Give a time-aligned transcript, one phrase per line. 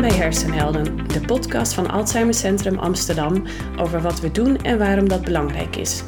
[0.00, 3.42] Bij Hersenhelden, de podcast van Alzheimer Centrum Amsterdam
[3.78, 6.02] over wat we doen en waarom dat belangrijk is.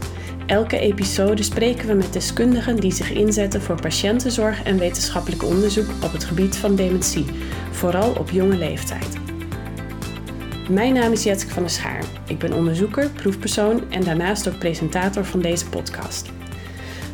[0.46, 6.12] Elke episode spreken we met deskundigen die zich inzetten voor patiëntenzorg en wetenschappelijk onderzoek op
[6.12, 7.24] het gebied van dementie,
[7.70, 9.18] vooral op jonge leeftijd.
[10.70, 12.04] Mijn naam is Jetske van der Schaar.
[12.26, 16.30] Ik ben onderzoeker, proefpersoon en daarnaast ook presentator van deze podcast.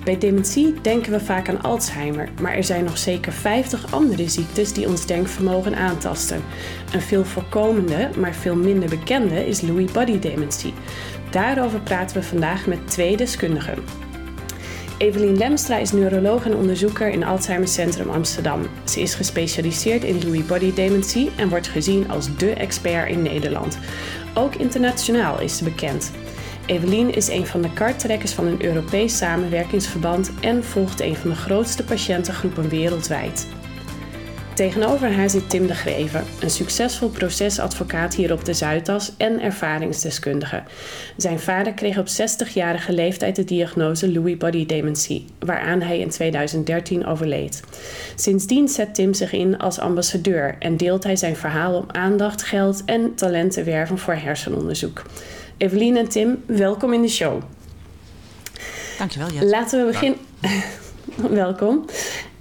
[0.08, 4.72] Bij dementie denken we vaak aan Alzheimer, maar er zijn nog zeker 50 andere ziektes
[4.72, 6.42] die ons denkvermogen aantasten.
[6.92, 10.74] Een veel voorkomende, maar veel minder bekende is Lewy body dementie.
[11.30, 13.78] Daarover praten we vandaag met twee deskundigen.
[14.98, 18.60] Evelien Lemstra is neuroloog en onderzoeker in Alzheimer Centrum Amsterdam.
[18.84, 23.78] Ze is gespecialiseerd in Lewy body dementie en wordt gezien als dé expert in Nederland.
[24.34, 26.10] Ook internationaal is ze bekend.
[26.68, 31.36] Evelien is een van de karttrekkers van een Europees samenwerkingsverband en volgt een van de
[31.36, 33.46] grootste patiëntengroepen wereldwijd.
[34.54, 40.62] Tegenover haar zit Tim de Greven, een succesvol procesadvocaat hier op de Zuidas en ervaringsdeskundige.
[41.16, 47.06] Zijn vader kreeg op 60-jarige leeftijd de diagnose Lewy body dementie, waaraan hij in 2013
[47.06, 47.62] overleed.
[48.14, 52.82] Sindsdien zet Tim zich in als ambassadeur en deelt hij zijn verhaal om aandacht, geld
[52.84, 55.02] en talent te werven voor hersenonderzoek.
[55.58, 57.42] Evelien en Tim, welkom in de show.
[58.98, 59.42] Dankjewel, Jet.
[59.42, 60.18] Laten we beginnen.
[61.44, 61.84] welkom.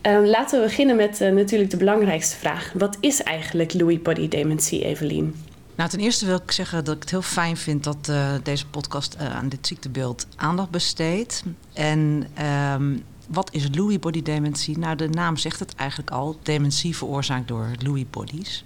[0.08, 2.72] Uh, laten we beginnen met uh, natuurlijk de belangrijkste vraag.
[2.74, 5.36] Wat is eigenlijk Lewy body dementie, Evelien?
[5.76, 8.68] Nou, ten eerste wil ik zeggen dat ik het heel fijn vind dat uh, deze
[8.68, 11.44] podcast aan dit ziektebeeld aandacht besteedt.
[11.74, 12.28] En
[12.74, 14.78] um, wat is Lewy body dementie?
[14.78, 16.40] Nou, de naam zegt het eigenlijk al.
[16.44, 18.66] Dementie veroorzaakt door Lewy bodies.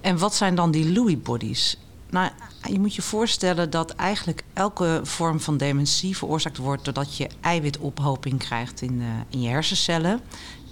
[0.00, 1.78] En wat zijn dan die Lewy bodies?
[2.12, 2.30] Nou,
[2.62, 8.38] je moet je voorstellen dat eigenlijk elke vorm van dementie veroorzaakt wordt doordat je eiwitophoping
[8.38, 10.20] krijgt in, uh, in je hersencellen.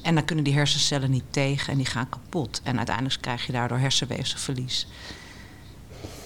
[0.02, 2.60] En dan kunnen die hersencellen niet tegen en die gaan kapot.
[2.64, 4.86] En uiteindelijk krijg je daardoor hersenweefselverlies.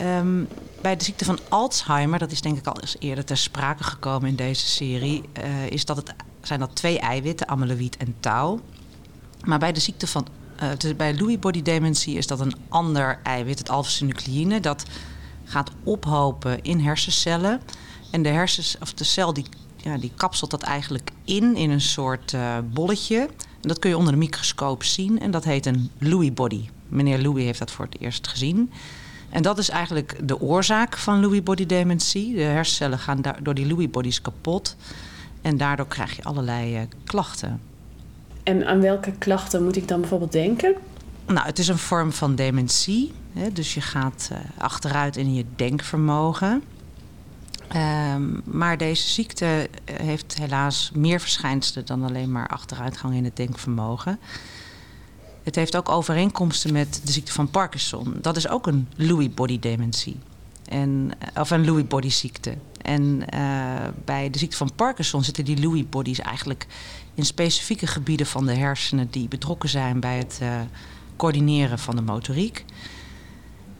[0.00, 0.48] Um,
[0.80, 4.28] bij de ziekte van Alzheimer, dat is denk ik al eens eerder ter sprake gekomen
[4.28, 8.60] in deze serie, uh, is dat het, zijn dat twee eiwitten, amyloïd en tau.
[9.44, 10.26] Maar bij de ziekte van
[10.62, 14.84] uh, dus bij Lewy body dementie is dat een ander eiwit, het alpha-synucleïne, dat
[15.44, 17.60] gaat ophopen in hersencellen.
[18.10, 19.44] En de, hersens, of de cel die,
[19.76, 23.18] ja, die kapselt dat eigenlijk in, in een soort uh, bolletje.
[23.60, 26.68] En dat kun je onder de microscoop zien en dat heet een Lewy body.
[26.88, 28.72] Meneer Lewy heeft dat voor het eerst gezien.
[29.30, 32.34] En dat is eigenlijk de oorzaak van Lewy body dementie.
[32.34, 34.76] De hersencellen gaan door die Lewy bodies kapot.
[35.42, 37.60] En daardoor krijg je allerlei uh, klachten.
[38.44, 40.74] En aan welke klachten moet ik dan bijvoorbeeld denken?
[41.26, 43.12] Nou, het is een vorm van dementie.
[43.32, 46.62] Hè, dus je gaat uh, achteruit in je denkvermogen.
[47.76, 53.36] Um, maar deze ziekte eh, heeft helaas meer verschijnselen dan alleen maar achteruitgang in het
[53.36, 54.18] denkvermogen.
[55.42, 58.16] Het heeft ook overeenkomsten met de ziekte van Parkinson.
[58.20, 60.16] Dat is ook een Lewy body dementie.
[60.68, 62.54] En, eh, of een Lewy body ziekte.
[62.82, 63.24] En
[64.04, 66.66] bij de ziekte van Parkinson zitten die Lewy bodies eigenlijk
[67.14, 70.60] in specifieke gebieden van de hersenen die betrokken zijn bij het uh,
[71.16, 72.64] coördineren van de motoriek.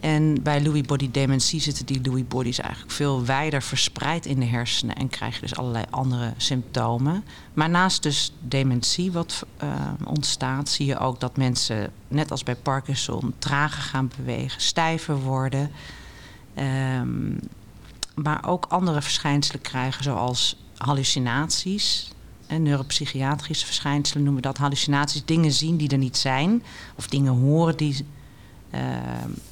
[0.01, 4.47] En bij Lewy body dementie zitten die Lewy bodies eigenlijk veel wijder verspreid in de
[4.47, 7.25] hersenen en krijg je dus allerlei andere symptomen.
[7.55, 9.75] Maar naast dus dementie wat uh,
[10.05, 15.71] ontstaat, zie je ook dat mensen, net als bij Parkinson, trager gaan bewegen, stijver worden.
[16.99, 17.39] Um,
[18.15, 22.14] maar ook andere verschijnselen krijgen, zoals hallucinaties.
[22.47, 25.25] En neuropsychiatrische verschijnselen noemen we dat hallucinaties.
[25.25, 26.63] Dingen zien die er niet zijn,
[26.95, 28.07] of dingen horen die
[28.75, 28.81] uh,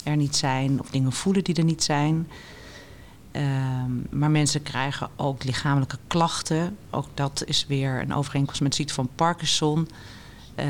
[0.05, 2.29] er niet zijn, of dingen voelen die er niet zijn.
[3.33, 3.43] Uh,
[4.11, 6.77] maar mensen krijgen ook lichamelijke klachten.
[6.91, 9.89] Ook dat is weer een overeenkomst met ziekte van Parkinson.
[10.59, 10.65] Uh,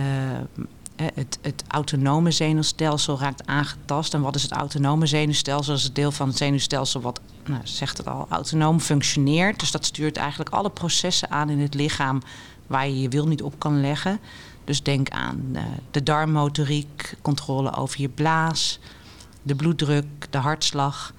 [1.15, 4.15] het, het, autonome zenuwstelsel raakt aangetast.
[4.15, 5.73] En wat is het autonome zenuwstelsel?
[5.73, 9.61] Dat is het deel van het zenuwstelsel wat, nou, zegt het al, autonoom functioneert.
[9.61, 12.23] Dus dat stuurt eigenlijk alle processen aan in het lichaam
[12.67, 14.21] waar je je wil niet op kan leggen.
[14.65, 18.79] Dus denk aan uh, de darmmotoriek, controle over je blaas,
[19.43, 21.13] de bloeddruk, de hartslag.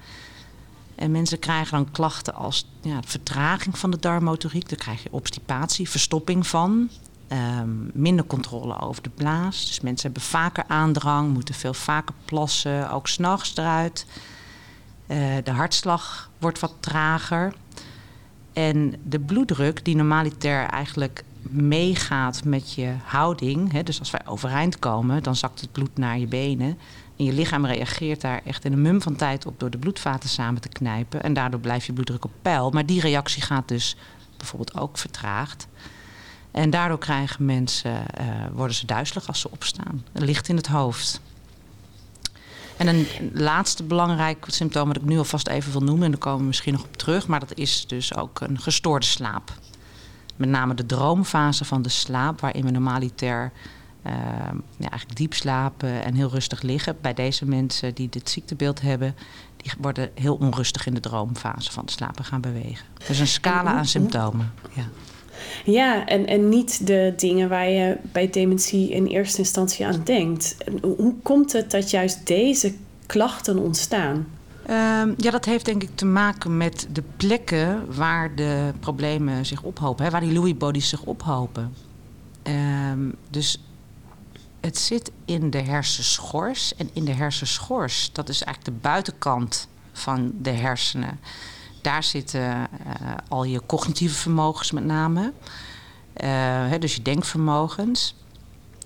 [0.94, 4.68] En mensen krijgen dan klachten als ja, vertraging van de darmmotoriek.
[4.68, 6.90] Dan krijg je obstipatie, verstopping van.
[7.32, 9.66] Um, minder controle over de blaas.
[9.66, 14.06] Dus mensen hebben vaker aandrang, moeten veel vaker plassen, ook s'nachts eruit.
[15.06, 17.54] Uh, de hartslag wordt wat trager.
[18.52, 23.72] En de bloeddruk, die normaliter eigenlijk meegaat met je houding.
[23.72, 26.78] Hè, dus als wij overeind komen, dan zakt het bloed naar je benen.
[27.16, 30.28] En je lichaam reageert daar echt in een mum van tijd op door de bloedvaten
[30.28, 31.22] samen te knijpen.
[31.22, 32.70] En daardoor blijft je bloeddruk op peil.
[32.70, 33.96] Maar die reactie gaat dus
[34.36, 35.68] bijvoorbeeld ook vertraagd.
[36.54, 40.04] En daardoor krijgen mensen, uh, worden ze duizelig als ze opstaan.
[40.12, 41.20] Licht in het hoofd.
[42.76, 46.40] En een laatste belangrijk symptoom dat ik nu alvast even wil noemen, en daar komen
[46.40, 49.52] we misschien nog op terug, maar dat is dus ook een gestoorde slaap.
[50.36, 53.52] Met name de droomfase van de slaap, waarin we normaliter
[54.06, 54.12] uh,
[54.76, 56.96] ja, eigenlijk diep slapen en heel rustig liggen.
[57.00, 59.16] Bij deze mensen die dit ziektebeeld hebben,
[59.56, 62.86] die worden heel onrustig in de droomfase van het slapen gaan bewegen.
[63.06, 64.52] Dus een scala aan symptomen.
[64.72, 64.84] Ja.
[65.64, 70.56] Ja, en, en niet de dingen waar je bij dementie in eerste instantie aan denkt.
[70.82, 72.74] Hoe komt het dat juist deze
[73.06, 74.26] klachten ontstaan?
[74.70, 79.62] Um, ja, dat heeft denk ik te maken met de plekken waar de problemen zich
[79.62, 81.74] ophopen, hè, waar die Lewy bodies zich ophopen.
[82.42, 83.58] Um, dus
[84.60, 86.74] het zit in de hersenschors.
[86.76, 91.20] En in de hersenschors, dat is eigenlijk de buitenkant van de hersenen.
[91.84, 92.66] Daar zitten uh,
[93.28, 95.32] al je cognitieve vermogens met name.
[96.24, 98.14] Uh, dus je denkvermogens.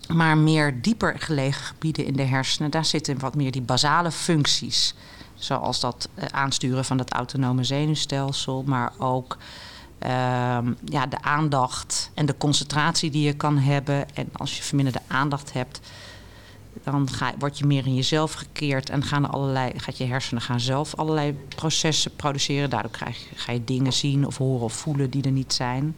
[0.09, 4.95] Maar meer dieper gelegen gebieden in de hersenen, daar zitten wat meer die basale functies.
[5.35, 9.37] Zoals dat uh, aansturen van het autonome zenuwstelsel, maar ook
[9.99, 14.15] Ehm, ja, de aandacht en de concentratie die je kan hebben.
[14.15, 15.81] En als je verminderde aandacht hebt,
[16.85, 20.61] dan ga, word je meer in jezelf gekeerd en gaan allerlei, gaat je hersenen gaan
[20.61, 22.71] zelf allerlei processen produceren.
[22.71, 25.97] Daardoor krijg je, ga je dingen zien of horen of voelen die er niet zijn.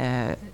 [0.00, 0.06] Uh,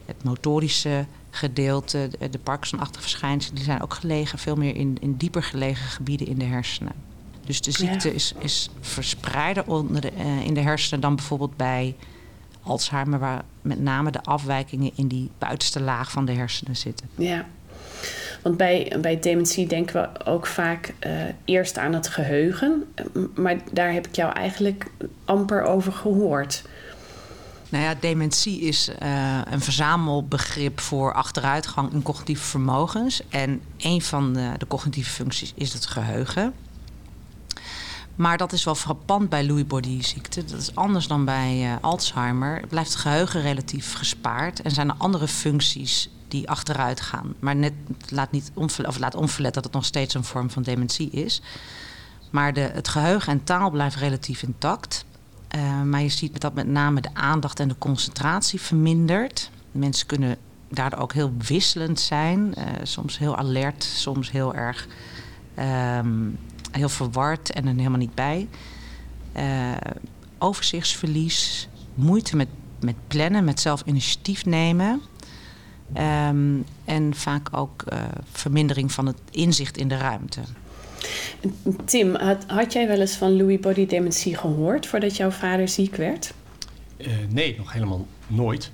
[0.06, 5.42] het motorische gedeelte, de, Parkinson-achtige verschijnselen, die zijn ook gelegen, veel meer in, in dieper
[5.42, 6.92] gelegen gebieden in de hersenen.
[7.46, 11.96] Dus de ziekte is, is verspreider onder de, uh, in de hersenen dan bijvoorbeeld bij
[12.62, 17.08] Alzheimer, waar met name de afwijkingen in die buitenste laag van de hersenen zitten.
[17.14, 17.46] Ja,
[18.42, 21.12] want bij, bij dementie denken we ook vaak uh,
[21.44, 22.92] eerst aan het geheugen,
[23.34, 24.86] maar daar heb ik jou eigenlijk
[25.24, 26.62] amper over gehoord.
[27.68, 33.22] Nou ja, dementie is uh, een verzamelbegrip voor achteruitgang in cognitieve vermogens.
[33.28, 36.54] En een van de cognitieve functies is het geheugen.
[38.16, 40.44] Maar dat is wel frappant bij Lewy body ziekte.
[40.44, 42.66] Dat is anders dan bij uh, Alzheimer.
[42.68, 47.34] Blijft het geheugen relatief gespaard en zijn er andere functies die achteruit gaan.
[47.38, 47.70] Maar
[48.08, 51.42] laat, niet onverlet dat het nog steeds een vorm van dementie is.
[52.30, 55.04] Maar de, het geheugen en taal blijven relatief intact.
[55.56, 59.50] Uh, maar je ziet dat met name de aandacht en de concentratie vermindert.
[59.72, 60.36] Mensen kunnen
[60.68, 62.54] daardoor ook heel wisselend zijn.
[62.58, 64.86] Uh, soms heel alert, soms heel erg
[65.98, 66.38] um,
[66.72, 68.48] heel verward en er helemaal niet bij.
[69.36, 69.72] Uh,
[70.38, 72.48] overzichtsverlies, moeite met,
[72.80, 75.02] met plannen, met zelf initiatief nemen.
[75.96, 77.98] Um, en vaak ook uh,
[78.32, 80.40] vermindering van het inzicht in de ruimte.
[81.84, 85.96] Tim, had, had jij wel eens van Lewy body dementie gehoord voordat jouw vader ziek
[85.96, 86.34] werd?
[86.96, 88.70] Uh, nee, nog helemaal nooit.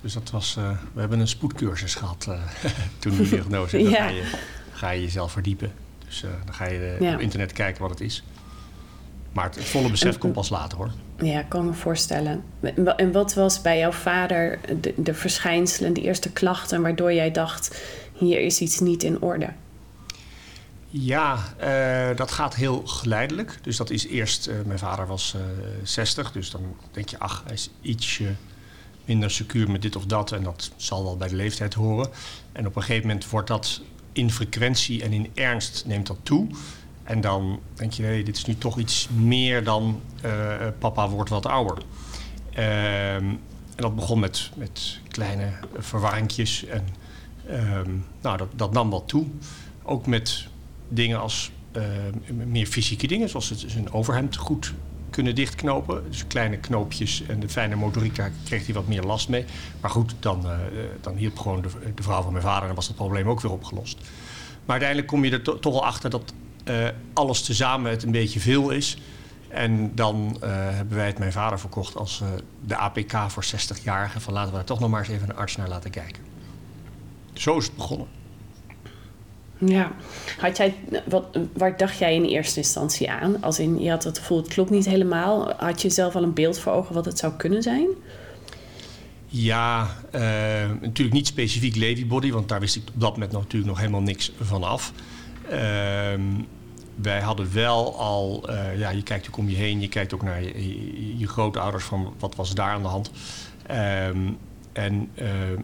[0.00, 0.54] Dus dat was,
[0.92, 2.28] we hebben een spoedcursus gehad
[2.98, 3.82] toen die diagnose.
[3.82, 3.90] ja.
[3.90, 4.32] Dan ga je,
[4.72, 5.72] ga je jezelf verdiepen.
[6.20, 7.14] Dus uh, dan ga je uh, ja.
[7.14, 8.22] op internet kijken wat het is.
[9.32, 10.90] Maar het, volle besef en, komt pas later hoor.
[11.18, 12.44] Ja, kan me voorstellen.
[12.96, 17.82] En wat was bij jouw vader de, de verschijnselen, de eerste klachten waardoor jij dacht:
[18.12, 19.48] hier is iets niet in orde?
[20.88, 23.58] Ja, uh, dat gaat heel geleidelijk.
[23.62, 25.36] Dus dat is eerst, mijn vader was
[25.82, 28.34] 60, dus dan denk je, ach, hij is ietsje
[29.04, 30.32] minder secuur met dit of dat.
[30.32, 32.08] En dat zal wel bij de leeftijd horen.
[32.52, 33.80] En op een gegeven moment wordt dat
[34.16, 36.46] in frequentie en in ernst neemt dat toe.
[37.02, 41.30] En dan denk je, nee, dit is nu toch iets meer dan uh, papa wordt
[41.30, 41.78] wat ouder.
[42.58, 46.64] Uh, en dat begon met, met kleine verwarringjes.
[46.64, 46.88] En
[47.50, 47.80] uh,
[48.20, 49.26] nou, dat, dat nam wat toe.
[49.82, 50.46] Ook met
[50.88, 51.82] dingen als uh,
[52.46, 54.74] meer fysieke dingen, zoals het zijn overhemd goed
[55.10, 56.04] kunnen dichtknopen.
[56.10, 59.44] Dus kleine knoopjes en de fijne motoriek, daar kreeg hij wat meer last mee.
[59.80, 60.58] Maar goed, dan, uh,
[61.00, 63.52] dan hielp gewoon de, de, vrouw van mijn vader en was het probleem ook weer
[63.52, 63.98] opgelost.
[64.64, 66.32] Maar uiteindelijk kom je er to toch wel achter dat
[66.64, 68.98] uh, alles tezamen het een beetje veel is.
[69.48, 72.22] En dan uh, hebben wij het mijn vader verkocht als
[72.64, 74.20] de APK voor 60-jarigen.
[74.20, 76.22] Van laten we daar toch nog maar eens even een arts naar laten kijken.
[77.32, 78.15] Zo is het begonnen.
[79.58, 79.92] Ja,
[80.38, 83.42] had jij, wat, waar dacht jij in eerste instantie aan?
[83.42, 85.52] Als in, je had het gevoel, het klopt niet helemaal.
[85.52, 87.86] Had je zelf al een beeld voor ogen wat het zou kunnen zijn?
[89.26, 90.20] Ja, uh,
[90.80, 94.00] natuurlijk niet specifiek Levybody, want daar wist ik op dat moment nog, natuurlijk nog helemaal
[94.00, 94.92] niks van af.
[95.44, 95.52] Uh,
[96.94, 100.22] wij hadden wel al, uh, ja, je kijkt ook om je heen, je kijkt ook
[100.22, 103.10] naar je, je, je grootouders van wat was daar aan de hand.
[103.66, 104.30] Ehm,
[104.72, 105.10] en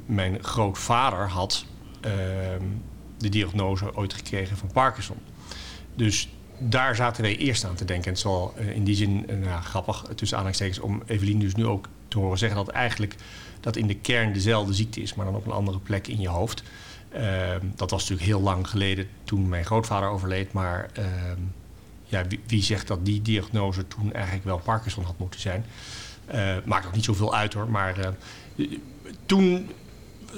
[0.06, 1.64] mijn grootvader had
[2.00, 2.64] ehm,
[3.23, 5.17] de diagnose ooit gekregen van Parkinson.
[5.95, 8.07] Dus daar zaten wij eerst aan te denken.
[8.07, 11.55] En het wel uh, in die zin uh, nou, grappig, tussen aanhalingstekens, om Evelien dus
[11.55, 13.17] nu ook te horen zeggen dat eigenlijk
[13.61, 16.29] dat in de kern dezelfde ziekte is, maar dan op een andere plek in je
[16.29, 16.62] hoofd.
[17.14, 17.21] Uh,
[17.76, 20.91] dat was natuurlijk heel lang geleden toen mijn grootvader overleed, maar
[22.05, 25.64] ja, wie, zegt dat die diagnose toen eigenlijk wel Parkinson had moeten zijn?
[26.35, 27.71] Uh, maakt ook niet zoveel uit hoor.
[27.71, 28.14] Maar
[29.26, 29.71] toen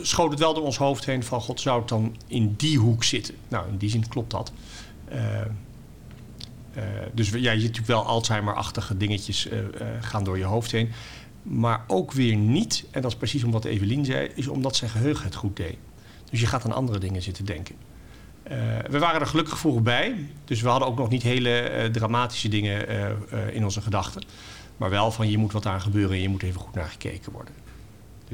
[0.02, 3.04] schoot het wel door ons hoofd heen van God zou het dan in die hoek
[3.04, 3.34] zitten.
[3.48, 4.52] Nou, in die zin klopt dat.
[5.12, 5.18] Uh,
[7.12, 9.48] dus ja, je ziet natuurlijk wel Alzheimer-achtige dingetjes
[10.00, 10.90] gaan door je hoofd heen.
[11.42, 15.24] Maar ook weer niet, en dat is precies omdat Evelien zei, is omdat zijn geheugen
[15.24, 15.76] het goed deed.
[16.30, 17.74] Dus je gaat aan andere dingen zitten denken.
[18.90, 22.86] We waren er gelukkig vroeg bij, dus we hadden ook nog niet hele dramatische dingen
[23.52, 24.22] in onze gedachten.
[24.76, 27.32] Maar wel van je moet wat aan gebeuren en je moet even goed naar gekeken
[27.32, 27.54] worden.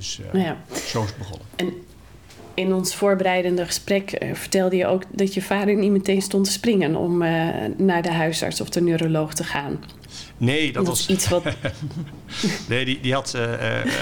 [0.01, 0.57] Dus ja.
[0.87, 1.47] zo is het begonnen.
[1.57, 1.73] En
[2.55, 6.97] in ons voorbereidende gesprek vertelde je ook dat je vader niet meteen stond te springen
[6.97, 7.19] om
[7.77, 9.85] naar de huisarts of de neuroloog te gaan.
[10.37, 11.45] Nee, dat, dat was iets wat.
[12.69, 13.39] nee, die, die had,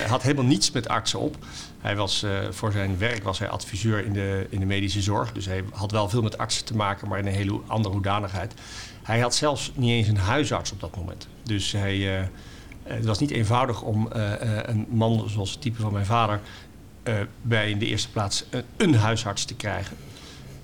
[0.07, 1.37] had helemaal niets met artsen op.
[1.81, 5.33] Hij was, uh, voor zijn werk was hij adviseur in de, in de medische zorg.
[5.33, 8.55] Dus hij had wel veel met artsen te maken, maar in een hele andere hoedanigheid.
[9.02, 11.28] Hij had zelfs niet eens een huisarts op dat moment.
[11.43, 12.26] Dus hij, uh,
[12.88, 16.40] het was niet eenvoudig om uh, een man zoals het type van mijn vader...
[17.42, 18.45] bij in de eerste plaats
[18.76, 19.97] een huisarts te krijgen.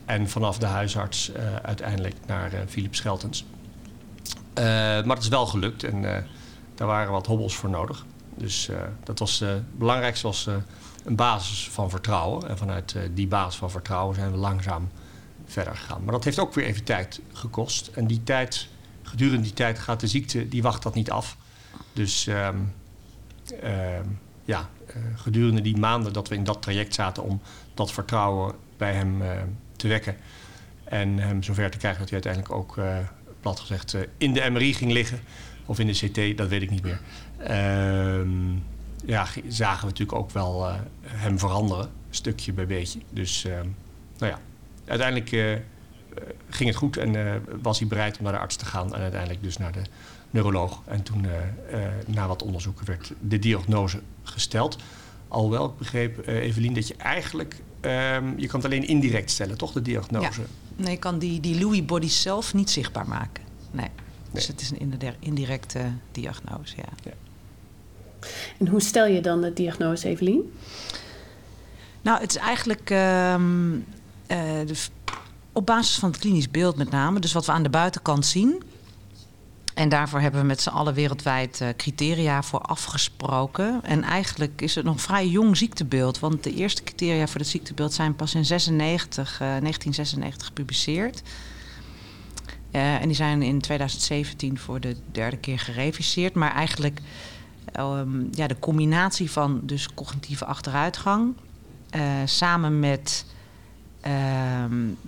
[0.04, 3.44] En vanaf de huisarts uiteindelijk naar Philip Scheltens.
[4.54, 6.02] maar het is wel gelukt en
[6.74, 8.04] daar waren wat hobbels voor nodig.
[8.34, 8.70] Dus
[9.04, 10.48] dat was het belangrijkste was
[11.04, 12.48] een basis van vertrouwen.
[12.48, 14.88] En vanuit die basis van vertrouwen zijn we langzaam
[15.46, 16.04] verder gegaan.
[16.04, 17.86] Maar dat heeft ook weer even tijd gekost.
[17.86, 18.68] En die tijd,
[19.02, 21.36] gedurende die tijd gaat de ziekte, die wacht dat niet af.
[21.94, 22.72] Dus um,
[23.62, 23.98] uh,
[24.44, 27.40] ja, uh, gedurende die maanden dat we in dat traject zaten om
[27.74, 29.30] dat vertrouwen bij hem uh,
[29.76, 30.16] te wekken.
[30.84, 32.78] En hem zover te krijgen dat hij uiteindelijk ook,
[33.40, 35.20] plat gezegd, in de MRI ging liggen.
[35.66, 37.00] Of in de CT, dat weet ik niet meer.
[37.38, 38.52] Ehm,
[39.04, 40.70] ja, zagen we natuurlijk ook wel
[41.06, 42.98] hem veranderen, stukje bij beetje.
[43.10, 43.42] Dus
[44.18, 44.38] nou ja,
[44.84, 45.62] uiteindelijk
[46.48, 49.42] ging het goed en was hij bereid om naar de arts te gaan en uiteindelijk
[49.42, 49.82] dus naar de
[50.30, 50.80] neuroloog.
[50.84, 51.26] En toen
[52.06, 54.76] na wat onderzoeken werd de diagnose gesteld.
[55.28, 59.72] Alhoewel ik begreep, Evelien, dat je eigenlijk, um, je kan het alleen indirect stellen, toch,
[59.72, 60.40] de diagnose?
[60.40, 60.46] Ja.
[60.76, 63.44] Nee, je kan die, die Lewy body zelf niet zichtbaar maken.
[63.70, 63.86] Nee.
[63.86, 63.90] nee.
[64.30, 65.80] Dus het is een indirecte
[66.12, 66.88] diagnose, ja.
[67.02, 67.12] ja.
[68.58, 70.52] En hoe stel je dan de diagnose, Evelien?
[72.02, 73.84] Nou, het is eigenlijk um, uh,
[74.66, 74.74] de,
[75.54, 77.20] op basis van het klinisch beeld met name.
[77.20, 78.62] Dus wat we aan de buitenkant zien.
[79.74, 83.80] En daarvoor hebben we met z'n allen wereldwijd uh, criteria voor afgesproken.
[83.82, 86.18] En eigenlijk is het nog vrij jong ziektebeeld.
[86.18, 91.22] Want de eerste criteria voor het ziektebeeld zijn pas in 96, uh, 1996 gepubliceerd.
[92.72, 96.34] Uh, en die zijn in 2017 voor de derde keer gereviseerd.
[96.34, 97.00] Maar eigenlijk
[97.78, 101.34] um, ja, de combinatie van dus cognitieve achteruitgang
[102.24, 103.26] samen met
[104.06, 104.98] um,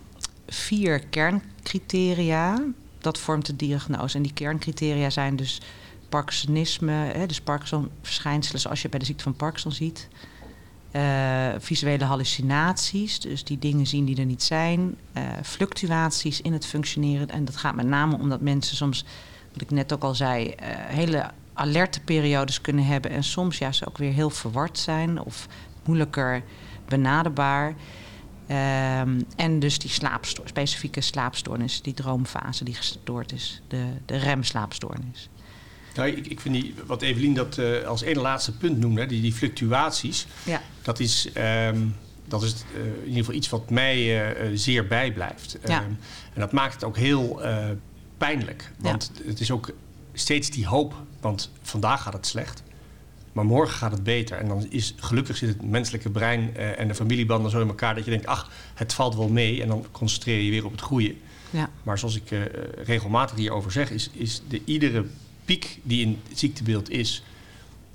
[0.47, 2.63] vier kerncriteria,
[2.99, 4.17] dat vormt de diagnose.
[4.17, 5.61] En die kerncriteria zijn dus
[6.09, 10.09] Parkinsonisme, hè, dus Parkinson-verschijnselen zoals je bij de ziekte van Parkinson ziet.
[10.93, 14.97] Uh, visuele hallucinaties, dus die dingen zien die er niet zijn.
[15.17, 17.31] Uh, fluctuaties in het functioneren.
[17.31, 19.05] En dat gaat met name omdat mensen soms,
[19.53, 23.87] wat ik net ook al zei, uh, hele alerte periodes kunnen hebben en soms juist
[23.87, 25.49] ook weer heel verward zijn of
[25.85, 26.43] moeilijker
[26.89, 27.75] benaderbaar.
[28.49, 35.29] Um, en dus die slaapstoor, specifieke slaapstoornis, die droomfase die gestoord is, de, de remslaapstoornis.
[35.95, 39.21] Nou, ik, ik vind die, wat Evelien dat uh, als ene laatste punt noemde, die,
[39.21, 40.63] die fluctuaties, ja.
[40.83, 41.29] dat is,
[41.69, 41.97] um,
[42.29, 45.59] dat is uh, in ieder geval iets wat mij uh, zeer bijblijft.
[45.67, 45.83] Ja.
[45.83, 45.99] Um,
[46.35, 47.41] en dat maakt het ook heel
[48.17, 48.73] pijnlijk.
[48.79, 49.31] Want ja.
[49.31, 49.71] het is ook
[50.13, 52.63] steeds die hoop want vandaag gaat het slecht,
[53.37, 54.39] maar morgen gaat het beter.
[54.39, 57.95] En dan is gelukkig zit het menselijke brein uh, en de familiebanden zo in elkaar
[57.95, 59.63] dat je denkt, ach, het valt wel mee.
[59.63, 61.15] En dan concentreer je weer op het goede.
[61.51, 61.71] Ja.
[61.83, 62.43] Maar zoals ik uh,
[62.85, 65.07] regelmatig hierover zeg, is, is de iedere
[65.45, 67.25] piek die in het ziektebeeld is,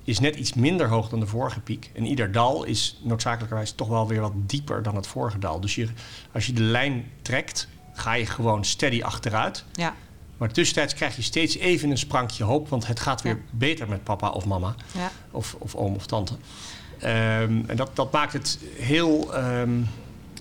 [0.04, 1.90] is net iets minder hoog dan de vorige piek.
[1.94, 5.60] En ieder dal is noodzakelijkerwijs toch wel weer wat dieper dan het vorige dal.
[5.60, 5.88] Dus je,
[6.32, 9.64] als je de lijn trekt, ga je gewoon steady achteruit.
[9.72, 9.94] Ja.
[10.42, 14.04] Maar tussentijds krijg je steeds even een sprankje hoop, want het gaat weer beter met
[14.04, 15.10] papa of mama, ja.
[15.30, 16.32] of, of oom of tante.
[16.32, 19.88] Um, en dat, dat maakt het heel um,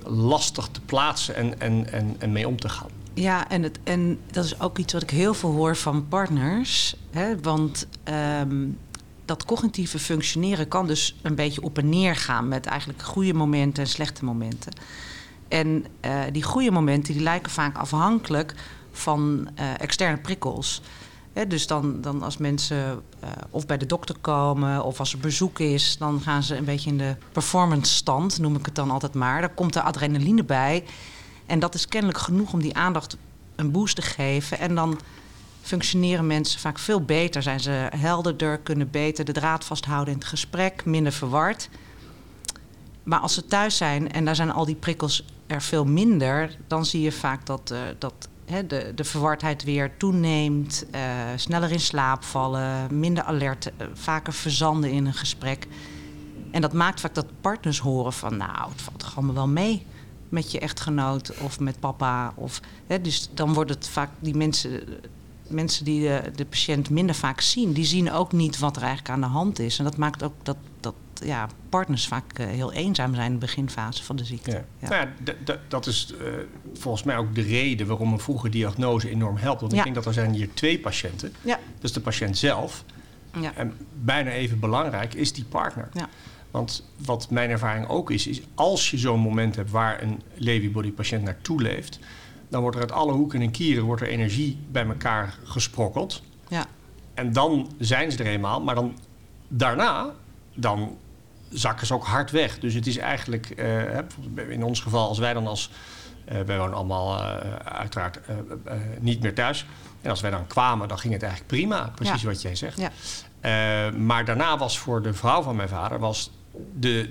[0.03, 2.89] lastig te plaatsen en, en, en, en mee om te gaan.
[3.13, 6.96] Ja, en, het, en dat is ook iets wat ik heel veel hoor van partners.
[7.12, 7.88] Hè, want
[8.39, 8.77] um,
[9.25, 13.84] dat cognitieve functioneren kan dus een beetje op en neer gaan met eigenlijk goede momenten
[13.84, 14.74] en slechte momenten.
[15.48, 18.53] En uh, die goede momenten die lijken vaak afhankelijk
[18.91, 20.81] van uh, externe prikkels.
[21.48, 22.77] Dus dan, dan als mensen
[23.24, 26.65] uh, of bij de dokter komen of als er bezoek is, dan gaan ze een
[26.65, 29.41] beetje in de performance stand, noem ik het dan altijd maar.
[29.41, 30.83] Daar komt de adrenaline bij.
[31.45, 33.17] En dat is kennelijk genoeg om die aandacht
[33.55, 34.60] een boost te geven.
[34.60, 35.00] En dan
[35.62, 37.43] functioneren mensen vaak veel beter.
[37.43, 41.69] Zijn ze helderder, kunnen beter de draad vasthouden in het gesprek, minder verward.
[43.03, 46.86] Maar als ze thuis zijn en daar zijn al die prikkels er veel minder, dan
[46.86, 48.27] zie je vaak dat, uh, dat
[48.67, 51.01] de, de verwardheid weer toeneemt, uh,
[51.36, 55.67] sneller in slaap vallen, minder alert, uh, vaker verzanden in een gesprek.
[56.51, 59.86] En dat maakt vaak dat partners horen van, nou, het valt toch allemaal wel mee
[60.29, 62.34] met je echtgenoot of met papa.
[62.36, 62.62] Of,
[63.01, 64.84] dus dan wordt het vaak die mensen,
[65.48, 69.13] mensen die de, de patiënt minder vaak zien, die zien ook niet wat er eigenlijk
[69.13, 69.77] aan de hand is.
[69.77, 73.45] En dat maakt ook dat, dat ja, partners vaak uh, heel eenzaam zijn in de
[73.45, 74.51] beginfase van de ziekte.
[74.51, 74.63] Ja.
[74.79, 74.89] ja.
[74.89, 75.07] Nou
[75.45, 76.27] ja dat is uh,
[76.73, 79.61] volgens mij ook de reden waarom een vroege diagnose enorm helpt.
[79.61, 81.33] Want ik denk dat er zijn hier twee patiënten.
[81.41, 81.59] Ja.
[81.79, 82.83] Dus de patiënt zelf.
[83.39, 83.53] Ja.
[83.55, 83.73] En
[84.03, 85.89] bijna even belangrijk is die partner.
[85.93, 86.09] Ja.
[86.51, 90.91] Want wat mijn ervaring ook is, is als je zo'n moment hebt waar een Levy-body
[90.91, 91.99] patiënt naartoe leeft,
[92.49, 96.21] dan wordt er uit alle hoeken en kieren wordt er energie bij elkaar gesprokkeld.
[96.47, 96.65] Ja.
[97.13, 98.97] En dan zijn ze er eenmaal, maar dan
[99.47, 100.13] daarna,
[100.53, 100.97] dan
[101.51, 102.60] zakken ze ook hard weg.
[102.60, 105.72] Dus het is eigenlijk, uh, in ons geval, als wij dan als,
[106.31, 108.20] uh, wij wonen allemaal uh, uiteraard
[109.00, 109.65] niet meer thuis.
[110.01, 112.27] En als wij dan kwamen, dan ging het eigenlijk prima, precies ja.
[112.27, 112.81] wat jij zegt.
[113.41, 113.91] Ja.
[113.91, 116.31] maar daarna was voor de vrouw van mijn vader was
[116.79, 117.10] de,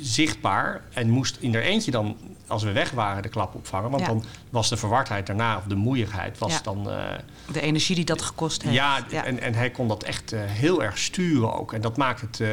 [0.00, 2.16] zichtbaar en moest in er eentje dan,
[2.48, 3.90] als we weg waren, de klap opvangen.
[3.90, 6.88] Want dan was de verwardheid daarna, of de moeigheid, was dan...
[6.88, 7.04] Uh,
[7.52, 8.74] de energie die dat gekost heeft.
[8.74, 11.72] Ja, En, en hij kon dat echt uh, heel erg sturen ook.
[11.72, 12.48] En dat maakt het uh,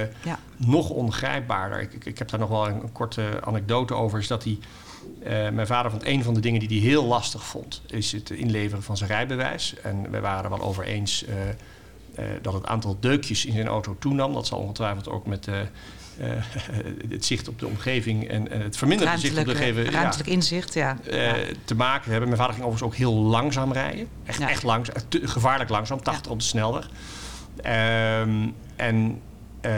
[0.58, 1.82] nog ongrijpbaarder.
[1.82, 4.20] Ik, ik, ik, heb daar nog wel een, een korte anekdote over.
[4.20, 4.58] Is dat hij...
[5.52, 8.84] mijn vader vond een van de dingen die hij heel lastig vond, is het inleveren
[8.84, 9.76] van zijn rijbewijs.
[9.82, 11.26] En we waren er wel over eens
[12.42, 14.34] dat het aantal deukjes in zijn auto toenam.
[14.34, 15.48] Dat zal ongetwijfeld ook met
[16.20, 16.28] uh,
[17.10, 19.90] het zicht op de omgeving en, en het verminderde zicht op de omgeving.
[19.90, 20.98] Ruimtelijk ja, inzicht, ja.
[21.12, 21.32] Uh,
[21.66, 22.30] te maken hebben.
[22.30, 24.08] Mijn vader ging overigens ook heel langzaam rijden.
[24.26, 24.50] Echt, ja.
[24.50, 26.90] echt langzaam, gevaarlijk langzaam, 80 op de snelweg.
[27.58, 29.22] Um, en
[29.62, 29.72] uh,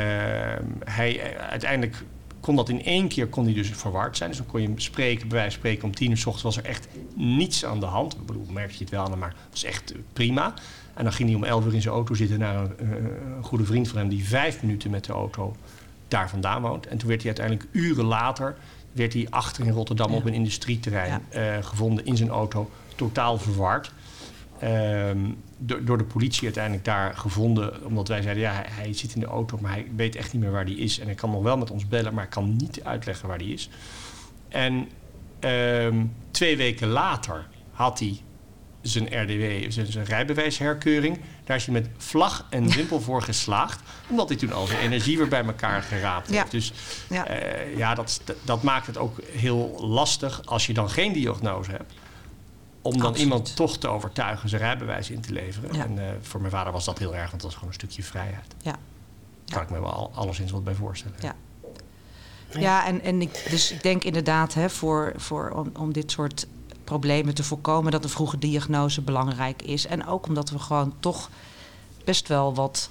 [0.84, 2.04] hij uiteindelijk
[2.40, 4.30] kon dat in één keer kon hij dus verward zijn.
[4.30, 6.44] Dus dan kon je hem spreken, bij wijze van spreken, om tien uur s ochtends
[6.44, 8.14] was er echt niets aan de hand.
[8.14, 10.54] Ik bedoel, merk je het wel, maar het was echt prima.
[10.94, 13.66] En dan ging hij om elf uur in zijn auto zitten naar een, een goede
[13.66, 15.56] vriend van hem die vijf minuten met de auto
[16.08, 16.88] daar vandaan woont.
[16.88, 18.56] En toen werd hij uiteindelijk uren later
[18.96, 21.58] werd hij achter in Rotterdam op een industrieterrein ja.
[21.58, 23.92] uh, gevonden in zijn auto, totaal verward.
[24.64, 29.14] Um, door, door de politie uiteindelijk daar gevonden, omdat wij zeiden: ja, hij, hij, zit
[29.14, 31.00] in de auto, maar hij weet echt niet meer waar hij is.
[31.00, 33.48] En hij kan nog wel met ons bellen, maar hij kan niet uitleggen waar hij
[33.48, 33.70] is.
[34.50, 34.90] En
[35.40, 38.18] um, twee weken later had hij
[38.82, 41.20] zijn RDW, zijn, zijn rijbewijsherkeuring.
[41.46, 43.82] Daar is hij met vlag en wimpel voor geslaagd.
[44.10, 46.52] Omdat hij toen al zijn energie weer bij elkaar geraapt heeft.
[46.52, 46.74] Dus
[47.10, 51.72] ja, uh, ja dat, dat maakt het ook heel lastig als je dan geen diagnose
[51.72, 51.94] hebt.
[52.82, 53.20] Om dan Absoluut.
[53.20, 55.74] iemand toch te overtuigen zijn rijbewijs in te leveren.
[55.74, 55.84] Ja.
[55.84, 58.04] En uh, voor mijn vader was dat heel erg, want dat was gewoon een stukje
[58.04, 58.56] vrijheid.
[58.62, 58.76] Ja.
[59.46, 61.18] Daar kan ik me wel alleszins wat bij voorstellen.
[61.22, 61.36] Ja.
[62.60, 66.48] Ja, en, en ik, dus ik denk inderdaad, hè, voor, voor, om, om dit soort
[66.86, 69.86] problemen te voorkomen, dat een vroege diagnose belangrijk is.
[69.86, 71.30] En ook omdat we gewoon toch
[72.04, 72.90] best wel wat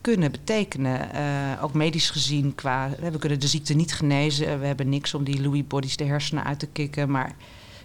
[0.00, 1.08] kunnen betekenen.
[1.14, 4.60] Uh, ook medisch gezien, qua, we kunnen de ziekte niet genezen.
[4.60, 7.10] We hebben niks om die Lewy bodies de hersenen uit te kicken.
[7.10, 7.34] Maar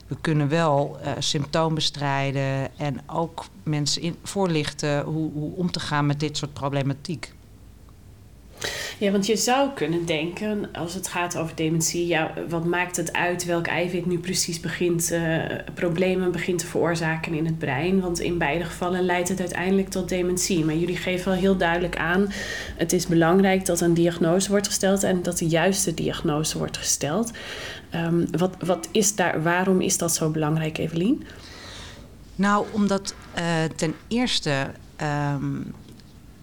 [0.08, 5.80] we kunnen wel uh, symptomen bestrijden en ook mensen in, voorlichten hoe, hoe om te
[5.80, 7.34] gaan met dit soort problematiek.
[8.97, 13.13] Ja, want je zou kunnen denken, als het gaat over dementie, ja, wat maakt het
[13.13, 15.43] uit welk eiwit nu precies begint, uh,
[15.74, 18.00] problemen begint te veroorzaken in het brein?
[18.00, 20.65] Want in beide gevallen leidt het uiteindelijk tot dementie.
[20.65, 22.28] Maar jullie geven wel heel duidelijk aan,
[22.78, 27.32] het is belangrijk dat een diagnose wordt gesteld en dat de juiste diagnose wordt gesteld.
[27.95, 31.24] Um, wat, wat is daar, waarom is dat zo belangrijk, Evelien?
[32.36, 33.43] Nou, omdat uh,
[33.76, 34.52] ten eerste
[35.34, 35.74] um,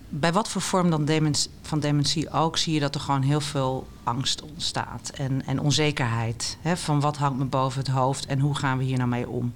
[0.09, 3.41] bij wat voor vorm dan dementie, van dementie ook, zie je dat er gewoon heel
[3.41, 6.59] veel angst ontstaat en, en onzekerheid.
[6.61, 9.29] Hè, van wat hangt me boven het hoofd en hoe gaan we hier nou mee
[9.29, 9.53] om?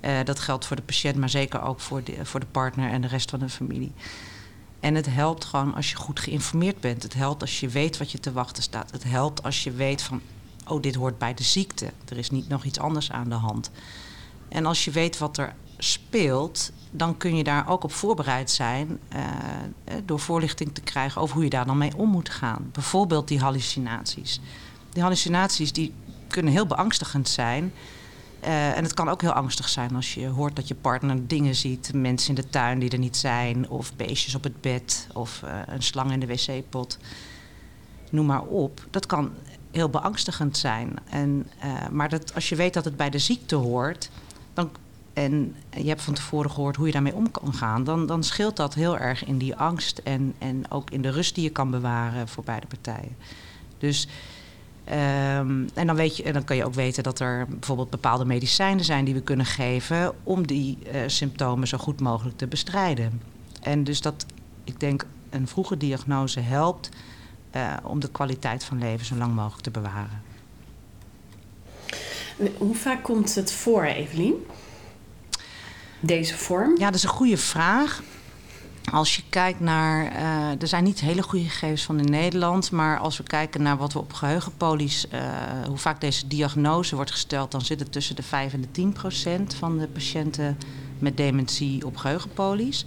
[0.00, 3.00] Uh, dat geldt voor de patiënt, maar zeker ook voor de, voor de partner en
[3.00, 3.92] de rest van de familie.
[4.80, 7.02] En het helpt gewoon als je goed geïnformeerd bent.
[7.02, 8.90] Het helpt als je weet wat je te wachten staat.
[8.90, 10.20] Het helpt als je weet van,
[10.66, 11.92] oh, dit hoort bij de ziekte.
[12.08, 13.70] Er is niet nog iets anders aan de hand.
[14.48, 15.54] En als je weet wat er
[15.84, 19.20] speelt, dan kun je daar ook op voorbereid zijn uh,
[20.04, 22.68] door voorlichting te krijgen over hoe je daar dan mee om moet gaan.
[22.72, 24.40] Bijvoorbeeld die hallucinaties.
[24.92, 25.94] Die hallucinaties die
[26.28, 27.72] kunnen heel beangstigend zijn.
[28.44, 31.54] Uh, en het kan ook heel angstig zijn als je hoort dat je partner dingen
[31.54, 35.42] ziet, mensen in de tuin die er niet zijn, of beestjes op het bed, of
[35.66, 36.98] een slang in de wc-pot.
[38.10, 38.86] Noem maar op.
[38.90, 39.32] Dat kan
[39.70, 40.98] heel beangstigend zijn.
[41.10, 41.50] En,
[41.90, 44.10] maar dat, als je weet dat het bij de ziekte hoort,
[44.54, 44.70] dan
[45.14, 48.56] en je hebt van tevoren gehoord hoe je daarmee om kan gaan, dan, dan scheelt
[48.56, 51.70] dat heel erg in die angst en, en ook in de rust die je kan
[51.70, 53.16] bewaren voor beide partijen.
[53.78, 54.08] Dus
[54.88, 58.84] Um, en, dan weet je, dan kan je ook weten dat er bijvoorbeeld bepaalde medicijnen
[58.84, 63.20] zijn die we kunnen geven om die uh, symptomen zo goed mogelijk te bestrijden.
[63.60, 64.26] En dus dat,
[64.64, 66.88] ik denk, een vroege diagnose helpt
[67.56, 70.22] uh, om de kwaliteit van leven zo lang mogelijk te bewaren.
[72.58, 74.34] Hoe vaak komt het voor, Evelien?
[76.06, 76.78] Deze vorm?
[76.78, 78.02] Ja, dat is een goede vraag.
[78.92, 82.98] Als je kijkt naar, uh, er zijn niet hele goede gegevens van in Nederland, maar
[82.98, 85.20] als we kijken naar wat we op geheugenpolies, uh,
[85.66, 88.92] hoe vaak deze diagnose wordt gesteld, dan zit het tussen de 5 en de 10
[88.92, 90.58] procent van de patiënten
[90.98, 92.86] met dementie op geheugenpolies.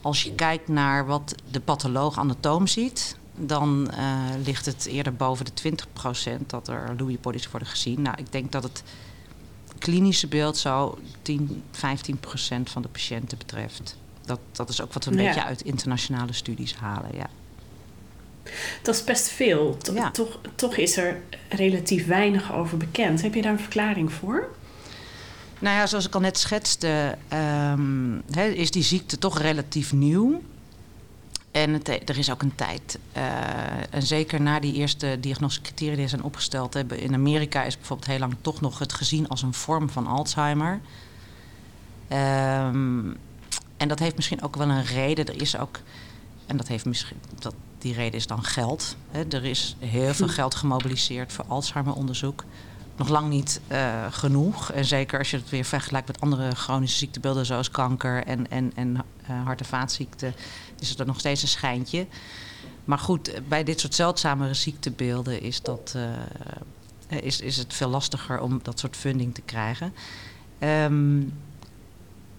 [0.00, 3.98] Als je kijkt naar wat de patholoog anatoom ziet, dan uh,
[4.44, 8.02] ligt het eerder boven de 20 procent dat er Lewy bodies worden gezien.
[8.02, 8.82] Nou, ik denk dat het
[9.78, 15.04] klinische beeld zo 10, 15 procent van de patiënten betreft dat, dat is ook wat
[15.04, 17.10] we een beetje uit internationale studies halen.
[17.14, 17.26] Ja.
[18.82, 19.76] Dat is best veel.
[20.12, 23.22] Toch, toch is er relatief weinig over bekend.
[23.22, 24.48] Heb je daar een verklaring voor?
[25.58, 28.22] Nou ja, zoals ik al net schetste, um,
[28.54, 30.42] is die ziekte toch relatief nieuw.
[31.56, 32.98] En het, er is ook een tijd.
[33.16, 33.22] Uh,
[33.90, 36.98] en zeker na die eerste diagnosecriteria die zijn opgesteld hebben.
[37.00, 40.80] In Amerika is bijvoorbeeld heel lang toch nog het gezien als een vorm van Alzheimer.
[42.12, 43.16] Um,
[43.76, 45.26] en dat heeft misschien ook wel een reden.
[45.26, 45.80] Er is ook,
[46.46, 48.96] en dat heeft misschien, dat, die reden is dan geld.
[49.10, 49.24] Hè.
[49.28, 52.44] Er is heel veel geld gemobiliseerd voor Alzheimer-onderzoek.
[52.96, 54.72] Nog lang niet uh, genoeg.
[54.72, 58.72] En zeker als je het weer vergelijkt met andere chronische ziektebeelden, zoals kanker en, en,
[58.74, 58.94] en
[59.30, 60.34] uh, hart- en vaatziekten,
[60.78, 62.06] is het er nog steeds een schijntje.
[62.84, 68.40] Maar goed, bij dit soort zeldzamere ziektebeelden is, dat, uh, is, is het veel lastiger
[68.40, 69.92] om dat soort funding te krijgen.
[70.60, 71.32] Um,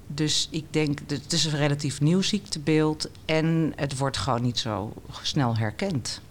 [0.08, 4.94] dus ik denk, het is een relatief nieuw ziektebeeld en het wordt gewoon niet zo
[5.22, 6.22] snel herkend.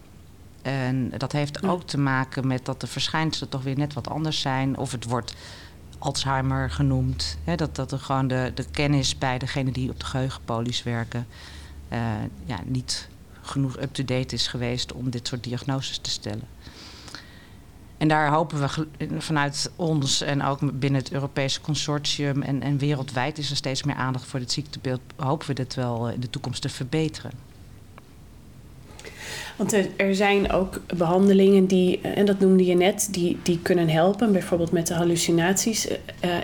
[0.66, 4.40] En dat heeft ook te maken met dat de verschijnselen toch weer net wat anders
[4.40, 4.76] zijn.
[4.76, 5.34] Of het wordt
[5.98, 7.38] Alzheimer genoemd.
[7.44, 11.26] Hè, dat, dat er gewoon de, de kennis bij degenen die op de geheugenpolies werken...
[11.92, 11.98] Uh,
[12.44, 13.08] ja, niet
[13.40, 16.48] genoeg up-to-date is geweest om dit soort diagnoses te stellen.
[17.96, 18.86] En daar hopen we
[19.18, 23.96] vanuit ons en ook binnen het Europese consortium en, en wereldwijd is er steeds meer
[23.96, 25.00] aandacht voor het ziektebeeld.
[25.16, 27.55] Hopen we dit wel in de toekomst te verbeteren.
[29.56, 33.88] Want er, zijn ook behandelingen die, eh, en dat noemde je net, die, die kunnen
[33.88, 35.86] helpen, bijvoorbeeld met de hallucinaties.
[35.86, 35.96] Uh,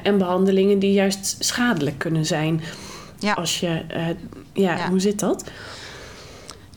[0.03, 2.61] en behandelingen die juist schadelijk kunnen zijn.
[3.19, 3.33] Ja.
[3.33, 4.07] Als je, uh,
[4.53, 5.51] ja, ja, hoe zit dat?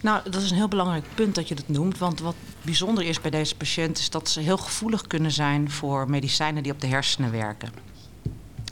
[0.02, 1.98] Nou, dat is een heel belangrijk punt dat je dat noemt.
[1.98, 6.10] Want wat bijzonder is bij deze patiënten is dat ze heel gevoelig kunnen zijn voor
[6.10, 7.70] medicijnen die op de hersenen werken.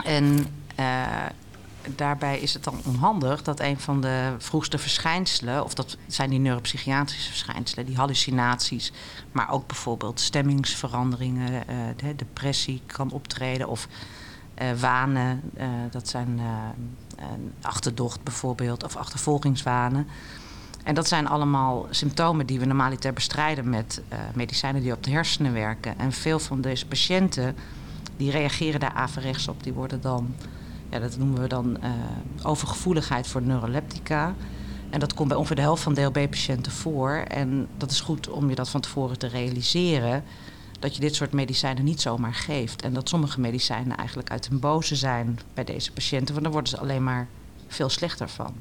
[0.03, 0.45] En
[0.79, 1.05] uh,
[1.95, 6.39] daarbij is het dan onhandig dat een van de vroegste verschijnselen, of dat zijn die
[6.39, 8.91] neuropsychiatrische verschijnselen, die hallucinaties,
[9.31, 11.63] maar ook bijvoorbeeld stemmingsveranderingen,
[11.95, 13.87] de depressie kan optreden of
[14.61, 15.41] uh, wanen,
[15.91, 16.39] dat zijn
[17.61, 20.07] achterdocht bijvoorbeeld, of achtervolgingswanen.
[20.83, 24.01] En dat zijn allemaal symptomen die we normaliter bestrijden met
[24.33, 25.99] medicijnen die op de hersenen werken.
[25.99, 27.55] En veel van deze patiënten
[28.17, 29.63] die reageren daar averechts op.
[29.63, 30.35] Die worden dan,
[30.93, 31.89] ja, dat noemen we dan uh,
[32.43, 34.35] overgevoeligheid voor neuroleptica.
[34.89, 37.11] En dat komt bij ongeveer de helft van DLB-patiënten voor.
[37.27, 40.23] En dat is goed om je dat van tevoren te realiseren.
[40.79, 42.81] Dat je dit soort medicijnen niet zomaar geeft.
[42.81, 46.31] En dat sommige medicijnen eigenlijk uit hun boze zijn bij deze patiënten.
[46.33, 47.27] Want dan worden ze alleen maar
[47.67, 48.53] veel slechter van.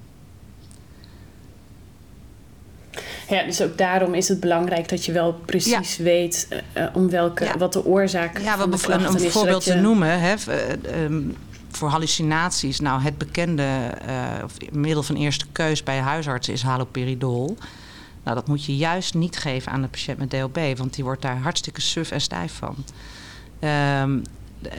[3.28, 7.54] Ja, dus ook daarom is het belangrijk dat je wel precies weet uh, om welke,
[7.58, 10.34] wat de oorzaak ja, van de klachten om een voorbeeld te noemen, hè,
[11.04, 11.36] um,
[11.76, 12.80] voor hallucinaties.
[12.80, 17.56] Nou, het bekende uh, middel van eerste keus bij huisartsen is haloperidol.
[18.22, 21.22] Nou, dat moet je juist niet geven aan de patiënt met DLB, want die wordt
[21.22, 22.76] daar hartstikke suf en stijf van.
[23.60, 24.22] Um,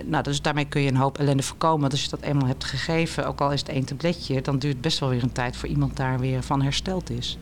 [0.05, 1.79] nou, dus daarmee kun je een hoop ellende voorkomen.
[1.79, 4.81] Want als je dat eenmaal hebt gegeven, ook al is het één tabletje, dan duurt
[4.81, 7.37] best wel weer een tijd voor iemand daar weer van hersteld is.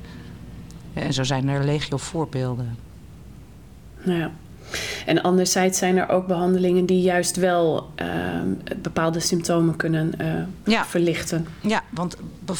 [0.93, 2.77] En zo zijn er legio voorbeelden.
[4.03, 4.31] Nou ja.
[5.05, 8.07] En anderzijds zijn er ook behandelingen die juist wel uh,
[8.77, 10.85] bepaalde symptomen kunnen uh, ja.
[10.85, 11.47] verlichten.
[11.61, 12.15] Ja, want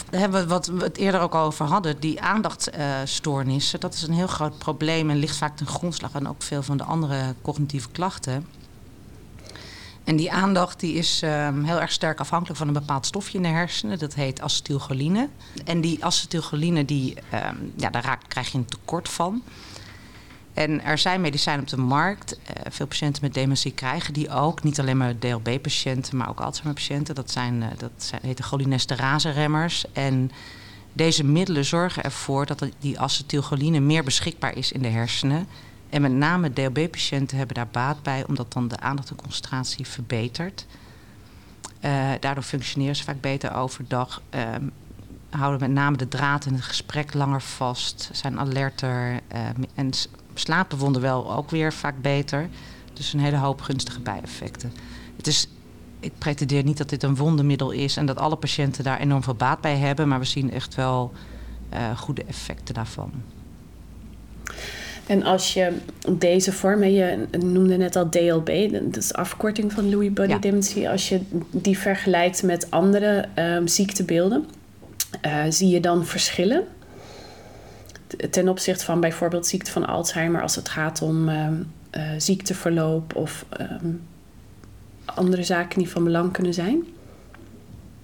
[0.10, 4.28] hebben wat we het eerder ook al over hadden, die aandachtstoornissen, dat is een heel
[4.28, 8.46] groot probleem en ligt vaak ten grondslag aan ook veel van de andere cognitieve klachten.
[10.04, 13.44] En die aandacht die is um, heel erg sterk afhankelijk van een bepaald stofje in
[13.44, 14.00] de hersenen.
[14.00, 15.30] Dat heet acetylcholine.
[15.66, 19.44] En die acetylcholine, die, um, ja, daar raak, krijg je een tekort van.
[20.54, 22.34] En er zijn medicijnen op de markt.
[22.34, 24.64] Uh, veel patiënten met dementie krijgen die ook.
[24.64, 27.16] Niet alleen maar DLB-patiënten, maar ook Alzheimer-patiënten.
[27.16, 29.86] Dat, zijn, uh, dat zijn, heten cholinesterase-remmers.
[29.94, 30.32] En
[30.94, 35.48] deze middelen zorgen ervoor dat die acetylcholine meer beschikbaar is in de hersenen.
[35.90, 40.66] En met name DLB-patiënten hebben daar baat bij, omdat dan de aandacht en concentratie verbetert.
[41.86, 44.22] Uh, daardoor functioneren ze vaak beter overdag.
[44.30, 44.68] Ehm,
[45.30, 48.10] houden met name de draad in het gesprek langer vast.
[48.12, 49.20] Zijn alerter.
[49.76, 49.92] en
[50.42, 52.50] slapen vonden wel ook weer vaak beter.
[52.94, 54.72] Dus een hele hoop gunstige bijeffecten.
[55.16, 55.48] Het is,
[56.00, 59.36] ik pretendeer niet dat dit een wondermiddel is en dat alle patiënten daar enorm veel
[59.36, 61.12] baat bij hebben, maar we zien echt wel
[61.74, 63.12] uh, goede effecten daarvan.
[65.08, 65.74] En als je
[66.10, 70.38] deze vorm, je noemde net al DLB, dat is afkorting van Lewy body ja.
[70.38, 74.46] dementie, als je die vergelijkt met andere um, ziektebeelden,
[75.26, 76.64] uh, zie je dan verschillen?
[78.30, 81.48] Ten opzichte van bijvoorbeeld ziekte van Alzheimer als het gaat om uh,
[81.92, 83.46] uh, ziekteverloop of
[83.82, 84.02] um,
[85.06, 86.84] andere zaken die van belang kunnen zijn?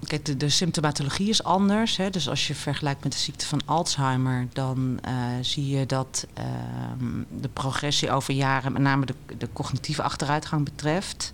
[0.08, 1.98] Kijk, de, symptomatologie is anders.
[1.98, 2.10] Hè?
[2.10, 7.24] Dus als je vergelijkt met de ziekte van Alzheimer, dan uh, zie je dat ehm,
[7.41, 11.34] de progressie over jaren, met name de, de cognitieve achteruitgang betreft.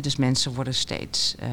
[0.00, 1.46] Dus mensen worden steeds, uh,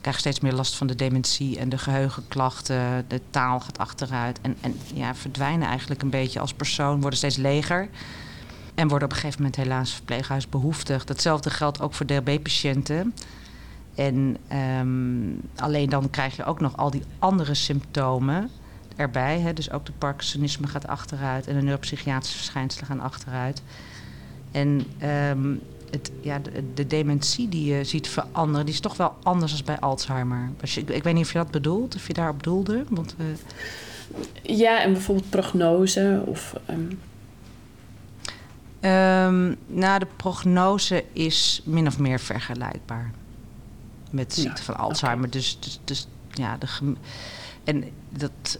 [0.00, 3.04] krijgen steeds meer last van de dementie en de geheugenklachten.
[3.08, 7.36] De taal gaat achteruit en, en ja, verdwijnen eigenlijk een beetje als persoon, worden steeds
[7.36, 7.88] leger.
[8.74, 11.04] En worden op een gegeven moment helaas verpleeghuisbehoeftig.
[11.04, 13.14] Datzelfde geldt ook voor DLB-patiënten.
[13.94, 14.36] En
[14.80, 18.50] um, alleen dan krijg je ook nog al die andere symptomen
[18.96, 19.52] erbij.
[19.54, 23.62] Dus ook de Parkinsonisme gaat achteruit en de neuropsychiatrische verschijnselen gaan achteruit.
[24.50, 29.16] En um, het, ja, de, de, dementie die je ziet veranderen, die is toch wel
[29.22, 30.50] anders dan bij Alzheimer.
[30.62, 32.84] Je, ik, ik, weet niet of je dat bedoelt, of je daarop doelde.
[32.88, 33.26] Want, uh...
[34.58, 36.54] Ja, en bijvoorbeeld prognose of.
[36.70, 36.98] Um...
[38.82, 43.10] Um, nou, de prognose is min of meer vergelijkbaar
[44.10, 45.26] met de ziekte ja, van Alzheimer.
[45.26, 45.40] Okay.
[45.40, 46.94] Dus, dus, dus ja, de
[47.64, 48.58] en dat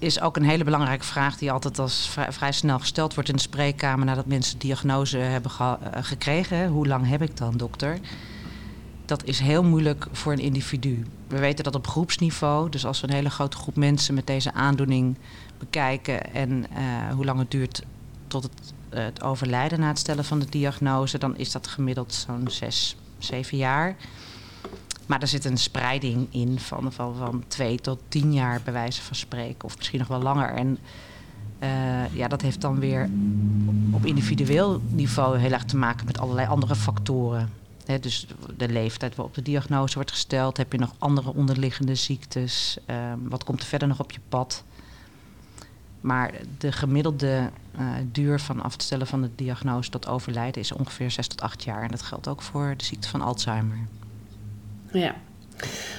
[0.00, 3.42] is ook een hele belangrijke vraag die altijd als vrij, snel gesteld wordt in de
[3.42, 6.68] spreekkamer nadat mensen diagnose hebben ge, uh, gekregen.
[6.68, 7.98] Hoe lang heb ik dan, dokter?
[9.04, 11.06] Dat is heel moeilijk voor een individu.
[11.28, 14.52] We weten dat op groepsniveau, dus als we een hele grote groep mensen met deze
[14.52, 15.16] aandoening
[15.58, 17.82] bekijken en uh, hoe lang het duurt
[18.26, 22.14] tot het, uh, het overlijden na het stellen van de diagnose, dan is dat gemiddeld
[22.14, 23.96] zo'n zes, zeven jaar.
[25.10, 29.02] Maar er zit een spreiding in van, van, van twee tot tien jaar bij wijze
[29.02, 29.64] van spreken.
[29.64, 30.54] Of misschien nog wel langer.
[30.54, 30.78] En
[31.62, 33.10] uh, ja, dat heeft dan weer
[33.90, 37.50] op individueel niveau heel erg te maken met allerlei andere factoren.
[38.00, 40.56] Dus de leeftijd waarop de diagnose wordt gesteld.
[40.56, 42.78] Heb je nog andere onderliggende ziektes?
[42.86, 42.96] Uh,
[43.28, 44.64] wat komt er verder nog op je pad?
[46.00, 51.26] Maar de gemiddelde uh, duur van afstellen van de diagnose tot overlijden is ongeveer 6
[51.26, 51.82] tot 8 jaar.
[51.82, 53.78] En dat geldt ook voor de ziekte van Alzheimer.
[54.92, 55.14] Ja.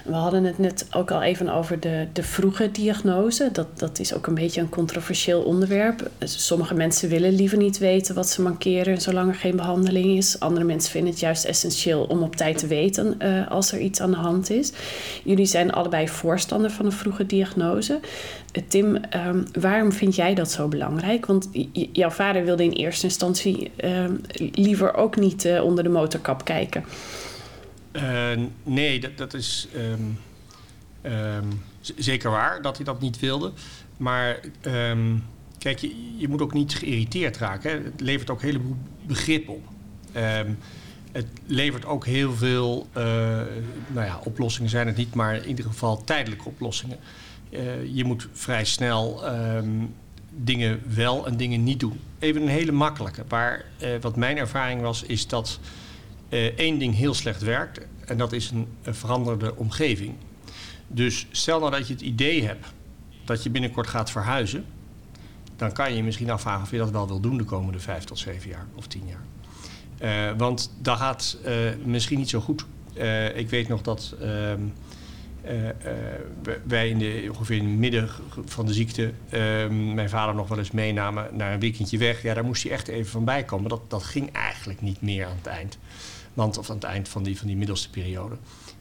[0.03, 3.49] We hadden het net ook al even over de, de vroege diagnose.
[3.51, 6.09] Dat, dat is ook een beetje een controversieel onderwerp.
[6.23, 10.39] Sommige mensen willen liever niet weten wat ze mankeren zolang er geen behandeling is.
[10.39, 14.01] Andere mensen vinden het juist essentieel om op tijd te weten uh, als er iets
[14.01, 14.71] aan de hand is.
[15.23, 17.99] Jullie zijn allebei voorstander van een vroege diagnose.
[18.53, 21.25] Uh, Tim, um, waarom vind jij dat zo belangrijk?
[21.25, 21.49] Want
[21.91, 24.05] jouw vader wilde in eerste instantie uh,
[24.53, 26.83] liever ook niet uh, onder de motorkap kijken.
[27.91, 28.31] Uh,
[28.63, 30.19] nee, dat, dat is um,
[31.03, 33.51] um, zeker waar dat hij dat niet wilde.
[33.97, 35.23] Maar um,
[35.57, 37.71] kijk, je, je moet ook niet geïrriteerd raken.
[37.71, 37.83] Hè.
[37.83, 39.63] Het levert ook een heleboel begrip op.
[41.11, 43.03] het levert ook heel veel, uh,
[43.87, 46.97] nou ja, oplossingen zijn het niet, maar in ieder geval tijdelijke oplossingen.
[47.49, 47.59] Uh,
[47.95, 49.23] je moet vrij snel
[50.29, 51.99] dingen wel en dingen niet doen.
[52.19, 53.23] Even een hele makkelijke.
[53.27, 53.65] Waar,
[54.01, 55.59] wat mijn ervaring was, is dat
[56.55, 57.79] één ding heel slecht werkt.
[58.05, 60.13] En dat is een, veranderde omgeving.
[60.87, 62.65] Dus stel nou dat je het idee hebt
[63.25, 64.65] dat je binnenkort gaat verhuizen.
[65.55, 68.03] Dan kan je je misschien afvragen of je dat wel wil doen de komende vijf
[68.03, 69.23] tot zeven jaar of tien jaar.
[70.01, 71.53] Uh, want dat gaat uh,
[71.85, 72.65] misschien niet zo goed.
[73.35, 74.61] ik weet nog dat ehm,
[76.63, 78.09] wij in de, ongeveer in het midden
[78.45, 82.21] van de ziekte ehm, mijn vader nog wel eens meenamen naar een weekendje weg.
[82.21, 83.69] Ja, daar moest hij echt even van bij komen.
[83.69, 85.77] Dat, dat ging eigenlijk niet meer aan het eind.
[86.33, 88.35] Want, of aan het eind van die, van die middelste periode.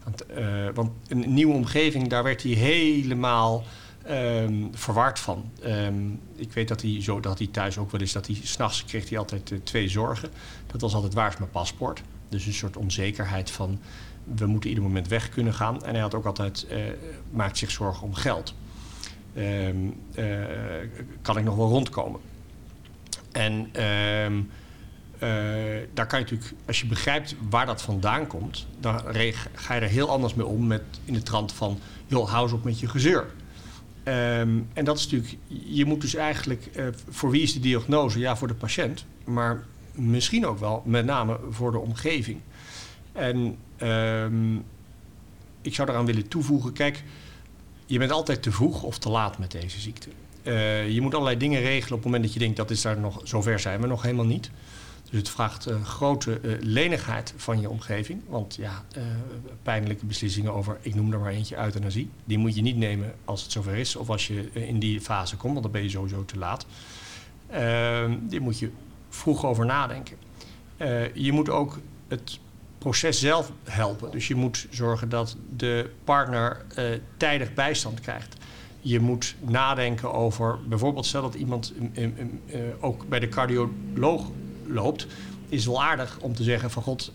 [0.04, 3.64] Want, uh, want een nieuwe omgeving, daar werd hij helemaal
[4.08, 5.50] um, verward van.
[5.66, 8.84] Um, ik weet dat hij, zo, dat hij thuis ook wel eens, dat hij s'nachts
[8.84, 10.30] kreeg hij altijd uh, twee zorgen.
[10.66, 12.02] Dat was altijd waar is mijn paspoort.
[12.28, 13.78] Dus een soort onzekerheid van
[14.24, 15.84] we moeten ieder moment weg kunnen gaan.
[15.84, 16.78] En hij had ook altijd, uh,
[17.30, 18.54] maakt zich zorgen om geld.
[19.36, 19.94] Um,
[21.22, 22.20] kan ik nog wel rondkomen?
[23.32, 24.44] En ehm, eh,
[25.94, 29.00] daar kan je natuurlijk, als je begrijpt waar dat vandaan komt, dan
[29.54, 32.52] ga je er heel anders mee om met in de trant van, joh, hou eens
[32.52, 33.26] op met je gezeur.
[34.02, 38.18] Ehm, en dat is natuurlijk, je moet dus eigenlijk, uh, voor wie is de diagnose?
[38.18, 42.40] Ja, voor de patiënt, maar misschien ook wel met name voor de omgeving.
[43.12, 44.64] En um,
[45.62, 47.02] ik zou daaraan willen toevoegen, kijk,
[47.86, 50.08] je bent altijd te vroeg of te laat met deze ziekte.
[50.42, 52.98] Uh, je moet allerlei dingen regelen op het moment dat je denkt dat is daar
[52.98, 54.50] nog, zover zijn we nog helemaal niet.
[55.10, 58.22] Dus het vraagt uh, grote uh, lenigheid van je omgeving.
[58.28, 58.84] Want ja,
[59.62, 62.10] pijnlijke beslissingen over, ik noem er maar eentje, euthanasie.
[62.24, 65.36] Die moet je niet nemen als het zover is of als je in die fase
[65.36, 66.66] komt, want dan ben je sowieso te laat.
[67.50, 68.70] Ehm, die moet je
[69.08, 70.16] vroeg over nadenken.
[71.14, 72.38] je moet ook het
[72.78, 74.10] proces zelf helpen.
[74.10, 76.64] Dus je moet zorgen dat de partner
[77.16, 78.36] tijdig bijstand krijgt.
[78.80, 82.12] Je moet nadenken over, bijvoorbeeld stel dat iemand uh, uh,
[82.80, 84.30] ook bij de cardioloog
[84.72, 85.06] loopt,
[85.48, 87.12] is wel aardig om te zeggen van god,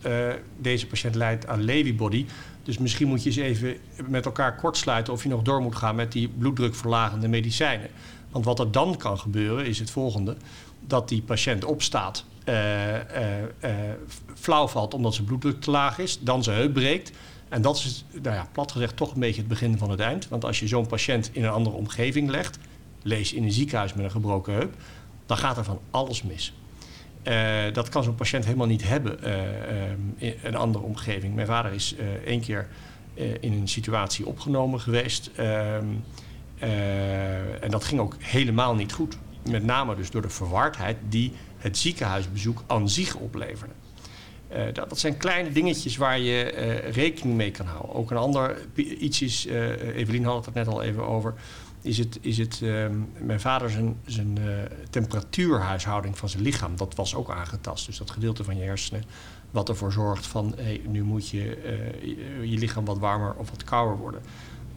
[0.57, 2.25] deze patiënt lijdt aan Lewy body.
[2.63, 5.95] Dus misschien moet je eens even met elkaar kortsluiten of je nog door moet gaan
[5.95, 7.89] met die bloeddrukverlagende medicijnen.
[8.29, 10.37] Want wat er dan kan gebeuren is het volgende:
[10.87, 12.55] dat die patiënt opstaat uh,
[14.33, 17.11] flauw valt omdat zijn bloeddruk te laag is, dan zijn heup breekt.
[17.49, 20.27] En dat is, nou ja, plat gezegd, toch een beetje het begin van het eind.
[20.27, 22.57] Want als je zo'n patiënt in een andere omgeving legt,
[23.01, 24.73] lees in een ziekenhuis met een gebroken heup,
[25.25, 26.53] dan gaat er van alles mis.
[27.27, 31.35] Uh, dat kan zo'n patiënt helemaal niet hebben uh, in een andere omgeving.
[31.35, 32.67] Mijn vader is één keer
[33.39, 35.31] in een situatie opgenomen geweest.
[35.35, 35.85] Ehm,
[37.59, 39.17] en dat ging ook helemaal niet goed.
[39.49, 43.73] Met name dus door de verwardheid die het ziekenhuisbezoek aan zich opleverde.
[44.73, 46.43] Dat, dat, zijn kleine dingetjes waar je
[46.91, 47.95] rekening mee kan houden.
[47.95, 49.45] Ook een ander iets is,
[49.95, 51.33] Evelien had het net al even over,
[51.85, 52.61] is het, is het
[53.19, 54.37] mijn vader zijn, zijn
[54.89, 57.85] temperatuurhuishouding van zijn lichaam, dat was ook aangetast.
[57.85, 59.03] Dus dat gedeelte van je hersenen
[59.51, 61.43] wat ervoor zorgt van, hey, nu moet je
[62.41, 64.21] je lichaam wat warmer of wat kouder worden.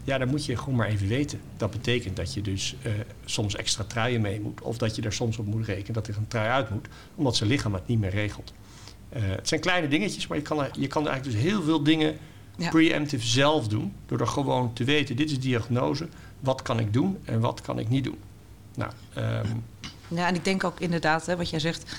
[0.04, 1.40] Ja, dan moet je gewoon maar even weten.
[1.56, 2.92] Dat betekent dat je dus uh,
[3.24, 4.60] soms extra truien mee moet.
[4.60, 6.88] Of dat je er soms op moet rekenen dat er een trui uit moet.
[7.14, 8.52] Omdat zijn lichaam het niet meer regelt.
[9.16, 12.16] Uh, het zijn kleine dingetjes, maar je kan, je kan eigenlijk dus heel veel dingen
[12.56, 12.70] ja.
[12.70, 13.92] preemptive zelf doen.
[14.06, 16.08] Door er gewoon te weten, dit is diagnose.
[16.40, 18.18] Wat kan ik doen en wat kan ik niet doen?
[18.74, 19.64] Nou, um,
[20.08, 21.96] ja, en ik denk ook inderdaad, hè, wat jij zegt...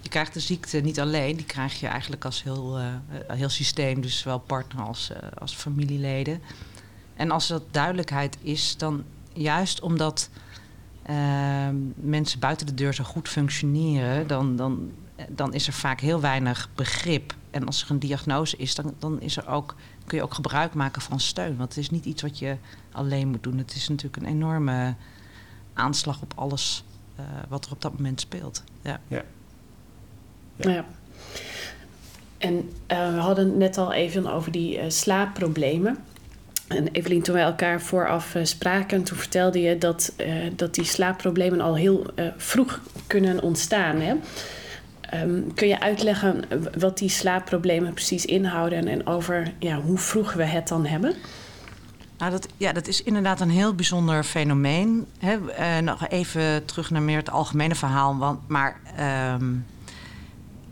[0.00, 2.84] Je krijgt de ziekte niet alleen, die krijg je eigenlijk als heel, uh,
[3.26, 6.40] heel systeem, dus zowel partner als, als familieleden.
[7.16, 10.30] En als dat duidelijkheid is, dan juist omdat
[11.10, 11.16] uh,
[11.94, 14.92] mensen buiten de deur zo goed functioneren, dan, dan,
[15.28, 17.34] dan is er vaak heel weinig begrip.
[17.50, 19.74] En als er een diagnose is, dan, dan is er ook,
[20.08, 21.56] kun je ook gebruik maken van steun.
[21.56, 22.56] Want het is niet iets wat je
[22.92, 23.58] alleen moet doen.
[23.58, 24.94] Het is natuurlijk een enorme
[25.74, 26.84] aanslag op alles
[27.20, 28.62] uh, wat er op dat moment speelt.
[28.82, 29.00] Ja.
[29.08, 29.22] ja.
[30.56, 30.70] ja.
[30.70, 30.84] ja.
[32.38, 35.98] En uh, we hadden het net al even over die uh, slaapproblemen.
[36.68, 40.84] En Evelien, toen wij elkaar vooraf uh, spraken, toen vertelde je dat, uh, dat die
[40.84, 44.00] slaapproblemen al heel uh, vroeg kunnen ontstaan.
[44.00, 44.14] Hè?
[45.14, 46.44] Um, kun je uitleggen
[46.78, 51.14] wat die slaapproblemen precies inhouden en over ja, hoe vroeg we het dan hebben?
[52.18, 55.06] Nou, dat, ja, dat is inderdaad een heel bijzonder fenomeen.
[55.18, 55.80] Hè?
[55.80, 58.16] nog even terug naar meer het algemene verhaal.
[58.16, 58.80] Want, maar
[59.34, 59.64] um,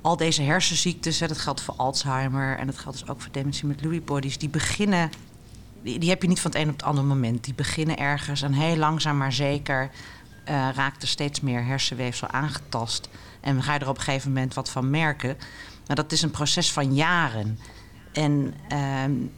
[0.00, 3.82] al deze hersenziektes, dat geldt voor Alzheimer en dat geldt dus ook voor dementie met
[3.82, 5.10] Lewy bodies, die beginnen
[5.82, 7.44] die, die, heb je niet van het een op het andere moment.
[7.44, 9.90] Die beginnen ergens en heel langzaam maar zeker
[10.48, 13.08] uh, raakt er steeds meer hersenweefsel aangetast.
[13.46, 15.36] En ga je er op een gegeven moment wat van merken.
[15.86, 17.58] Maar dat is een proces van jaren.
[18.12, 19.28] En uh,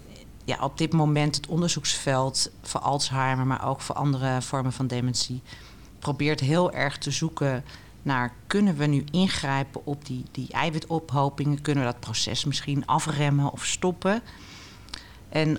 [0.44, 5.42] ja, op dit moment het onderzoeksveld voor Alzheimer, maar ook voor andere vormen van dementie,
[5.98, 7.64] probeert heel erg te zoeken
[8.02, 11.62] naar kunnen we nu ingrijpen op die, die eiwitophopingen?
[11.62, 14.22] Kunnen we dat proces misschien afremmen of stoppen?
[15.28, 15.58] En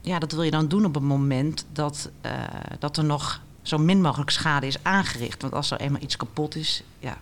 [0.00, 2.32] ja, dat wil je dan doen op het moment dat, uh,
[2.78, 5.42] dat er nog zo min mogelijk schade is aangericht.
[5.42, 7.16] Want als er eenmaal iets kapot is, ja,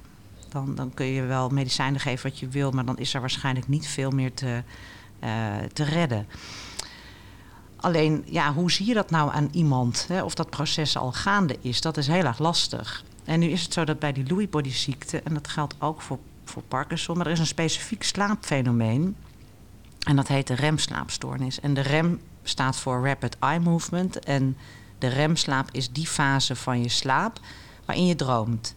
[0.48, 3.68] dan, dan kun je wel medicijnen geven wat je wil, maar dan is er waarschijnlijk
[3.68, 4.62] niet veel meer te,
[5.24, 6.26] uh, te redden.
[7.76, 10.04] Alleen, ja, hoe zie je dat nou aan iemand?
[10.08, 10.22] Hè?
[10.22, 13.04] Of dat proces al gaande is, dat is heel erg lastig.
[13.24, 16.02] En nu is het zo dat bij die Lewy body ziekte, en dat geldt ook
[16.02, 19.16] voor, voor Parkinson, maar er is een specifiek slaapfenomeen.
[20.06, 21.60] En dat heet de remslaapstoornis.
[21.60, 24.18] En de rem staat voor Rapid Eye Movement.
[24.18, 24.56] En
[24.98, 27.40] de remslaap is die fase van je slaap
[27.84, 28.74] waarin je droomt.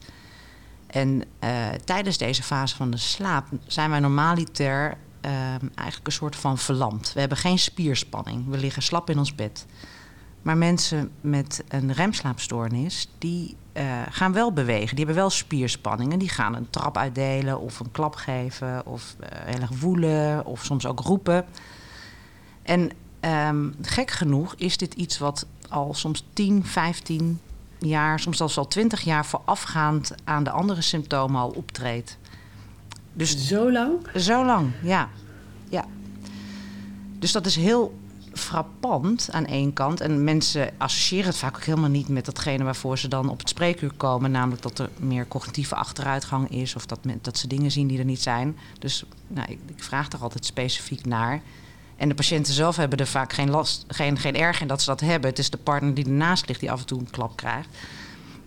[0.92, 5.32] En uh, tijdens deze fase van de slaap zijn wij normaliter uh,
[5.76, 7.14] eigenlijk een soort van verlamd.
[7.14, 8.50] We hebben geen spierspanning.
[8.50, 9.66] We liggen slap in ons bed.
[10.42, 14.96] Maar mensen met een remslaapstoornis, die uh, gaan wel bewegen.
[14.96, 16.20] Die hebben wel spierspanningen.
[16.20, 20.64] Die gaan een trap uitdelen of een klap geven of uh, heel erg woelen of
[20.64, 21.46] soms ook roepen.
[22.64, 22.92] En
[23.48, 27.39] um, gek genoeg is dit iets wat al soms 10, 15
[27.88, 32.18] jaar, soms zelfs al 20 jaar voorafgaand aan de andere symptomen al optreedt.
[33.14, 34.08] Dus zo lang?
[34.16, 35.10] Zo lang, ja.
[35.70, 35.86] ja.
[37.20, 38.00] Dus dat is heel
[38.34, 40.02] frappant aan één kant.
[40.02, 43.50] En mensen associëren het vaak ook helemaal niet met datgene waarvoor ze dan op het
[43.50, 44.32] spreekuur komen.
[44.32, 48.06] Namelijk dat er meer cognitieve achteruitgang is of dat, dat ze dingen zien die er
[48.06, 48.58] niet zijn.
[48.80, 51.42] Dus nou, ik, ik vraag er altijd specifiek naar.
[52.02, 54.89] En de patiënten zelf hebben er vaak geen last, geen, geen erg in dat ze
[54.89, 55.30] dat hebben.
[55.30, 57.70] Het is de partner die ernaast ligt die af en toe een klap krijgt.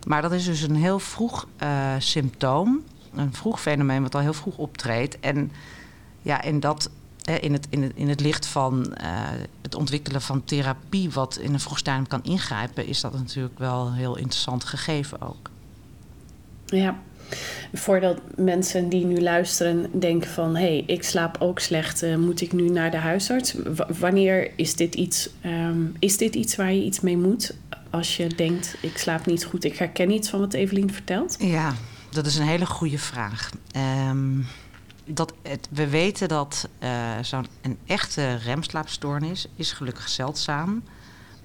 [0.07, 2.83] Maar dat is dus een heel vroeg uh, symptoom.
[3.15, 5.21] Een vroeg fenomeen wat al heel vroeg optreedt.
[5.21, 5.53] En
[6.23, 6.91] ja, en dat
[7.41, 9.09] in het, in het, in het licht van uh,
[9.63, 13.87] het ontwikkelen van therapie, wat in een vroeg stadium kan ingrijpen, is dat natuurlijk wel
[13.87, 15.51] een heel interessant gegeven ook.
[16.67, 16.99] Ja,
[17.73, 22.41] voordat mensen die nu luisteren denken van hé, hey, ik slaap ook slecht, uh, moet
[22.41, 23.55] ik nu naar de huisarts?
[23.99, 27.55] Wanneer is dit iets, um, is dit iets waar je iets mee moet?
[27.91, 31.37] Als je denkt, ik slaap niet goed, ik herken iets van wat Evelien vertelt?
[31.39, 31.75] Ja,
[32.11, 33.51] dat is een hele goede vraag.
[34.11, 34.47] Um,
[35.07, 35.33] dat
[35.71, 36.91] we weten dat uh,
[37.23, 37.47] zo'n
[37.87, 40.83] echte remslaapstoornis is gelukkig zeldzaam.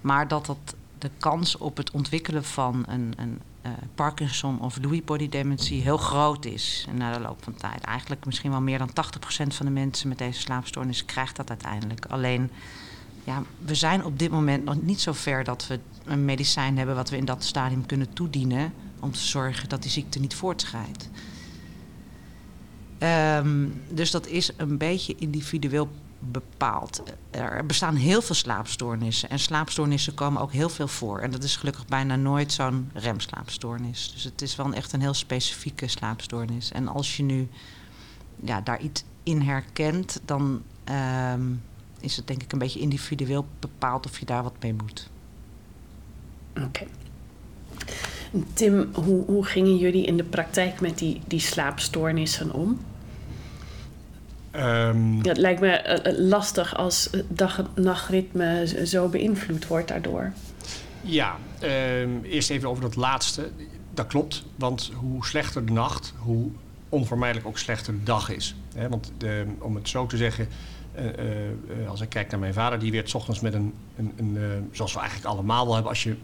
[0.01, 5.03] Maar dat dat de kans op het ontwikkelen van een, een uh, Parkinson of Lewy
[5.03, 7.81] body dementie heel groot is na de loop van tijd.
[7.81, 8.91] Eigenlijk misschien wel meer dan 80%
[9.47, 12.05] van de mensen met deze slaapstoornis krijgt dat uiteindelijk.
[12.05, 12.51] Alleen,
[13.23, 16.95] ja, we zijn op dit moment nog niet zo ver dat we een medicijn hebben
[16.95, 21.09] wat we in dat stadium kunnen toedienen om te zorgen dat die ziekte niet voortschrijdt.
[22.99, 25.89] Um, dus dat is een beetje individueel
[26.19, 27.03] bepaald.
[27.31, 29.29] Er bestaan heel veel slaapstoornissen.
[29.29, 31.19] En slaapstoornissen komen ook heel veel voor.
[31.19, 34.11] En dat is gelukkig bijna nooit zo'n remslaapstoornis.
[34.13, 36.71] Dus het is wel echt een heel specifieke slaapstoornis.
[36.71, 37.49] En als je nu
[38.43, 40.61] ja, daar iets in herkent, dan
[41.33, 41.61] um,
[41.99, 45.09] is het denk ik een beetje individueel bepaald of je daar wat mee moet.
[46.63, 46.85] Oké.
[48.53, 52.79] Tim, hoe, hoe gingen jullie in de praktijk met die, die slaapstoornissen om?
[54.55, 60.31] Um, het lijkt me uh, lastig als dag-nachtritme zo beïnvloed wordt daardoor.
[61.01, 63.49] Ja, um, eerst even over dat laatste.
[63.93, 66.49] Dat klopt, want hoe slechter de nacht, hoe
[66.89, 68.55] onvermijdelijk ook slechter de dag is.
[68.75, 70.47] He, want de, om het zo te zeggen,
[70.95, 74.13] uh, uh, als ik kijk naar mijn vader, die werd s ochtends met een, een,
[74.17, 76.15] een zoals we eigenlijk allemaal wel hebben, als je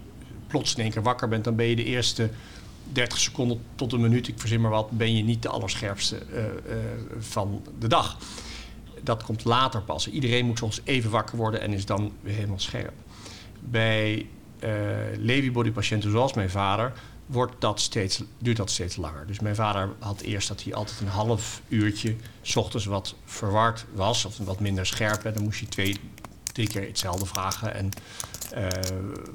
[0.48, 2.30] plots in één keer wakker bent, dan ben je de eerste
[2.92, 6.44] 30 seconden tot een minuut, ik verzin maar wat, ben je niet de allerscherpste uh,
[6.44, 6.46] uh,
[7.20, 8.18] van de dag.
[9.02, 10.10] Dat komt later pas.
[10.10, 12.94] Iedereen moet soms even wakker worden en is dan weer helemaal scherp.
[13.60, 14.28] Bij
[14.60, 14.70] uh,
[15.18, 16.94] Lewy patiënten zoals mijn vader
[17.26, 19.28] wordt dat steeds, duurt dat steeds langer.
[19.28, 22.16] Dus mijn vader had eerst dat hij altijd een half uurtje...
[22.42, 25.24] s ochtends wat verward was of wat minder scherp.
[25.24, 25.98] En dan moest je twee,
[26.44, 27.74] drie keer hetzelfde vragen...
[27.74, 27.90] en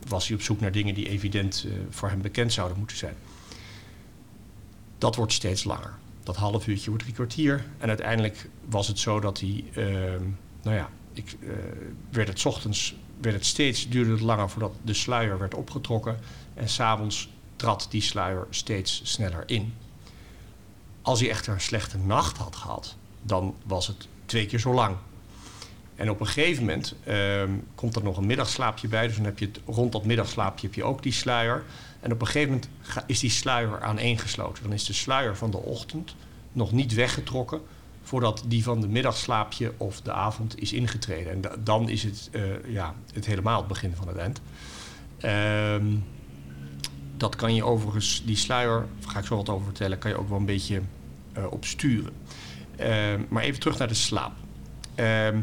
[0.09, 3.16] was hij op zoek naar dingen die evident voor hem bekend zouden moeten zijn
[5.01, 5.94] dat wordt steeds langer.
[6.22, 7.64] Dat half uurtje wordt drie kwartier.
[7.78, 9.84] En uiteindelijk was het zo dat hij, uh,
[10.62, 11.53] nou ja, ik, uh,
[12.11, 16.18] werd het ochtends werd het steeds duurde het langer voordat de sluier werd opgetrokken.
[16.55, 19.74] En s'avonds trad die sluier steeds sneller in.
[21.03, 24.96] Als hij echter een slechte nacht had gehad, dan was het twee keer zo lang.
[25.94, 27.42] En op een gegeven moment uh,
[27.74, 29.07] komt er nog een middagslaapje bij.
[29.07, 31.64] Dus dan heb je het, rond dat middagslaapje heb je ook die sluier.
[32.01, 32.68] En op een gegeven moment
[33.07, 34.62] is die sluier aaneengesloten.
[34.62, 36.14] Dan is de sluier van de ochtend
[36.53, 37.61] nog niet weggetrokken
[38.03, 41.32] voordat die van de middagslaapje of de avond is ingetreden.
[41.32, 44.40] En dan is het, uh, ja, het helemaal het begin van het eind.
[45.24, 45.94] Uh,
[47.16, 50.18] dat kan je overigens, die sluier, daar ga ik zo wat over vertellen, kan je
[50.18, 50.80] ook wel een beetje
[51.38, 52.12] uh, op sturen.
[52.76, 54.32] Ehm, maar even terug naar de slaap.
[54.94, 55.40] Ehm,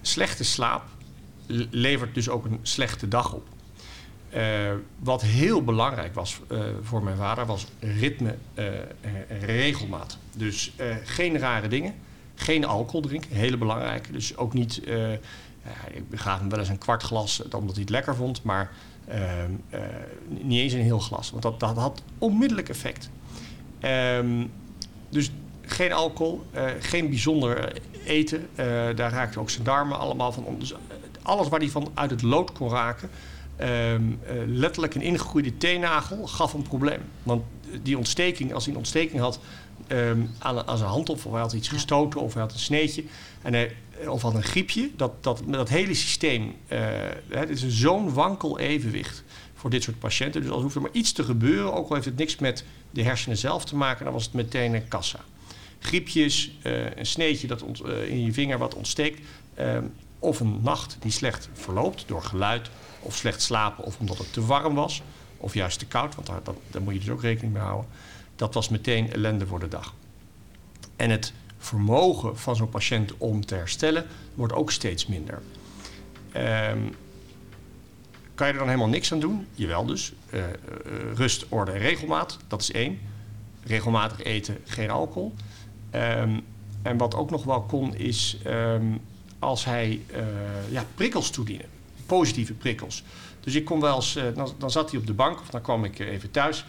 [0.00, 0.84] slechte slaap
[1.70, 3.48] levert dus ook een slechte dag op.
[4.34, 10.18] Uh, wat heel belangrijk was uh, voor mijn vader was ritme en regelmaat.
[10.36, 10.72] Dus
[11.04, 11.94] geen rare dingen,
[12.34, 14.12] geen alcohol drinken, hele belangrijk.
[14.12, 14.82] Dus ook niet,
[15.90, 18.70] ik gaf hem wel eens een kwart glas omdat hij het lekker vond, maar
[19.08, 19.50] ehm,
[20.28, 23.10] niet eens een heel glas, want dat, dat had onmiddellijk effect.
[23.80, 24.50] Um,
[25.08, 25.30] dus
[25.62, 26.42] geen alcohol,
[26.80, 27.72] geen bijzonder
[28.04, 28.48] eten,
[28.96, 30.58] daar raakte ook zijn darmen allemaal van om.
[30.58, 30.74] Dus
[31.22, 33.10] alles waar hij van uit het lood kon raken,
[33.56, 37.00] Ehm, eh, letterlijk een ingegroeide teennagel gaf een probleem.
[37.22, 37.42] Want
[37.82, 39.40] die ontsteking, als hij een ontsteking had
[39.86, 43.04] ehm, aan, aan zijn hand of hij had iets gestoten of hij had een sneetje
[43.42, 43.76] en hij,
[44.08, 46.78] of had een griepje, dat, dat, dat hele systeem, uh,
[47.28, 50.40] het is zo'n wankel evenwicht voor dit soort patiënten.
[50.42, 53.02] Dus als hoeft er maar iets te gebeuren, ook al heeft het niks met de
[53.02, 55.18] hersenen zelf te maken, dan was het meteen een kassa.
[55.78, 59.20] Griepjes, uh, een sneetje dat ont, in je vinger wat ontsteekt,
[59.54, 59.84] ehm,
[60.18, 62.70] of een nacht die slecht verloopt door geluid
[63.06, 65.02] of slecht slapen of omdat het te warm was
[65.36, 66.40] of juist te koud, want daar,
[66.70, 67.90] dat, moet je dus ook rekening mee houden.
[68.36, 69.94] Dat was meteen ellende voor de dag.
[70.96, 75.42] En het vermogen van zo'n patiënt om te herstellen wordt ook steeds minder.
[76.36, 76.94] Um,
[78.34, 79.46] kan je er dan helemaal niks aan doen?
[79.54, 80.12] Jawel dus.
[80.30, 80.46] Uh, uh,
[81.14, 82.98] rust, orde en regelmaat, dat is één.
[83.64, 85.34] Regelmatig eten, geen alcohol.
[85.94, 86.44] Um,
[86.82, 89.00] en wat ook nog wel kon is um,
[89.38, 90.18] als hij uh,
[90.70, 91.66] ja, prikkels toedienen.
[92.06, 93.02] Positieve prikkels.
[93.40, 95.84] Dus ik kon wel eens, dan, dan, zat hij op de bank of dan kwam
[95.84, 96.64] ik even thuis.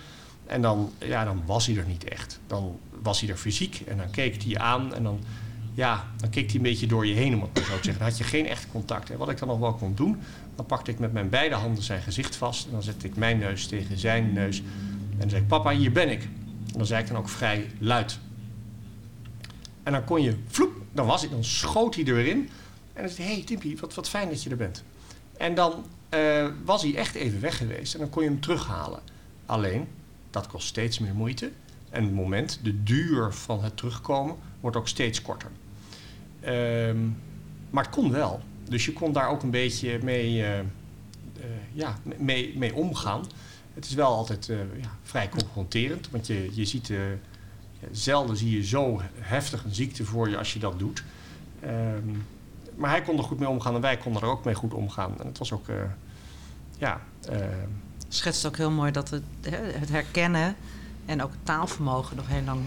[0.45, 2.39] En dan, ja, dan was hij er niet echt.
[2.47, 5.19] Dan was hij er fysiek en dan keek hij je aan en dan,
[5.73, 7.97] ja, dan keek hij een beetje door je heen, om het maar zo te zeggen.
[7.97, 9.09] Dan had je geen echt contact.
[9.09, 10.17] En wat ik dan nog wel kon doen,
[10.55, 13.37] dan pakte ik met mijn beide handen zijn gezicht vast en dan zette ik mijn
[13.37, 14.59] neus tegen zijn neus.
[15.11, 16.23] En dan zei ik, papa, hier ben ik.
[16.23, 18.19] En dan zei ik dan ook vrij luid.
[19.83, 22.49] En dan kon je, vloep, dan was hij, dan schoot hij er weer in.
[22.93, 24.83] En dan zei hij, hey Timpie, wat, wat fijn dat je er bent.
[25.37, 28.99] En dan uh, was hij echt even weg geweest en dan kon je hem terughalen.
[29.45, 29.87] Alleen,
[30.29, 31.51] dat kost steeds meer moeite.
[31.89, 35.49] En het moment, de duur van het terugkomen, wordt ook steeds korter.
[36.45, 37.17] Um,
[37.69, 38.41] maar het kon wel.
[38.69, 40.63] Dus je kon daar ook een beetje mee, uh, uh,
[41.73, 43.23] ja, mee, mee omgaan.
[43.73, 44.45] Het is wel altijd
[44.81, 46.09] ja, vrij confronterend.
[46.09, 46.91] Want je, je ziet,
[47.91, 51.03] zelden zie je zo heftig een ziekte voor je als je dat doet.
[51.63, 52.25] Um,
[52.77, 55.19] maar hij kon er goed mee omgaan en wij konden er ook mee goed omgaan.
[55.19, 55.65] En het was ook,
[56.77, 57.01] ja
[58.07, 59.23] schetst ook heel mooi dat het,
[59.79, 60.55] het herkennen
[61.05, 62.61] en ook het taalvermogen nog heel lang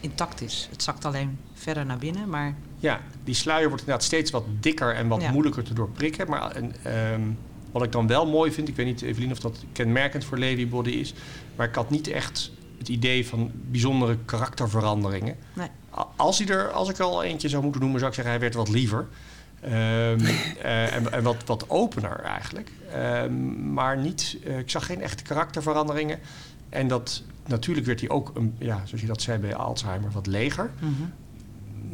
[0.00, 0.68] intact is.
[0.70, 2.54] Het zakt alleen verder naar binnen, maar...
[2.78, 5.30] Ja, die sluier wordt inderdaad steeds wat dikker en wat ja.
[5.30, 6.28] moeilijker te doorprikken.
[6.28, 6.74] Maar en,
[7.12, 7.38] um,
[7.72, 10.68] wat ik dan wel mooi vind, ik weet niet, Evelien, of dat kenmerkend voor Levy
[10.68, 11.14] Body is...
[11.56, 15.36] maar ik had niet echt het idee van bijzondere karakterveranderingen.
[15.52, 15.68] Nee.
[16.16, 18.42] Als, hij er, als ik er al eentje zou moeten noemen, zou ik zeggen, hij
[18.42, 19.06] werd wat liever.
[19.64, 22.70] Um, uh, en, en wat, wat opener eigenlijk.
[22.96, 26.18] Um, maar niet, uh, ik zag geen echte karakterveranderingen.
[26.68, 30.26] En dat, natuurlijk werd hij ook, een, ja, zoals je dat zei bij Alzheimer, wat
[30.26, 30.70] leger.
[30.80, 31.12] Mm -hmm.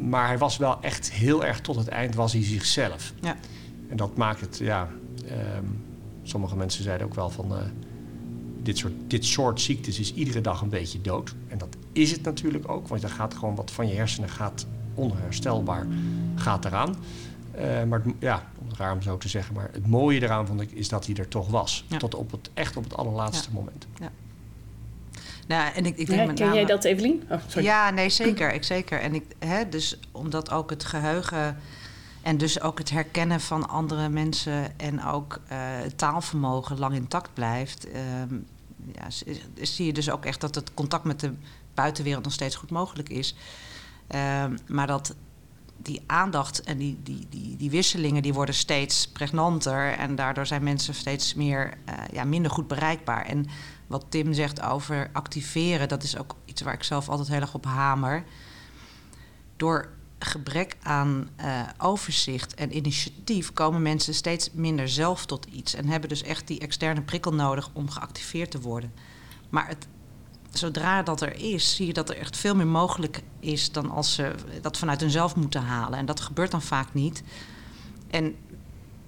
[0.09, 3.13] Maar hij was wel echt heel erg tot het eind was hij zichzelf.
[3.21, 3.35] Ja.
[3.89, 4.89] En dat maakt het, ja...
[5.57, 5.87] Um,
[6.23, 7.51] sommige mensen zeiden ook wel van...
[7.51, 7.57] Uh,
[8.61, 11.35] dit, soort, dit soort ziektes is iedere dag een beetje dood.
[11.47, 12.87] En dat is het natuurlijk ook.
[12.87, 15.87] Want er gaat gewoon wat van je hersenen gaat onherstelbaar
[16.35, 16.95] gaat eraan.
[17.59, 18.43] Uh, maar het, ja,
[18.77, 21.27] raar om zo te zeggen, maar het mooie eraan vond ik is dat hij er
[21.27, 21.85] toch was.
[21.87, 21.97] Ja.
[21.97, 23.55] Tot op het, echt op het allerlaatste ja.
[23.55, 23.87] moment.
[23.99, 24.11] Ja.
[25.47, 26.57] Nou, en ik, ik denk ja, met ken name...
[26.57, 27.23] jij dat, Evelien?
[27.29, 27.67] Oh, sorry.
[27.67, 28.53] Ja, nee, zeker.
[28.53, 28.99] Ik, zeker.
[28.99, 31.57] En ik, hè, dus omdat ook het geheugen
[32.21, 37.33] en dus ook het herkennen van andere mensen en ook uh, het taalvermogen lang intact
[37.33, 37.93] blijft, uh,
[38.93, 41.33] ja, zie je dus ook echt dat het contact met de
[41.73, 43.35] buitenwereld nog steeds goed mogelijk is.
[44.15, 45.15] Uh, maar dat
[45.81, 49.91] die aandacht en die, die, die, die wisselingen die worden steeds pregnanter.
[49.91, 53.25] En daardoor zijn mensen steeds meer, uh, ja, minder goed bereikbaar.
[53.25, 53.45] En
[53.87, 57.53] wat Tim zegt over activeren, dat is ook iets waar ik zelf altijd heel erg
[57.53, 58.23] op hamer.
[59.57, 65.73] Door gebrek aan uh, overzicht en initiatief komen mensen steeds minder zelf tot iets.
[65.73, 68.93] En hebben dus echt die externe prikkel nodig om geactiveerd te worden.
[69.49, 69.87] Maar het
[70.51, 74.13] zodra dat er is, zie je dat er echt veel meer mogelijk is dan als
[74.13, 75.99] ze dat vanuit hunzelf moeten halen.
[75.99, 77.23] En dat gebeurt dan vaak niet.
[78.07, 78.35] En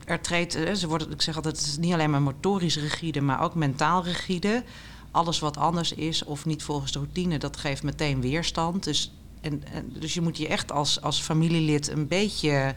[0.05, 3.41] er treedt, ze worden, ik zeg altijd, het is niet alleen maar motorisch rigide, maar
[3.41, 4.63] ook mentaal rigide.
[5.11, 8.83] Alles wat anders is of niet volgens de routine, dat geeft meteen weerstand.
[8.83, 9.63] Dus, en,
[9.99, 12.75] dus je moet je echt als, als familielid een beetje,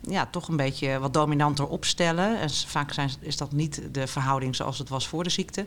[0.00, 2.40] ja, toch een beetje wat dominanter opstellen.
[2.40, 5.66] En vaak zijn, is dat niet de verhouding zoals het was voor de ziekte.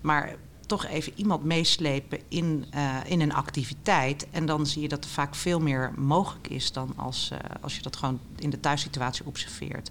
[0.00, 0.36] Maar
[0.70, 4.26] toch even iemand meeslepen in, uh, in een activiteit.
[4.30, 7.76] En dan zie je dat er vaak veel meer mogelijk is dan als, uh, als
[7.76, 9.90] je dat gewoon in de thuissituatie observeert.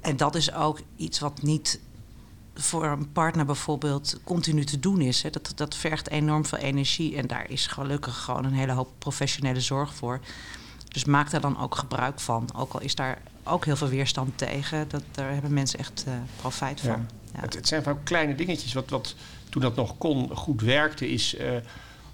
[0.00, 1.80] En dat is ook iets wat niet
[2.54, 5.22] voor een partner bijvoorbeeld continu te doen is.
[5.22, 5.30] Hè.
[5.30, 9.60] Dat, dat vergt enorm veel energie en daar is gelukkig gewoon een hele hoop professionele
[9.60, 10.20] zorg voor.
[10.88, 12.54] Dus maak daar dan ook gebruik van.
[12.54, 14.88] Ook al is daar ook heel veel weerstand tegen.
[14.88, 17.06] Dat, daar hebben mensen echt uh, profijt van.
[17.32, 17.40] Ja.
[17.40, 18.72] Het, het, zijn vaak kleine dingetjes.
[18.72, 19.14] Wat, wat
[19.48, 21.40] toen dat nog kon, goed werkte, is uh,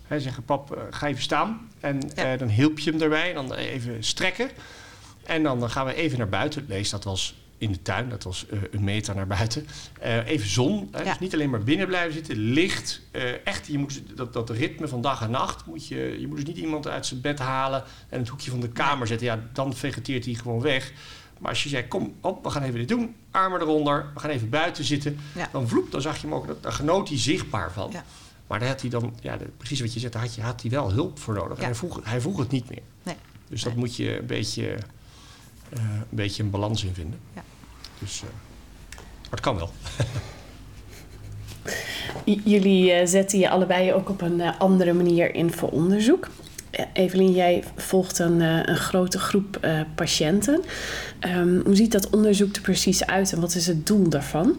[0.07, 1.71] hij zeggen: Pap, uh, ga even staan.
[1.81, 2.01] En
[2.39, 3.29] dan hielp je hem erbij.
[3.29, 4.51] En dan even strekken.
[5.25, 6.65] En dan, gaan we even naar buiten.
[6.69, 9.67] Lees, dat was in de tuin, dat was een meter naar buiten.
[10.27, 11.03] even zon, ja.
[11.03, 13.01] dus niet alleen maar binnen blijven zitten, licht.
[13.45, 16.47] echt, je moet, dat, dat ritme van dag en nacht, moet je, je moet dus
[16.47, 19.27] niet iemand uit zijn bed halen en het hoekje van de kamer zetten.
[19.27, 20.93] Ja, dan vegeteert hij gewoon weg.
[21.45, 23.15] Maar als je zei, kom op, we gaan even dit doen.
[23.31, 25.19] Armen eronder, we gaan even buiten zitten.
[25.53, 27.91] Dan vloep, dan zag je hem ook, daar genoot hij zichtbaar van.
[27.93, 28.05] Ja.
[28.47, 30.71] Maar daar had hij dan, ja, precies wat je zegt, daar had, je, had hij
[30.71, 31.59] wel hulp voor nodig.
[31.59, 32.83] hij, vroeg, hij vroeg het niet meer.
[33.03, 33.15] Nee.
[33.49, 37.21] Dus dat moet je een beetje, uh, een beetje een balans in vinden.
[37.35, 37.43] Ja.
[37.99, 38.29] Dus, uh,
[39.23, 39.73] maar het kan wel.
[42.45, 46.29] Jullie uh, zetten je allebei ook op een andere manier in voor onderzoek.
[46.93, 50.63] Evelien, jij volgt een, een grote groep patiënten.
[51.37, 54.57] Um, hoe ziet dat onderzoek er precies uit en wat is het doel daarvan?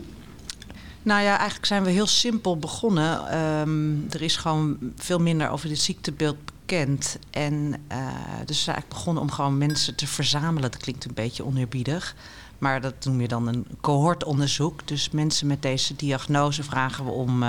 [1.05, 3.27] Nou ja, eigenlijk zijn we heel simpel begonnen.
[3.27, 7.19] Ehm, er is gewoon veel minder over dit ziektebeeld bekend.
[7.31, 7.53] En
[7.91, 8.07] uh,
[8.45, 10.71] dus we eigenlijk begonnen om gewoon mensen te verzamelen.
[10.71, 12.15] Dat klinkt een beetje oneerbiedig.
[12.57, 14.87] Maar dat noem je dan een cohortonderzoek.
[14.87, 17.43] Dus mensen met deze diagnose vragen we om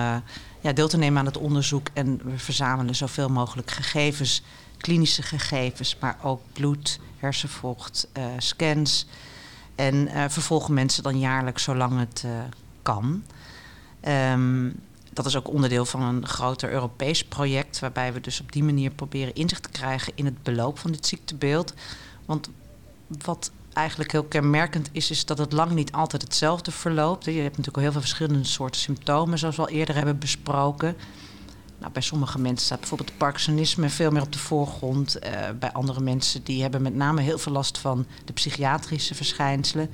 [0.66, 1.88] ja, deel te nemen aan het onderzoek.
[1.92, 4.42] En we verzamelen zoveel mogelijk gegevens,
[4.78, 9.06] klinische gegevens, maar ook bloed, hersenvocht, uh, scans.
[9.74, 12.24] En vervolgen mensen dan jaarlijks zolang het
[12.82, 13.22] kan.
[14.08, 14.74] Um,
[15.16, 18.90] dat is ook onderdeel van een groter Europees project, waarbij we dus op die manier
[18.90, 21.74] proberen inzicht te krijgen in het beloop van dit ziektebeeld.
[22.24, 22.50] Want
[23.06, 27.24] wat eigenlijk heel kenmerkend is, is dat het lang niet altijd hetzelfde verloopt.
[27.24, 30.96] Je hebt natuurlijk al heel veel verschillende soorten symptomen, zoals we al eerder hebben besproken.
[31.78, 35.16] Nou, bij sommige mensen staat bijvoorbeeld Parkinsonisme veel meer op de voorgrond.
[35.24, 39.90] Uh, bij andere mensen die hebben met name heel veel last van de psychiatrische verschijnselen.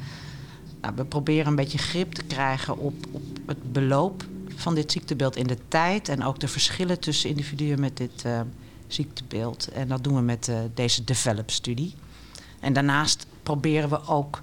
[0.81, 4.25] Nou, we proberen een beetje grip te krijgen op, op het beloop
[4.57, 8.41] van dit ziektebeeld in de tijd en ook de verschillen tussen individuen met dit uh,
[8.87, 9.69] ziektebeeld.
[9.69, 11.95] En dat doen we met uh, deze Develop-studie.
[12.61, 14.43] En daarnaast proberen we ook,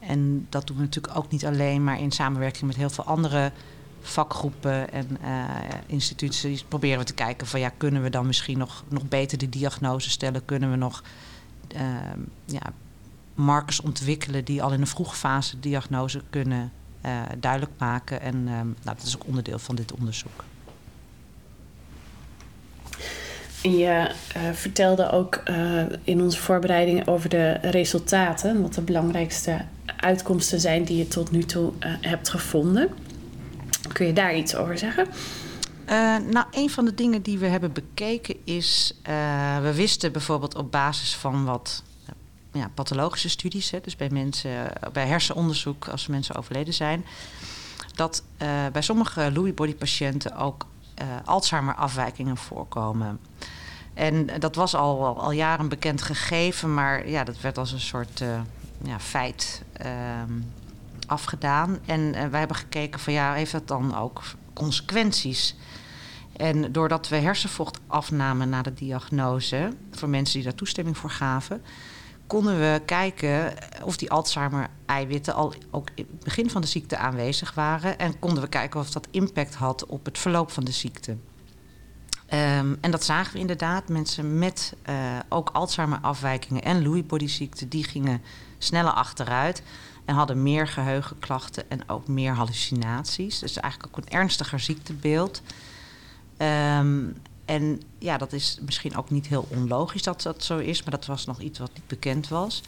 [0.00, 3.52] en dat doen we natuurlijk ook niet alleen, maar in samenwerking met heel veel andere
[4.00, 5.44] vakgroepen en uh,
[5.86, 9.48] instituties, proberen we te kijken van ja, kunnen we dan misschien nog, nog beter de
[9.48, 10.44] diagnose stellen?
[10.44, 11.02] Kunnen we nog
[12.44, 12.72] ja,
[13.34, 16.72] markers ontwikkelen die al in een vroege fase diagnose kunnen
[17.04, 18.20] uh, duidelijk maken.
[18.20, 20.44] En uh, nou, dat is ook onderdeel van dit onderzoek.
[23.62, 25.42] Je uh, vertelde ook
[26.02, 29.64] in onze voorbereiding over de resultaten, wat de belangrijkste
[29.96, 32.88] uitkomsten zijn die je tot nu toe hebt gevonden.
[33.92, 35.06] Kun je daar iets over zeggen?
[36.30, 38.94] nou, een van de dingen die we hebben bekeken is,
[39.62, 41.82] we wisten bijvoorbeeld op basis van wat
[42.52, 44.50] ja, pathologische studies, hè, dus bij mensen,
[44.92, 47.04] bij hersenonderzoek als mensen overleden zijn,
[47.94, 48.22] dat
[48.72, 50.66] bij sommige Lewy body patiënten ook
[51.24, 53.20] Alzheimer-afwijkingen voorkomen.
[53.94, 58.20] En dat was al, al, jaren bekend gegeven, maar ja, dat werd als een soort
[58.20, 58.40] uh,
[58.82, 60.32] ja, feit ehm,
[61.06, 61.78] afgedaan.
[61.86, 64.22] En wij hebben gekeken van ja, heeft dat dan ook
[64.52, 65.56] consequenties?
[66.36, 71.62] En doordat we hersenvocht afnamen na de diagnose, voor mensen die daar toestemming voor gaven,
[72.28, 73.54] konden we kijken
[73.84, 77.98] of die Alzheimer-eiwitten al ook in het begin van de ziekte aanwezig waren.
[77.98, 81.10] En konden we kijken of dat impact had op het verloop van de ziekte.
[81.10, 83.88] Um, en dat zagen we inderdaad.
[83.88, 88.22] Mensen met uh, ook Alzheimer-afwijkingen en Lewy body-ziekte, die gingen
[88.58, 89.62] sneller achteruit.
[90.04, 93.38] En hadden meer geheugenklachten en ook meer hallucinaties.
[93.38, 95.42] Dus eigenlijk ook een ernstiger ziektebeeld.
[96.38, 97.16] Um,
[97.48, 101.06] en ja, dat is misschien ook niet heel onlogisch dat dat zo is, maar dat
[101.06, 102.62] was nog iets wat niet bekend was.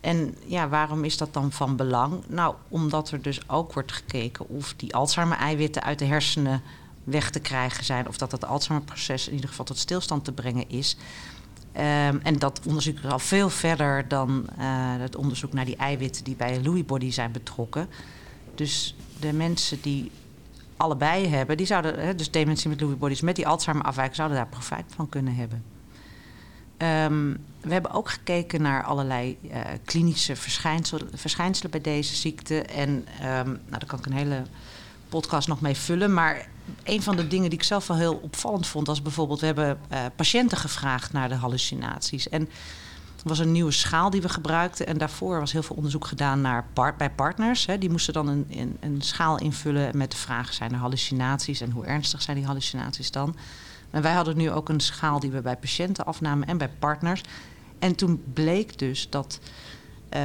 [0.00, 2.22] En ja, waarom is dat dan van belang?
[2.28, 6.62] Nou, omdat er dus ook wordt gekeken of die Alzheimer-eiwitten uit de hersenen
[7.04, 10.68] weg te krijgen zijn, of dat het Alzheimer-proces in ieder geval tot stilstand te brengen
[10.68, 10.96] is.
[11.76, 14.64] Um, en dat onderzoek is al veel verder dan uh,
[14.98, 17.88] het onderzoek naar die eiwitten die bij Lewy body zijn betrokken.
[18.54, 20.10] Dus de mensen die
[20.78, 24.46] allebei hebben, die zouden, hè, dus dementie met Lewy bodies met die Alzheimer-afwijking, zouden daar
[24.46, 25.64] profijt van kunnen hebben.
[26.82, 32.62] Um, we hebben ook gekeken naar allerlei uh, klinische verschijnselen, verschijnselen, bij deze ziekte.
[32.62, 34.42] En um, nou, daar kan ik een hele
[35.08, 36.14] podcast nog mee vullen.
[36.14, 36.48] Maar
[36.84, 39.78] een van de dingen die ik zelf wel heel opvallend vond, was bijvoorbeeld: we hebben
[39.92, 42.28] uh, patiënten gevraagd naar de hallucinaties.
[42.28, 42.48] En
[43.28, 44.86] was een nieuwe schaal die we gebruikten.
[44.86, 46.66] En daarvoor was heel veel onderzoek gedaan naar
[46.96, 47.66] bij partners.
[47.66, 47.78] Hè.
[47.78, 51.70] Die moesten dan een, een, een, schaal invullen met de vraag: zijn er hallucinaties en
[51.70, 53.36] hoe ernstig zijn die hallucinaties dan?
[53.90, 57.22] En wij hadden nu ook een schaal die we bij patiënten afnamen en bij partners.
[57.78, 59.40] En toen bleek dus dat
[60.16, 60.20] uh,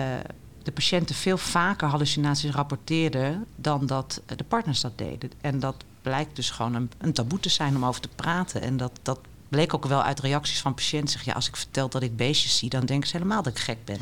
[0.64, 5.32] de patiënten veel vaker hallucinaties rapporteerden dan dat de partners dat deden.
[5.42, 8.62] En dat blijkt dus gewoon een, een taboe te zijn om over te praten.
[8.62, 9.20] En dat, dat
[9.54, 11.10] bleek ook wel uit reacties van patiënten.
[11.10, 13.60] Zeg, ja, als ik vertel dat ik beestjes zie, dan denken ze helemaal dat ik
[13.60, 14.00] gek ben.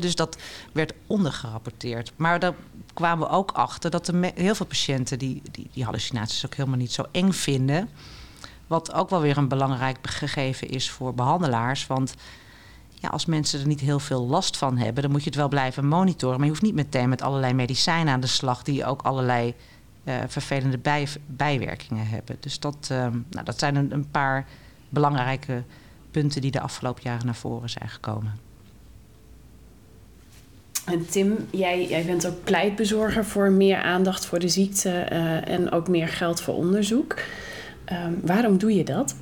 [0.00, 0.36] dus dat
[0.72, 2.12] werd ondergerapporteerd.
[2.16, 2.54] Maar daar
[2.94, 6.78] kwamen we ook achter dat er heel veel patiënten die, die, die hallucinaties ook helemaal
[6.78, 7.88] niet zo eng vinden.
[8.66, 11.86] Wat ook wel weer een belangrijk gegeven is voor behandelaars.
[11.86, 12.14] Want
[12.90, 15.48] ja, als mensen er niet heel veel last van hebben, dan moet je het wel
[15.48, 16.36] blijven monitoren.
[16.36, 19.54] Maar je hoeft niet meteen met allerlei medicijnen aan de slag die ook allerlei
[20.04, 22.36] uh, vervelende bij, bijwerkingen hebben.
[22.40, 22.98] Dus dat, uh,
[23.30, 24.46] nou, dat zijn een, een, paar
[24.94, 25.62] belangrijke
[26.10, 28.32] punten die de afgelopen jaren naar voren zijn gekomen.
[30.84, 35.70] En Tim, jij, jij bent ook pleitbezorger voor meer aandacht voor de ziekte uh, en
[35.70, 37.18] ook meer geld voor onderzoek.
[37.92, 39.14] Um, waarom doe je dat?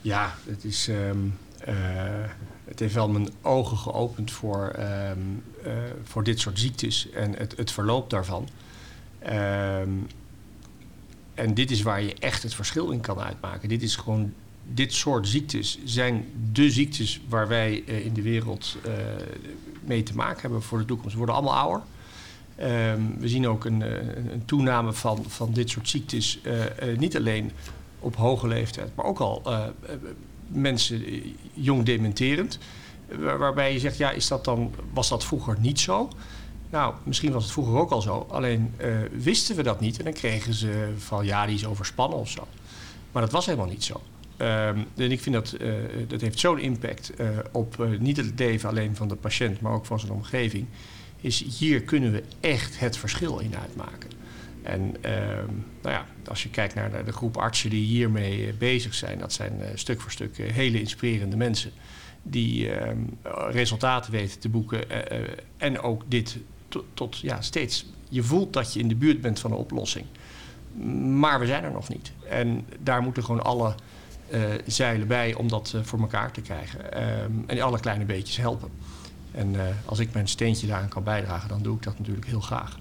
[0.00, 1.38] Ja, het, is, um,
[1.68, 1.74] uh,
[2.64, 7.56] het heeft wel mijn ogen geopend voor, um, uh, voor dit soort ziektes en het,
[7.56, 8.48] het verloop daarvan.
[11.38, 13.68] En dit is waar je echt het verschil in kan uitmaken.
[13.68, 14.32] Dit is gewoon
[14.64, 18.76] dit soort ziektes zijn de ziektes waar wij in de wereld
[19.80, 21.12] mee te maken hebben voor de toekomst.
[21.12, 21.82] We worden allemaal ouder.
[22.92, 26.40] Um, we zien ook een, een, een, toename van, van dit soort ziektes.
[26.96, 27.50] Niet alleen
[27.98, 29.42] op hoge leeftijd, maar ook al
[30.48, 31.02] mensen
[31.54, 32.58] jong dementerend.
[33.18, 36.10] Waar, waarbij je zegt, ja, is dat dan, was dat vroeger niet zo?
[36.70, 38.26] Nou, misschien was het vroeger ook al zo.
[38.30, 38.74] Alleen
[39.12, 39.98] wisten we dat niet.
[39.98, 42.46] En dan kregen ze van, ja, die is overspannen of zo.
[43.12, 44.00] Maar dat was helemaal niet zo.
[44.38, 45.56] Um, en ik vind dat,
[46.08, 47.12] dat heeft zo'n impact
[47.52, 50.66] op niet het leven alleen van de patiënt, maar ook van zijn omgeving
[51.20, 54.10] is hier kunnen we echt het verschil in uitmaken.
[54.62, 55.10] En uh,
[55.82, 59.32] nou ja, als je kijkt naar de groep artsen die hiermee uh, bezig zijn, dat
[59.32, 61.70] zijn uh, stuk voor stuk hele inspirerende mensen
[62.22, 62.98] die ehm,
[63.50, 64.84] resultaten weten te boeken
[65.56, 66.38] en ook dit
[66.94, 67.86] tot, ja, steeds.
[68.08, 70.06] Je voelt dat je in de buurt bent van een oplossing.
[71.02, 72.12] Maar we zijn er nog niet.
[72.28, 73.74] En daar moeten gewoon alle
[74.66, 77.02] zeilen bij om dat voor elkaar te krijgen.
[77.22, 78.70] Um, en alle kleine beetjes helpen.
[79.30, 82.40] En uh, als ik mijn steentje daaraan kan bijdragen, dan doe ik dat natuurlijk heel
[82.40, 82.78] graag.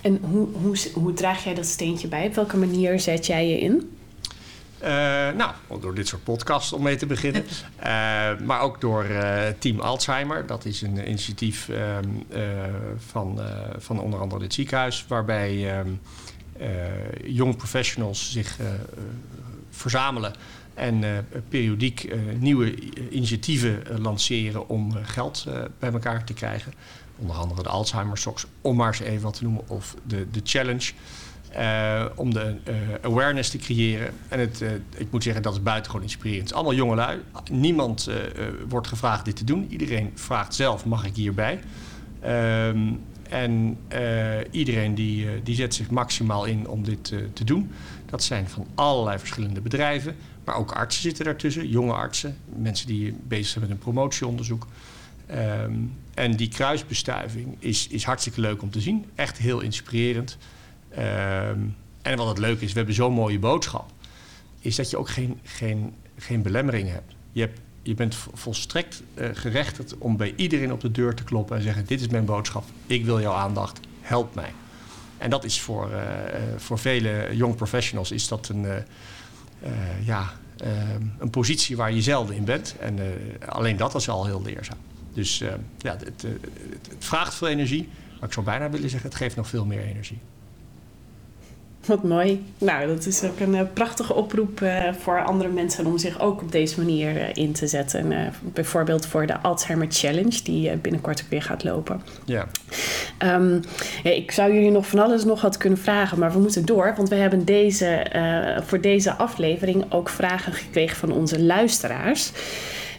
[0.00, 2.26] En hoe, hoe, hoe draag jij dat steentje bij?
[2.26, 3.97] Op welke manier zet jij je in?
[4.82, 4.88] Uh,
[5.36, 7.44] nou, door dit soort podcasts om mee te beginnen.
[7.44, 7.84] Uh,
[8.48, 10.46] maar ook door uh, Team Alzheimer.
[10.46, 12.04] Dat is een initiatief ehm,
[12.96, 13.40] van,
[13.78, 15.04] van onder andere dit ziekenhuis.
[15.08, 15.88] Waarbij ehm,
[17.24, 18.56] jonge professionals zich
[19.70, 20.34] verzamelen
[20.74, 22.74] en periodiek nieuwe
[23.10, 25.46] initiatieven lanceren om geld
[25.78, 26.72] bij elkaar te krijgen.
[27.16, 29.68] Onder andere de Alzheimer Socks, om maar eens even wat te noemen.
[29.68, 30.92] Of de, de Challenge.
[32.14, 32.56] Om de
[33.02, 34.12] awareness te creëren.
[34.28, 34.64] En het,
[34.96, 36.52] ik moet zeggen, dat is buitengewoon inspirerend.
[36.52, 37.18] Allemaal jongelui.
[37.50, 38.10] Niemand
[38.68, 39.66] wordt gevraagd dit te doen.
[39.70, 41.60] Iedereen vraagt zelf, mag ik hierbij?
[42.26, 43.78] Um, en
[44.50, 47.70] iedereen die, die zet zich maximaal in om dit te doen.
[48.06, 50.16] Dat zijn van allerlei verschillende bedrijven.
[50.44, 54.66] Maar ook artsen zitten daartussen, jonge artsen, mensen die bezig zijn met een promotieonderzoek.
[55.30, 59.04] Um, en die kruisbestuiving is, is hartstikke leuk om te zien.
[59.14, 60.38] Echt heel inspirerend.
[60.92, 63.90] Um, en wat het leuke is, we hebben zo'n mooie boodschap.
[64.60, 67.14] Is dat je ook geen, geen, geen belemmering hebt.
[67.32, 71.56] Je, hebt, je bent volstrekt uh, gerechtigd om bij iedereen op de deur te kloppen
[71.56, 74.52] en zeggen: Dit is mijn boodschap, ik wil jouw aandacht, help mij.
[75.18, 76.00] En dat is voor, uh,
[76.56, 78.66] voor vele young professionals is dat een,
[80.04, 80.32] ja,
[80.64, 80.68] uh,
[81.18, 82.76] een positie waar je zelden in bent.
[82.80, 82.98] En
[83.48, 84.78] alleen dat is al heel leerzaam.
[85.12, 86.26] Dus uh, ja, het,
[86.98, 87.88] vraagt veel energie.
[88.20, 90.18] Maar ik zou bijna willen zeggen, het geeft nog veel meer energie.
[91.88, 92.44] Wat mooi.
[92.58, 96.42] Nou, dat is ook een uh, prachtige oproep uh, voor andere mensen om zich ook
[96.42, 98.32] op deze manier uh, in te zetten.
[98.42, 102.02] bijvoorbeeld voor de Alzheimer Challenge, die binnenkort ook weer gaat lopen.
[102.24, 102.46] Ja.
[103.34, 103.60] Um,
[104.02, 104.10] ja.
[104.10, 106.94] Ik zou jullie nog van alles nog wat kunnen vragen, maar we moeten door.
[106.96, 108.06] Want we hebben deze,
[108.66, 112.32] voor deze aflevering ook vragen gekregen van onze luisteraars.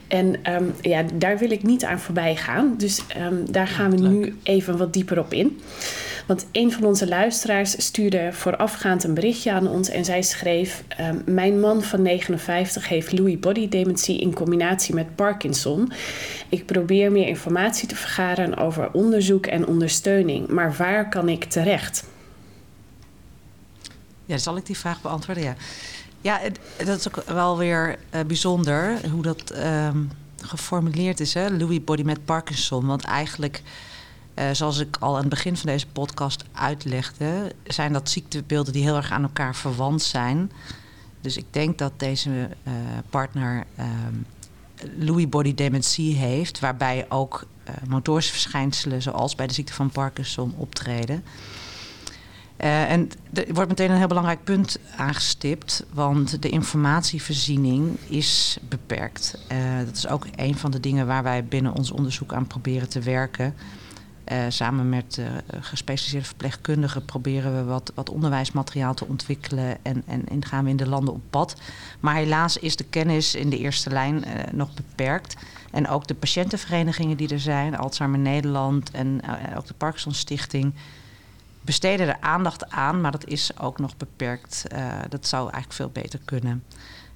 [0.08, 2.74] En um, ja, daar wil ik niet aan voorbij gaan.
[2.78, 5.60] Dus um, daar gaan we nu even wat dieper op in.
[6.30, 11.22] Want een van onze luisteraars stuurde voorafgaand een berichtje aan ons en zij schreef: um,
[11.26, 15.92] Mijn man van 59 heeft Lewy body dementie in combinatie met Parkinson.
[16.50, 22.04] Ik probeer meer informatie te vergaren over onderzoek en ondersteuning, maar waar kan ik terecht?
[24.26, 25.44] Ja, zal ik die vraag beantwoorden?
[25.44, 25.56] Ja.
[26.22, 26.40] Ja,
[26.78, 30.12] dat is ook wel weer uh, bijzonder hoe dat um,
[30.42, 31.50] geformuleerd is, hè?
[31.50, 32.86] Louis Body met Parkinson.
[32.86, 33.62] Want eigenlijk,
[34.40, 38.84] uh, zoals ik al aan het begin van deze podcast uitlegde, zijn dat ziektebeelden die
[38.84, 40.52] heel erg aan elkaar verwant zijn.
[41.22, 42.74] Dus ik denk dat deze uh,
[43.10, 44.26] partner um,
[44.98, 47.46] Louis Body dementie heeft, waarbij ook
[47.88, 51.24] motorische verschijnselen, zoals bij de ziekte van Parkinson, optreden.
[52.58, 59.38] En er wordt meteen een heel belangrijk punt aangestipt, want de informatievoorziening is beperkt.
[59.86, 63.00] Dat is ook een van de dingen waar wij binnen ons onderzoek aan proberen te
[63.00, 63.56] werken.
[64.32, 65.22] Uh, samen met
[65.62, 70.78] gespecialiseerde verpleegkundigen proberen we wat, wat onderwijsmateriaal te ontwikkelen en, en, en, gaan we in
[70.78, 71.56] de landen op pad.
[72.00, 75.36] Maar helaas is de kennis in de eerste lijn nog beperkt.
[75.72, 79.22] En ook de patiëntenverenigingen die er zijn, Alzheimer Nederland en
[79.56, 80.74] ook de Parkinson Stichting
[81.62, 84.66] besteden er aandacht aan, maar dat is ook nog beperkt.
[85.10, 86.64] Dat zou eigenlijk veel beter kunnen.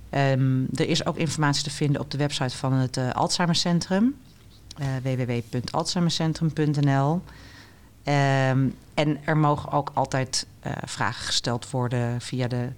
[0.09, 4.32] Um, er is ook informatie te vinden op de website van het Alzheimercentrum, uh,
[5.03, 7.13] www.alzheimercentrum.nl.
[7.13, 7.21] Um,
[8.93, 10.47] en er mogen ook altijd
[10.85, 12.69] vragen gesteld worden via, de,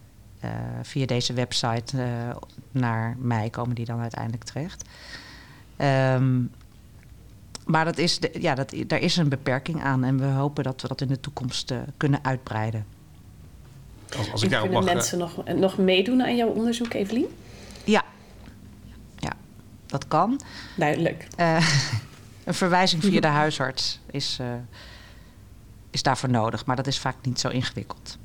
[0.81, 1.97] via deze website
[2.71, 4.83] naar mij, komen die dan uiteindelijk terecht.
[5.77, 6.51] Um,
[7.65, 10.87] maar dat is, ja, dat, daar is een beperking aan en we hopen dat we
[10.87, 12.85] dat in de toekomst uh, kunnen uitbreiden.
[14.17, 17.27] Als, als ik kunnen mag, mensen nog, nog meedoen aan jouw onderzoek, Evelien?
[19.85, 20.41] Dat kan.
[20.75, 21.27] Duidelijk.
[21.39, 21.69] Uh,
[22.43, 24.47] een verwijzing via de huisarts is, uh,
[25.91, 28.17] is daarvoor nodig, maar dat is vaak niet zo ingewikkeld.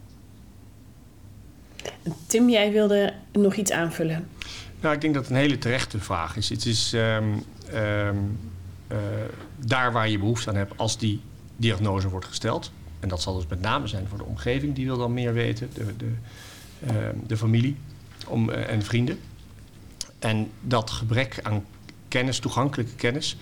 [2.26, 4.28] Tim, jij wilde nog iets aanvullen.
[4.80, 6.48] Nou, ik denk dat het een hele terechte vraag is.
[6.48, 7.44] Het is um,
[7.74, 8.38] um,
[8.92, 8.98] uh,
[9.56, 11.20] daar waar je behoefte aan hebt als die
[11.56, 12.72] diagnose wordt gesteld.
[13.00, 15.70] En dat zal dus met name zijn voor de omgeving, die wil dan meer weten,
[15.74, 16.12] de, de,
[16.86, 16.92] uh,
[17.26, 17.76] de familie
[18.26, 19.18] om, uh, en vrienden.
[20.20, 21.64] En dat gebrek aan
[22.08, 23.36] kennis, toegankelijke kennis,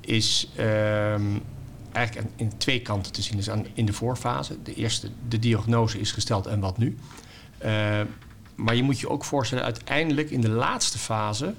[0.00, 1.38] is ehm,
[1.92, 3.36] eigenlijk in twee kanten te zien.
[3.36, 6.96] Dus aan, in de voorfase, de eerste, de diagnose is gesteld en wat nu.
[8.54, 11.54] maar je moet je ook voorstellen, uiteindelijk in de laatste fase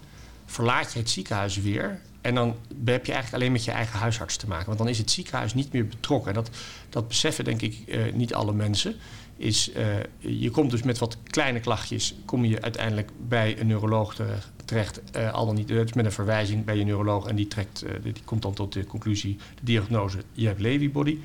[0.46, 2.56] verlaat je het ziekenhuis weer en dan
[2.86, 4.66] heb je eigenlijk alleen met je eigen huisarts te maken.
[4.66, 6.30] Want dan is het ziekenhuis niet meer betrokken.
[6.30, 6.50] En dat,
[6.90, 8.96] dat beseffen denk ik uh, niet alle mensen.
[9.38, 9.86] Is, uh,
[10.18, 14.52] je komt dus met wat kleine klachtjes, kom je uiteindelijk bij een neuroloog terecht.
[14.72, 17.28] Uh, al dan niet, met een verwijzing bij je neuroloog.
[17.28, 21.18] En die, trekt, die komt dan tot de conclusie, de diagnose, je hebt Levy-body.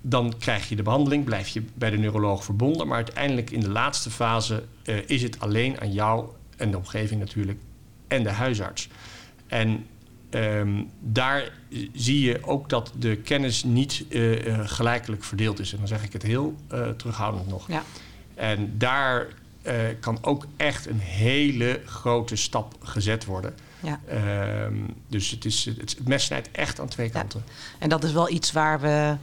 [0.00, 2.86] dan krijg je de behandeling, blijf je bij de neuroloog verbonden.
[2.86, 4.62] Maar uiteindelijk in de laatste fase
[5.06, 7.58] is het alleen aan jou en de omgeving natuurlijk
[8.08, 8.88] en de huisarts.
[9.46, 9.86] En
[10.30, 11.50] um, daar
[11.92, 15.72] zie je ook dat de kennis niet uh, uh, gelijkelijk verdeeld is.
[15.72, 17.68] En dan zeg ik het heel uh, terughoudend nog.
[17.68, 17.82] Ja.
[18.34, 19.26] En daar
[20.00, 23.54] kan ook echt een hele grote stap gezet worden.
[23.80, 24.00] Ja.
[24.64, 27.42] Um, dus het, is, het, het mes snijdt echt aan twee kanten.
[27.46, 27.52] Ja.
[27.78, 29.16] En dat is wel iets waar we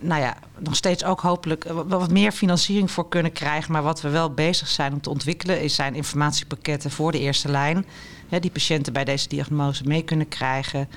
[0.00, 3.72] nou ja, nog steeds ook hopelijk wat meer financiering voor kunnen krijgen.
[3.72, 7.48] Maar wat we wel bezig zijn om te ontwikkelen, is zijn informatiepakketten voor de eerste
[7.48, 7.86] lijn
[8.28, 10.88] hè, die patiënten bij deze diagnose mee kunnen krijgen.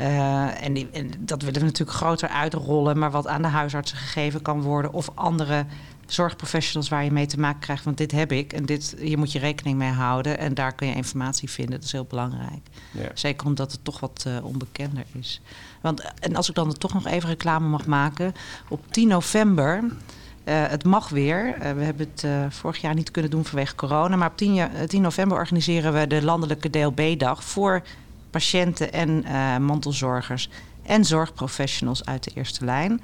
[0.00, 3.98] Uh, en, die, en, dat willen we natuurlijk groter uitrollen, maar wat aan de huisartsen
[3.98, 5.66] gegeven kan worden of andere
[6.06, 7.84] zorgprofessionals waar je mee te maken krijgt.
[7.84, 10.38] Want dit heb ik en dit, hier moet je rekening mee houden.
[10.38, 11.74] En daar kun je informatie vinden.
[11.74, 12.66] Dat is heel belangrijk.
[12.90, 13.08] Ja.
[13.14, 15.40] Zeker omdat het toch wat uh, onbekender is.
[15.80, 18.34] Want, en als ik dan toch nog even reclame mag maken.
[18.68, 21.46] Op 10 november uh, het mag weer.
[21.46, 24.16] Uh, we hebben het uh, vorig jaar niet kunnen doen vanwege corona.
[24.16, 27.82] Maar op 10, 10 november organiseren we de landelijke DLB-dag voor
[28.30, 29.24] patiënten en
[29.62, 30.50] mantelzorgers
[30.82, 33.00] en zorgprofessionals uit de eerste lijn.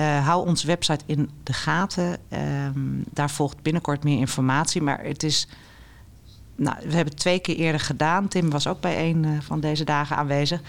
[0.00, 2.18] Hou onze website in de gaten.
[2.66, 4.82] Um, daar volgt binnenkort meer informatie.
[4.82, 5.48] Maar het is.
[6.56, 8.28] Nou, we hebben het twee keer eerder gedaan.
[8.28, 10.60] Tim was ook bij een van deze dagen aanwezig.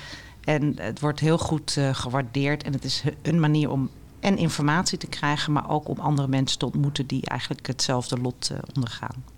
[0.43, 2.63] En het wordt heel goed gewaardeerd.
[2.63, 6.59] En het is een manier om en informatie te krijgen, maar ook om andere mensen
[6.59, 9.34] te ontmoeten die eigenlijk hetzelfde lot ondergaan.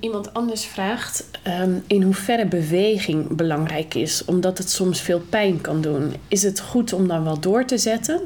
[0.00, 5.80] Iemand anders vraagt um, in hoeverre beweging belangrijk is, omdat het soms veel pijn kan
[5.80, 6.14] doen.
[6.28, 8.20] Is het goed om dan wel door te zetten?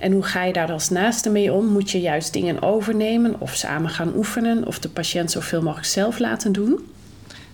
[0.00, 1.66] En hoe ga je daar als naaste mee om?
[1.66, 6.18] Moet je juist dingen overnemen of samen gaan oefenen of de patiënt zoveel mogelijk zelf
[6.18, 6.92] laten doen?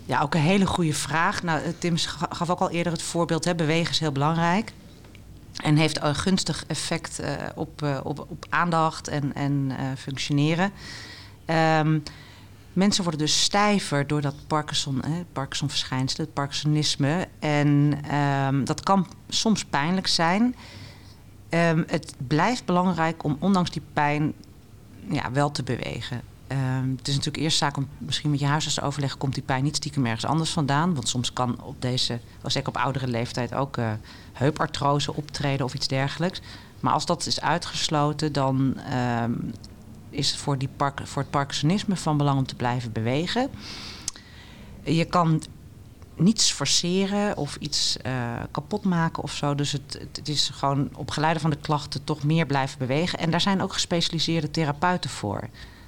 [0.05, 1.43] Ja, ook een hele goede vraag.
[1.43, 1.97] Nou, Tim
[2.29, 4.73] gaf ook al eerder het voorbeeld, hè, bewegen is heel belangrijk.
[5.63, 10.73] En heeft een gunstig effect uh, op, uh, op, op aandacht en, en functioneren.
[11.79, 12.03] Um,
[12.75, 17.29] mensen worden dus stijver door dat Parkinson, eh, Parkinson-verschijnsel, het Parkinsonisme.
[17.39, 20.55] En um, dat kan soms pijnlijk zijn.
[21.51, 24.33] Um, het blijft belangrijk om ondanks die pijn
[25.09, 26.23] ja, wel te bewegen.
[26.49, 29.19] Um, het is natuurlijk eerst zaak om misschien met je huisarts te overleggen...
[29.19, 30.95] komt die pijn niet stiekem ergens anders vandaan?
[30.95, 33.55] Want soms kan op deze, wel zeker op oudere leeftijd...
[33.55, 33.93] ook uh,
[34.33, 36.41] heupartrose optreden of iets dergelijks.
[36.81, 38.77] Maar als dat is uitgesloten, dan
[40.15, 43.51] is het voor, die park, voor het Parkinsonisme van belang om te blijven bewegen.
[44.83, 45.43] Je kan
[46.17, 47.97] niets forceren of iets
[48.51, 49.55] kapot maken of zo.
[49.55, 53.19] Dus het, het, is gewoon op geleide van de klachten toch meer blijven bewegen.
[53.19, 55.41] En daar zijn ook gespecialiseerde therapeuten voor.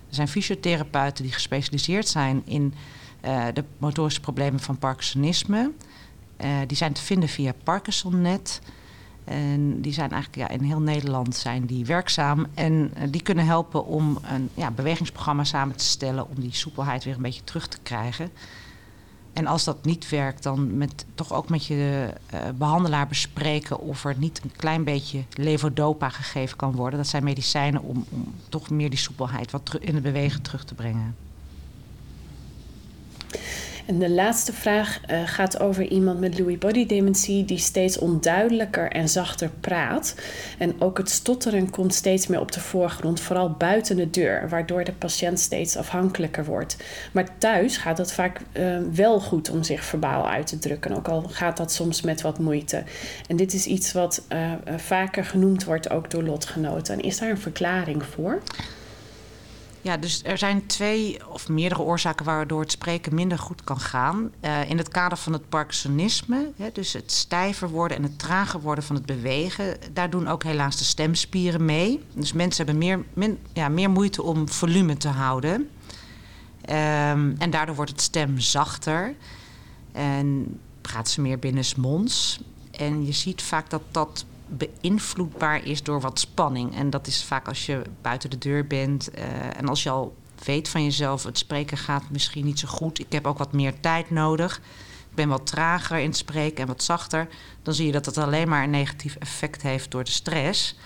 [0.09, 2.75] Er zijn fysiotherapeuten die gespecialiseerd zijn in
[3.53, 5.73] de motorische problemen van Parkinsonisme.
[6.67, 8.61] die zijn te vinden via ParkinsonNet.
[9.27, 12.47] En die zijn eigenlijk ja, in heel Nederland zijn die werkzaam.
[12.55, 17.05] En uh, die kunnen helpen om een ja, bewegingsprogramma samen te stellen om die soepelheid
[17.05, 18.31] weer een beetje terug te krijgen.
[19.33, 24.05] En als dat niet werkt, dan met, toch ook met je uh, behandelaar bespreken of
[24.05, 26.99] er niet een klein beetje levodopa gegeven kan worden.
[26.99, 30.75] Dat zijn medicijnen om, om toch meer die soepelheid wat in het bewegen terug te
[30.75, 31.17] brengen.
[33.87, 38.91] En de laatste vraag uh, gaat over iemand met Lewy body dementie die steeds onduidelijker
[38.91, 40.15] en zachter praat.
[40.59, 44.85] En ook het stotteren komt steeds meer op de voorgrond, vooral buiten de deur, waardoor
[44.85, 46.77] de patiënt steeds afhankelijker wordt.
[47.13, 51.09] Maar thuis gaat het vaak uh, wel goed om zich verbaal uit te drukken, ook
[51.09, 52.83] al gaat dat soms met wat moeite.
[53.29, 56.95] En dit is iets wat uh, vaker genoemd wordt ook door lotgenoten.
[56.95, 58.43] En is daar een verklaring voor?
[59.87, 64.31] Ja, dus er zijn twee of meerdere oorzaken waardoor het spreken minder goed kan gaan.
[64.41, 68.61] Uh, in het kader van het Parkinsonisme, hè, dus het stijver worden en het trager
[68.61, 72.03] worden van het bewegen, daar doen ook helaas de stemspieren mee.
[72.13, 75.53] Dus mensen hebben meer, ja, meer moeite om volume te houden.
[75.61, 79.15] Um, en daardoor wordt het stem zachter
[79.93, 82.41] en praat ze meer binnensmonds.
[82.71, 86.77] En je ziet vaak dat dat beïnvloedbaar is door wat spanning.
[86.77, 89.25] En dat is vaak als je buiten de deur bent uh,
[89.57, 92.99] en als je al weet van jezelf, het spreken gaat misschien niet zo goed.
[92.99, 94.57] Ik heb ook wat meer tijd nodig.
[95.11, 97.29] Ik ben wat trager in het spreken en wat zachter.
[97.63, 100.77] Dan zie je dat het alleen maar een negatief effect heeft door de stress.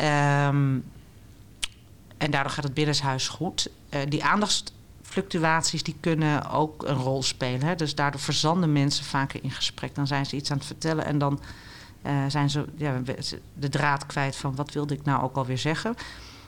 [0.00, 0.84] Um,
[2.18, 3.70] en daardoor gaat het binnenshuis goed.
[3.90, 7.62] Uh, die aandachtsfluctuaties die kunnen ook een rol spelen.
[7.62, 7.74] Hè?
[7.74, 9.94] Dus daardoor verzanden mensen vaker in gesprek.
[9.94, 11.40] Dan zijn ze iets aan het vertellen en dan
[12.02, 13.00] uh, zijn ze ja,
[13.54, 15.94] de draad kwijt van wat wilde ik nou ook alweer zeggen.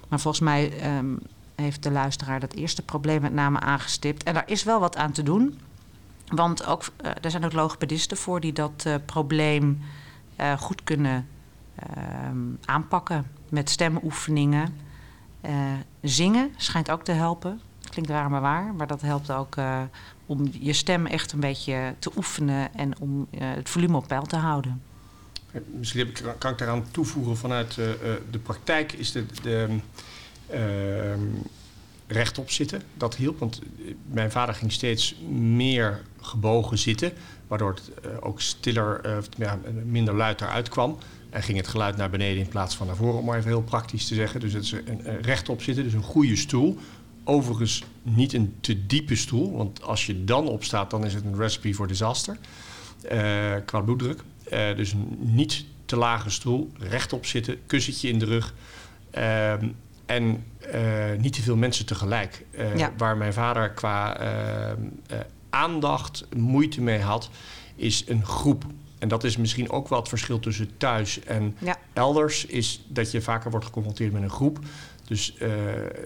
[0.09, 1.19] Maar volgens mij um,
[1.55, 4.23] heeft de luisteraar dat eerste probleem met name aangestipt.
[4.23, 5.61] En daar is wel wat aan te doen.
[6.27, 9.81] Want ook, uh, er zijn ook logopedisten voor die dat uh, probleem
[10.59, 11.29] goed kunnen
[11.75, 13.27] ehm, aanpakken.
[13.49, 14.75] Met stemoefeningen.
[16.01, 17.61] zingen schijnt ook te helpen.
[17.91, 18.75] Klinkt raar maar waar.
[18.75, 19.57] Maar dat helpt ook
[20.27, 22.75] om je stem echt een beetje te oefenen.
[22.75, 24.83] En om het volume op peil te houden.
[25.79, 27.87] Misschien ik, kan ik daaraan toevoegen vanuit uh,
[28.31, 29.67] de praktijk is de, de
[30.53, 30.59] uh,
[32.07, 32.83] rechtop zitten.
[32.95, 33.61] Dat hielp, want
[34.07, 37.13] mijn vader ging steeds meer gebogen zitten,
[37.47, 40.99] waardoor het uh, ook stiller, ja, minder luid eruit kwam.
[41.31, 43.63] En ging het geluid naar beneden in plaats van naar voren, om maar even heel
[43.63, 44.41] praktisch te zeggen.
[44.41, 46.79] Dus het is een, een rechtop zitten, dus een goede stoel.
[47.25, 51.37] Overigens niet een te diepe stoel, want als je dan opstaat, dan is het een
[51.37, 52.37] recipe voor disaster
[53.65, 54.23] qua bloeddruk.
[54.53, 58.55] Uh, dus niet te lage stoel, rechtop zitten, kussentje in de rug.
[59.15, 59.53] Uh,
[60.07, 60.45] en
[60.75, 62.45] uh, niet te veel mensen tegelijk.
[62.77, 62.93] Ja.
[62.97, 64.19] Waar mijn vader qua
[65.51, 67.31] aandacht moeite mee had,
[67.77, 68.65] is een groep.
[68.99, 71.79] En dat is misschien ook wel het verschil tussen thuis en ja.
[71.93, 74.59] elders, is dat je vaker wordt geconfronteerd met een groep.
[75.05, 75.35] Dus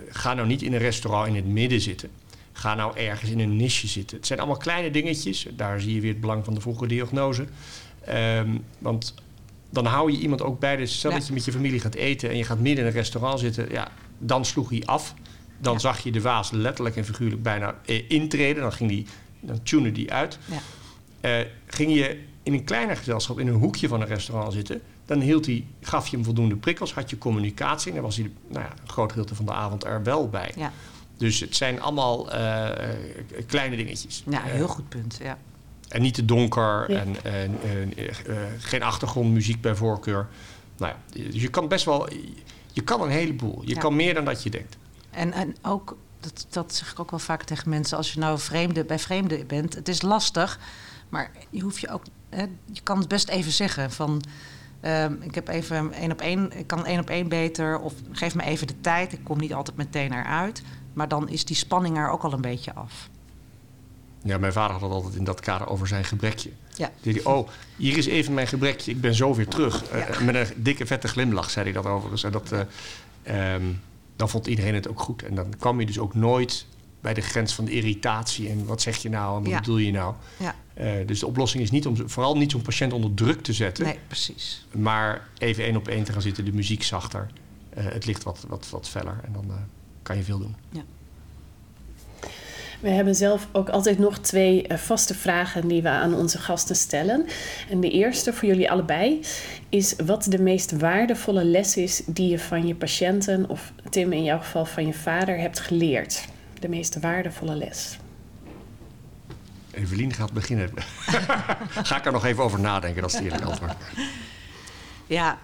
[0.08, 2.10] ga nou niet in een restaurant in het midden zitten.
[2.52, 4.16] Ga nou ergens in een niche zitten.
[4.16, 5.46] Het zijn allemaal kleine dingetjes.
[5.52, 7.46] Daar zie je weer het belang van de vroege diagnose.
[8.08, 9.14] Um, want
[9.70, 10.76] dan hou je iemand ook bij.
[10.76, 11.16] Dus stel ja.
[11.16, 13.70] dat je met je familie gaat eten en je gaat midden in een restaurant zitten.
[13.70, 13.88] Ja,
[14.18, 15.14] dan sloeg hij af.
[15.58, 15.78] Dan ja.
[15.78, 18.62] zag je de vaas letterlijk en figuurlijk bijna eh, intreden.
[18.62, 19.06] Dan, ging die,
[19.40, 20.38] dan tune die uit.
[20.44, 21.40] Ja.
[21.40, 24.80] Uh, ging je in een kleiner gezelschap in een hoekje van een restaurant zitten...
[25.04, 27.88] dan hield hij, gaf je hem voldoende prikkels, had je communicatie...
[27.88, 30.52] en dan was hij nou ja, een groot gedeelte van de avond er wel bij.
[30.56, 30.72] Ja.
[31.16, 32.68] Dus het zijn allemaal uh,
[33.46, 34.22] kleine dingetjes.
[34.30, 35.38] Ja, heel goed punt, ja.
[35.88, 37.00] En niet te donker ja.
[37.00, 40.28] en, en, en uh, geen achtergrondmuziek bij voorkeur.
[40.76, 42.08] Nou ja, dus je kan best wel,
[42.72, 43.62] je kan een heleboel.
[43.64, 43.80] Je ja.
[43.80, 44.76] kan meer dan dat je denkt.
[45.10, 48.38] En, en ook, dat, dat zeg ik ook wel vaak tegen mensen, als je nou
[48.38, 50.58] vreemde, bij vreemden bent, het is lastig,
[51.08, 54.22] maar je hoef je ook, hè, je kan het best even zeggen van.
[54.82, 57.78] Uh, ik heb even één op één, ik kan één op één beter.
[57.78, 59.12] Of geef me even de tijd.
[59.12, 60.62] Ik kom niet altijd meteen eruit.
[60.92, 63.08] Maar dan is die spanning er ook al een beetje af.
[64.26, 66.50] Ja, mijn vader had het altijd in dat kader over zijn gebrekje.
[66.74, 66.90] Ja.
[67.00, 69.90] Die, oh, hier is even mijn gebrekje, ik ben zo weer terug.
[69.90, 70.08] Ja.
[70.08, 72.24] Uh, met een dikke vette glimlach zei hij dat overigens.
[72.24, 73.80] En dat, uh, um,
[74.16, 75.22] dan vond iedereen het ook goed.
[75.22, 76.66] En dan kwam je dus ook nooit
[77.00, 78.48] bij de grens van de irritatie.
[78.48, 79.58] En wat zeg je nou en wat ja.
[79.58, 80.14] bedoel je nou?
[80.36, 80.54] Ja.
[80.80, 83.84] Uh, dus de oplossing is niet om vooral niet zo'n patiënt onder druk te zetten.
[83.84, 84.66] Nee, precies.
[84.72, 87.30] Maar even één op één te gaan zitten, de muziek zachter.
[87.74, 89.20] het licht wat, wat, wat feller.
[89.24, 89.50] En dan
[90.02, 90.56] kan je veel doen.
[90.72, 90.82] Ja.
[92.86, 96.76] We hebben zelf ook altijd nog twee eh, vaste vragen die we aan onze gasten
[96.76, 97.26] stellen.
[97.70, 99.20] En de eerste voor jullie allebei
[99.68, 104.24] is wat de meest waardevolle les is die je van je patiënten, of Tim in
[104.24, 106.24] jouw geval van je vader, hebt geleerd.
[106.60, 107.98] De meest waardevolle les.
[109.70, 110.70] Evelien gaat beginnen.
[111.88, 113.74] Ga ik er nog even over nadenken, dat is het eerlijke antwoord.
[115.06, 115.38] Ja,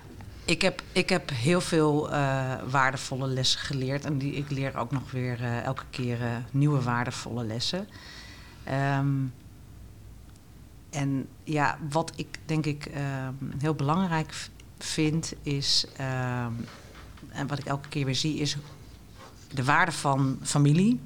[0.45, 4.05] ik heb, ik heb heel veel uh, waardevolle lessen geleerd.
[4.05, 7.89] En die, ik leer ook nog weer uh, elke keer uh, nieuwe waardevolle lessen.
[8.99, 9.35] Um,
[10.91, 12.91] en ja, wat ik denk ik
[13.59, 15.87] heel belangrijk vind is...
[16.01, 16.67] Um,
[17.29, 18.57] en wat ik elke keer weer zie is
[19.55, 21.01] de waarde van familie.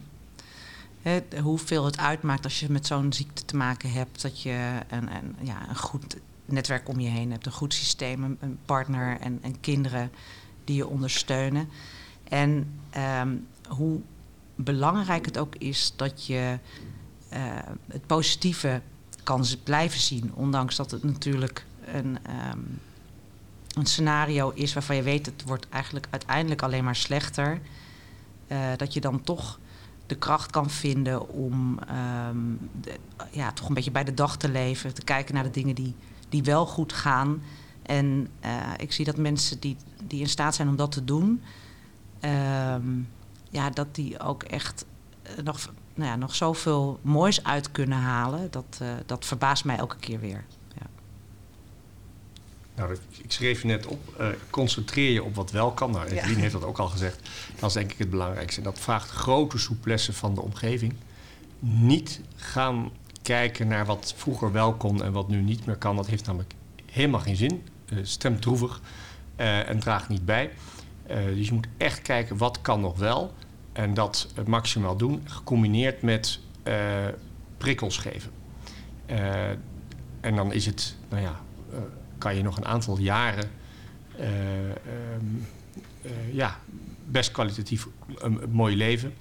[1.03, 4.22] He, hoeveel het uitmaakt als je met zo'n ziekte te maken hebt...
[4.22, 6.16] dat je een, een, ja, een goed
[6.47, 10.11] netwerk om je heen hebt, een goed systeem, een, partner en, en, kinderen
[10.64, 11.68] die je ondersteunen.
[12.28, 12.80] En
[13.20, 14.01] um, hoe
[14.55, 16.59] belangrijk het ook is dat je
[17.32, 17.38] uh,
[17.88, 18.80] het positieve
[19.22, 22.18] kan blijven zien, ondanks dat het natuurlijk een,
[22.53, 22.80] um,
[23.74, 27.61] een scenario is waarvan je weet het wordt eigenlijk uiteindelijk alleen maar slechter.
[28.49, 29.59] Uh, dat je dan toch
[30.07, 31.78] de kracht kan vinden om
[32.80, 32.99] de,
[33.30, 35.94] ja, toch een beetje bij de dag te leven, te kijken naar de dingen die
[36.37, 37.43] die wel goed gaan.
[37.82, 41.43] En uh, ik zie dat mensen die, die in staat zijn om dat te doen,
[42.20, 42.76] uh,
[43.51, 44.84] ja, dat die ook echt
[45.22, 48.51] uh, nog, nou ja, nog zoveel moois uit kunnen halen.
[48.51, 50.45] Dat, uh, dat verbaast mij elke keer weer.
[50.74, 50.87] Ja.
[52.74, 55.91] Nou, ik schreef je net op, concentreer je op wat wel kan.
[55.91, 56.41] Nou, Evelien ja.
[56.41, 57.28] heeft dat ook al gezegd.
[57.59, 58.61] Dat is denk ik het belangrijkste.
[58.61, 60.95] En dat vraagt grote souplesse van de omgeving.
[61.59, 62.91] Niet gaan
[63.27, 65.97] kijken naar wat vroeger wel kon en wat nu niet meer kan.
[65.97, 66.55] Dat heeft namelijk
[66.93, 67.62] helemaal geen zin.
[67.93, 68.81] Uh, stemt droevig
[69.41, 70.51] uh, en draagt niet bij.
[71.11, 73.35] Uh, dus je moet echt kijken wat kan nog wel.
[73.72, 76.41] En dat maximaal doen, gecombineerd met
[77.59, 78.31] prikkels geven.
[80.20, 81.41] en dan is het, nou ja,
[82.18, 83.51] kan je nog een aantal jaren
[84.20, 85.47] um,
[86.33, 86.59] ja,
[87.05, 89.14] best kwalitatief een mooi leven.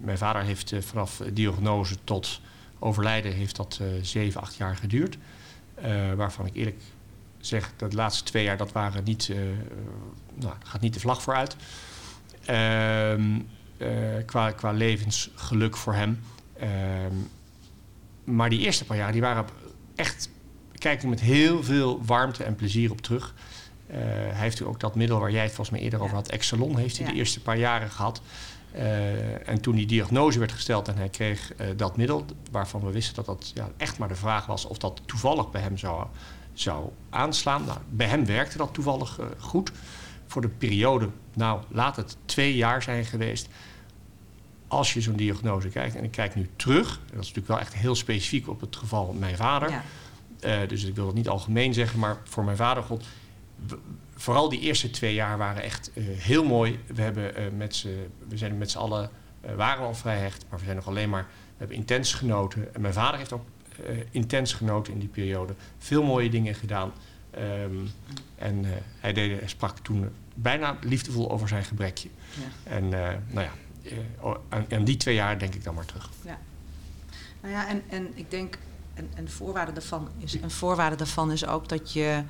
[0.00, 2.40] mijn vader heeft vanaf diagnose tot
[2.80, 5.18] overlijden heeft dat uh, zeven, acht jaar geduurd.
[5.84, 6.80] Uh, waarvan ik eerlijk
[7.38, 9.38] zeg, dat de laatste twee jaar, dat waren niet, uh,
[10.34, 11.56] nou, gaat niet de vlag vooruit.
[12.44, 13.40] Ehm,
[14.26, 16.20] qua, qua levensgeluk voor hem.
[16.58, 17.14] Ehm,
[18.24, 19.44] maar die eerste paar jaar, die waren
[19.94, 20.30] echt,
[20.72, 23.34] kijk ik met heel veel warmte en plezier op terug.
[23.86, 26.96] hij heeft ook dat middel waar jij het volgens mij eerder over had, Excelon, heeft
[26.96, 27.12] hij ja.
[27.12, 28.22] de eerste paar jaren gehad.
[28.74, 32.90] Uh, en toen die diagnose werd gesteld en hij kreeg uh, dat middel, waarvan we
[32.90, 36.06] wisten dat dat ja, echt maar de vraag was of dat toevallig bij hem zou,
[36.52, 37.64] zou aanslaan.
[37.64, 39.72] Nou, bij hem werkte dat toevallig uh, goed.
[40.26, 43.48] Voor de periode, nou laat het twee jaar zijn geweest.
[44.68, 47.74] Als je zo'n diagnose krijgt, en ik kijk nu terug, dat is natuurlijk wel echt
[47.74, 49.82] heel specifiek op het geval van mijn vader.
[50.40, 50.66] Ja.
[50.66, 53.04] dus ik wil dat niet algemeen zeggen, maar voor mijn vader God
[54.20, 56.78] vooral die eerste twee jaar waren echt uh, heel mooi.
[56.86, 57.86] We, hebben, uh, met
[58.28, 59.10] we zijn met z'n allen,
[59.44, 62.74] uh, waren al vrij hecht, maar we zijn nog alleen maar, we hebben intens genoten.
[62.74, 63.44] En mijn vader heeft ook
[64.10, 65.54] intens genoten in die periode.
[65.78, 66.92] Veel mooie dingen gedaan.
[67.38, 67.90] Um,
[68.36, 68.64] en
[69.00, 72.08] hij, deed, hij sprak toen bijna liefdevol over zijn gebrekje.
[72.34, 72.72] Ja.
[72.72, 73.52] En nou ja,
[74.48, 76.10] aan, aan, die twee jaar denk ik dan maar terug.
[76.24, 76.38] Ja.
[77.40, 78.58] Nou ja, en, en ik denk,
[78.94, 82.22] een, een, voorwaarde daarvan is, een voorwaarde daarvan is ook dat je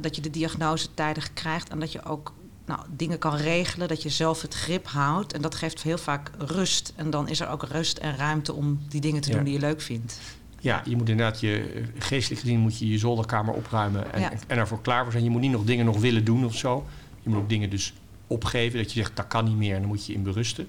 [0.00, 2.32] dat je de diagnose tijdig krijgt en dat je ook
[2.68, 5.32] nou, dingen kan regelen, dat je zelf het grip houdt.
[5.32, 6.92] En dat geeft heel vaak rust.
[6.96, 9.34] En dan is er ook rust en ruimte om die dingen te ja.
[9.34, 10.20] doen die je leuk vindt.
[10.60, 14.32] Ja, je moet inderdaad je geestelijk gezien moet je je zolderkamer opruimen en, ja.
[14.46, 15.24] en ervoor klaar voor zijn.
[15.24, 16.86] Je moet niet nog dingen nog willen doen of zo.
[17.22, 17.92] Je moet ook dingen dus
[18.26, 18.78] opgeven.
[18.78, 20.68] Dat je zegt dat kan niet meer en dan moet je in berusten.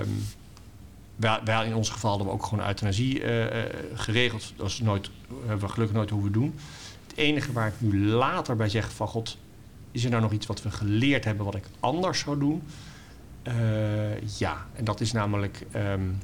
[0.00, 0.24] Um,
[1.16, 3.48] wel, wel, in ons geval hadden we ook gewoon euthanasie uh, uh,
[3.94, 4.52] geregeld.
[4.56, 5.10] Dat is nooit,
[5.46, 6.54] hebben we gelukkig nooit hoeven doen
[7.18, 9.36] enige waar ik nu later bij zeg van god,
[9.90, 12.62] is er nou nog iets wat we geleerd hebben wat ik anders zou doen?
[13.48, 16.18] Uh, ja, en dat is namelijk, um,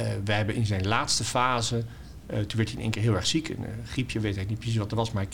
[0.00, 3.14] uh, we hebben in zijn laatste fase, uh, toen werd hij in één keer heel
[3.14, 3.48] erg ziek.
[3.48, 5.26] Een griepje, weet ik niet precies wat er was, maar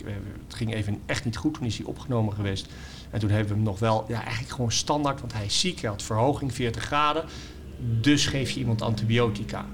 [0.46, 1.54] het ging even echt niet goed.
[1.54, 2.68] Toen is hij opgenomen geweest.
[3.10, 5.80] En toen hebben we hem nog wel, ja, eigenlijk gewoon standaard, want hij is ziek,
[5.80, 7.24] hij had verhoging 40 graden.
[8.00, 9.66] Dus geef je iemand antibiotica.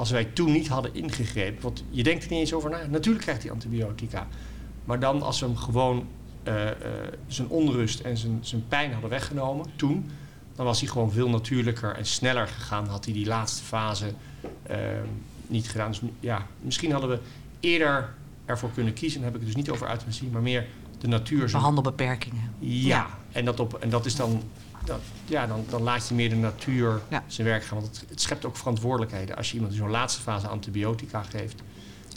[0.00, 2.86] Als wij toen niet hadden ingegrepen, want je denkt er niet eens over na.
[2.86, 4.26] Natuurlijk krijgt hij antibiotica.
[4.84, 6.06] Maar dan als we hem gewoon
[6.44, 6.70] uh, uh,
[7.26, 10.10] zijn onrust en zijn, zijn pijn hadden weggenomen, toen,
[10.54, 12.86] dan was hij gewoon veel natuurlijker en sneller gegaan.
[12.86, 14.12] Had hij die laatste fase
[14.70, 14.76] uh,
[15.46, 15.90] niet gedaan.
[15.90, 17.18] Dus ja, misschien hadden we
[17.60, 18.14] eerder
[18.44, 19.20] ervoor kunnen kiezen.
[19.20, 20.66] Dan heb ik het dus niet over euthanasie, maar meer
[20.98, 21.50] de natuur.
[21.50, 22.52] Behandelbeperkingen.
[22.58, 24.42] Ja, ja, En, dat op, en dat is dan
[24.90, 27.24] dat, ja, dan, dan laat je meer de natuur Ja.
[27.26, 27.80] zijn werk gaan.
[27.80, 29.36] Want het, het schept ook verantwoordelijkheden.
[29.36, 31.62] Als je iemand in zo'n laatste fase antibiotica geeft,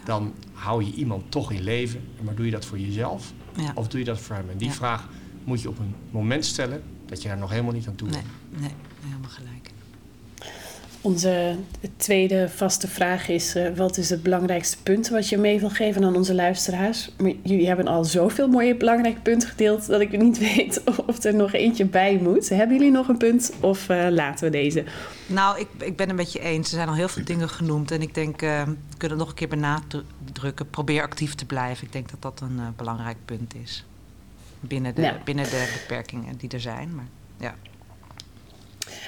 [0.06, 2.02] dan hou je iemand toch in leven.
[2.22, 3.72] Maar doe je dat voor jezelf Ja.
[3.76, 4.50] of doe je dat voor hem?
[4.50, 5.08] En die vraag
[5.44, 8.22] moet je op een moment stellen dat je daar nog helemaal niet aan toe Nee,
[8.50, 8.62] bent.
[8.62, 8.72] nee,
[9.06, 9.70] helemaal gelijk.
[11.04, 11.56] Onze
[11.98, 16.04] tweede vaste vraag is: eh, wat is het belangrijkste punt wat je mee wil geven
[16.04, 17.10] aan onze luisteraars?
[17.18, 21.36] Maar jullie hebben al zoveel mooie belangrijke punten gedeeld dat ik niet weet of er
[21.36, 22.50] nog eentje bij moet.
[22.50, 24.84] Hebben jullie nog een punt of eh, laten we deze?
[25.26, 26.70] Nou, ik, ik ben het met je eens.
[26.70, 27.92] Er zijn al heel veel dingen genoemd.
[27.92, 30.70] En ik denk, eh, we kunnen het nog een keer benadrukken.
[30.70, 31.86] Probeer actief te blijven.
[31.88, 33.86] Ik denk dat dat een belangrijk punt is.
[34.60, 35.18] Binnen de, Ja.
[35.24, 36.96] binnen de beperkingen die er zijn.
[36.96, 37.08] Maar
[37.40, 37.56] ja.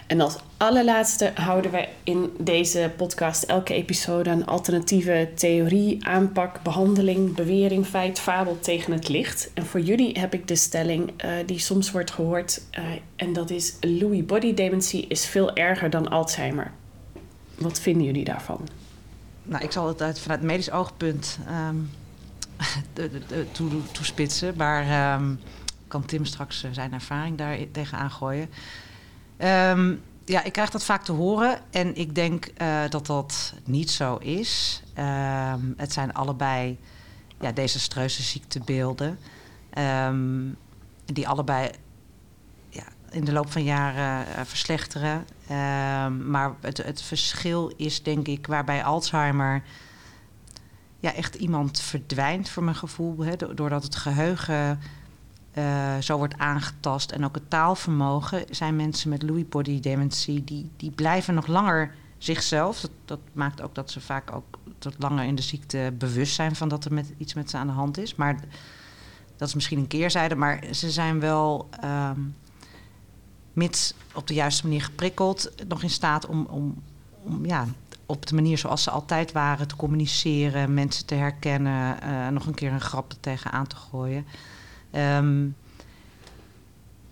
[0.07, 7.35] En als allerlaatste houden we in deze podcast elke episode een alternatieve theorie, aanpak, behandeling,
[7.35, 9.49] bewering, feit, fabel tegen het licht.
[9.53, 12.61] En voor jullie heb ik de stelling eh, die soms wordt gehoord.
[12.71, 12.83] eh,
[13.15, 16.71] en dat is Lewy body dementie is veel erger dan Alzheimer.
[17.57, 18.67] Wat vinden jullie daarvan?
[19.43, 21.75] Nou, ik zal het uit, vanuit medisch oogpunt ehm,
[23.91, 24.53] toespitsen.
[24.57, 25.33] Maar ehm,
[25.87, 28.49] kan Tim straks eh, zijn ervaring daar tegenaan gooien.
[29.37, 29.95] Ehm,
[30.25, 31.59] ja, ik krijg dat vaak te horen.
[31.71, 34.83] En ik denk eh, dat dat niet zo is.
[34.93, 36.77] Ehm, het zijn allebei
[37.39, 39.19] ja, desastreuze ziektebeelden.
[39.69, 40.43] ehm,
[41.05, 41.69] die allebei
[42.69, 45.25] ja, in de loop van jaren eh, verslechteren.
[46.29, 49.63] Maar het, het verschil is denk ik waarbij Alzheimer
[50.99, 53.17] ja, echt iemand verdwijnt voor mijn gevoel.
[53.19, 54.79] Hè, do- doordat het geheugen
[55.55, 60.69] eh, zo wordt aangetast en ook het taalvermogen, zijn mensen met Lewy body dementie, die,
[60.77, 62.79] die blijven nog langer zichzelf.
[62.79, 66.55] Dat, dat maakt ook dat ze vaak ook tot langer in de ziekte bewust zijn
[66.55, 68.15] van dat er met, iets met ze aan de hand is.
[68.15, 68.39] Maar
[69.37, 72.19] dat is misschien een keerzijde, maar ze zijn wel, ehm,
[73.53, 76.83] mits op de juiste manier geprikkeld, nog in staat om, om,
[77.23, 77.65] om ja,
[78.05, 82.53] op de manier zoals ze altijd waren te communiceren, mensen te herkennen, eh, nog een
[82.53, 84.25] keer een grap tegenaan te gooien.
[84.95, 85.47] Ehm,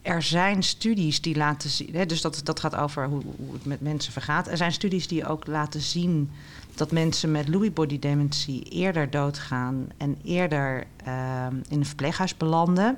[0.01, 3.65] er zijn studies die laten zien, hè, dus dat, dat gaat over hoe, hoe het
[3.65, 4.47] met mensen vergaat.
[4.47, 6.31] Er zijn studies die ook laten zien
[6.75, 12.97] dat mensen met Lewy body dementie eerder doodgaan en eerder ehm, in een verpleeghuis belanden.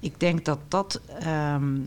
[0.00, 1.78] Ik denk dat dat ehm,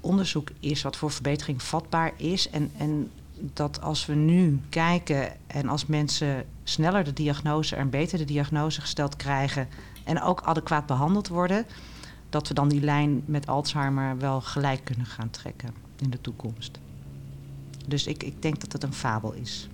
[0.00, 2.50] onderzoek is wat voor verbetering vatbaar is.
[2.50, 3.10] En, en
[3.52, 8.80] dat als we nu kijken en als mensen sneller de diagnose en beter de diagnose
[8.80, 9.68] gesteld krijgen
[10.04, 11.66] en ook adequaat behandeld worden,
[12.30, 16.78] dat we dan die lijn met Alzheimer wel gelijk kunnen gaan trekken in de toekomst.
[17.86, 19.68] Dus ik, ik denk dat het een fabel is.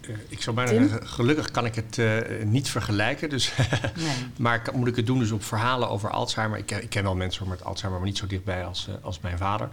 [0.00, 0.88] Eh, ik zou bijna Tim?
[0.88, 3.28] zeggen, gelukkig kan ik het eh, niet vergelijken.
[3.28, 3.52] Dus
[3.96, 4.06] Nee.
[4.36, 6.58] maar kan- moet ik het doen dus op verhalen over Alzheimer?
[6.58, 9.20] Ik, ken- ik ken wel mensen met Alzheimer, maar niet zo dichtbij als, eh, als
[9.20, 9.68] mijn vader.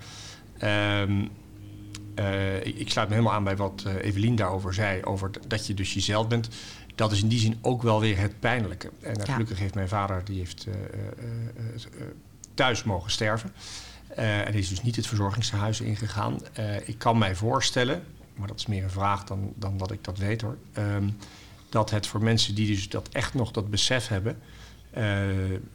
[0.58, 1.26] Ehm,
[2.16, 5.04] eh, ik, ik sluit me helemaal aan bij wat Evelien daarover zei.
[5.04, 6.50] Over dat je dus jezelf bent.
[7.00, 8.92] Dat is in die zin ook wel weer het pijnlijke.
[9.02, 9.32] En eh, Ja.
[9.32, 12.02] gelukkig heeft mijn vader die heeft, eh, eh,
[12.54, 13.52] thuis mogen sterven.
[14.16, 16.40] En is dus niet het verzorgingshuis ingegaan.
[16.86, 18.04] Ik kan mij voorstellen,
[18.36, 20.58] maar dat is meer een vraag dan, dan dat ik dat weet hoor.
[20.74, 21.10] ehm,
[21.70, 24.38] dat het voor mensen die dus dat echt nog dat besef hebben,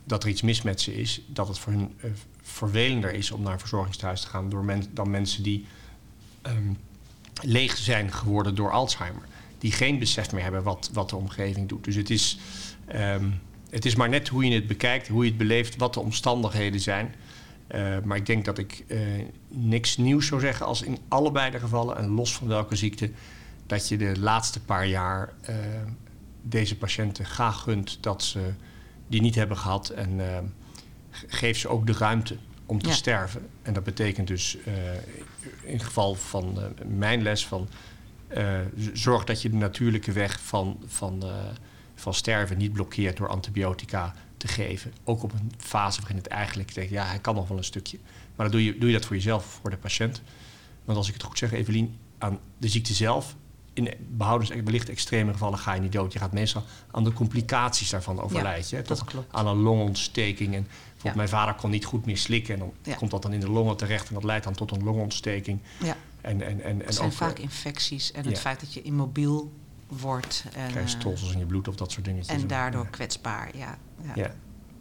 [0.04, 1.94] dat er iets mis met ze is, dat het voor hun
[2.42, 5.66] vervelender is om naar een verzorgingshuis te gaan door men, dan mensen die
[6.42, 6.72] ehm,
[7.40, 9.22] leeg zijn geworden door Alzheimer.
[9.64, 11.84] Die geen besef meer hebben wat, wat de omgeving doet.
[11.84, 12.38] Dus het is,
[12.86, 13.30] ehm,
[13.70, 16.80] het is maar net hoe je het bekijkt, hoe je het beleeft, wat de omstandigheden
[16.80, 17.14] zijn.
[17.66, 18.98] Eh, maar ik denk dat ik eh,
[19.48, 23.10] niks nieuws zou zeggen als in allebei de gevallen, en los van welke ziekte,
[23.66, 25.54] dat je de laatste paar jaar eh,
[26.42, 28.40] deze patiënten graag gunt dat ze
[29.06, 29.90] die niet hebben gehd.
[29.90, 30.20] En
[31.10, 32.36] ge- geef ze ook de ruimte
[32.66, 32.94] om te Ja.
[32.94, 33.48] sterven.
[33.62, 34.56] En dat betekent dus
[35.62, 37.68] in het geval van mijn les van
[38.92, 41.28] zorg dat je de natuurlijke weg van, van, eh,
[41.94, 44.92] van sterven niet blokkeert door antibiotica te geven.
[45.04, 47.98] Ook op een fase waarin het eigenlijk denkt, ja, hij kan nog wel een stukje.
[48.36, 50.22] Maar dan doe je, doe je dat voor jezelf, voor de patiënt.
[50.84, 53.36] Want als ik het goed zeg, Evelien, aan de ziekte zelf,
[53.72, 56.12] in behoudens wellicht extreme gevallen ga je niet dood.
[56.12, 58.66] Je gaat meestal aan de complicaties daarvan overlijden.
[58.68, 59.32] je, dat Tot klopt.
[59.34, 60.54] aan een longontsteking.
[60.54, 60.66] En
[61.02, 61.12] Ja.
[61.16, 62.54] mijn vader kon niet goed meer slikken.
[62.54, 62.94] En dan Ja.
[62.94, 64.08] komt dat dan in de longen terecht.
[64.08, 65.60] En dat leidt dan tot een longontsteking.
[66.24, 68.28] En, en, en, en het zijn ook, vaak eh, infecties en ja.
[68.28, 69.52] het feit dat je immobiel
[69.86, 72.42] wordt en, krijg eh, stolsels in je bloed of dat soort dingetjes.
[72.42, 73.56] en daardoor kwetsbaar.
[73.56, 74.12] Ja, ja.
[74.14, 74.34] Ja.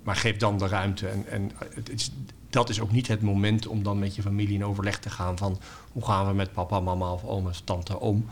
[0.03, 1.07] Maar geef dan de ruimte.
[1.07, 2.11] En, en het is,
[2.49, 5.37] dat is ook niet het moment om dan met je familie in overleg te gaan
[5.37, 5.59] van
[5.91, 8.25] hoe gaan we met papa, mama of of tante om.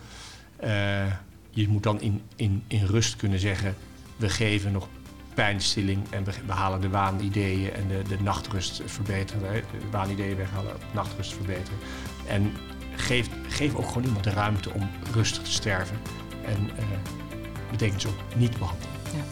[0.55, 1.13] Eh,
[1.49, 3.75] je moet dan in, in, in rust kunnen zeggen,
[4.15, 4.88] we geven nog
[5.33, 9.53] pijnstilling en we halen de waanideeën en de, de nachtrust verbeteren.
[9.53, 11.79] De waanideeën weghalen, nachtrust verbeteren.
[12.27, 12.53] En
[12.95, 15.97] geef, geef ook gewoon iemand de ruimte om rustig te sterven.
[16.45, 16.84] En uh,
[17.72, 18.89] betekent zo niet behandelen.
[19.13, 19.23] Ja.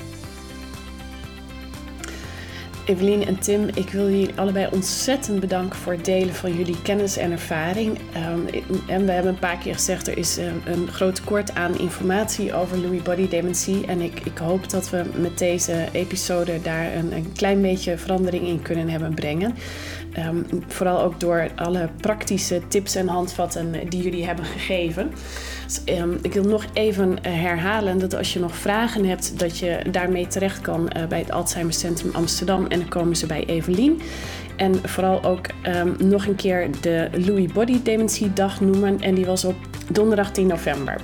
[2.85, 7.17] Evelien en Tim, ik wil jullie allebei ontzettend bedanken voor het delen van jullie kennis
[7.17, 7.97] en ervaring.
[7.97, 11.79] Um, en we hebben een paar keer gezegd, er is een, een groot tekort aan
[11.79, 13.85] informatie over Lewy body dementie.
[13.85, 18.47] En ik, ik hoop dat we met deze episode daar een, een klein beetje verandering
[18.47, 19.55] in kunnen hebben brengen.
[20.17, 25.11] Um, vooral ook door alle praktische tips en handvatten die jullie hebben gegeven.
[25.65, 29.57] Dus, um, ik wil nog even eh, herhalen dat als je nog vragen hebt, dat
[29.57, 32.65] je daarmee terecht kan uh, bij het Alzheimer Centrum Amsterdam.
[32.65, 34.01] En dan komen ze bij Evelien.
[34.55, 39.01] En vooral ook um, nog een keer de Lewy Body Dementie Dag noemen.
[39.01, 39.55] En die was op
[39.91, 41.01] donderdag 10 november.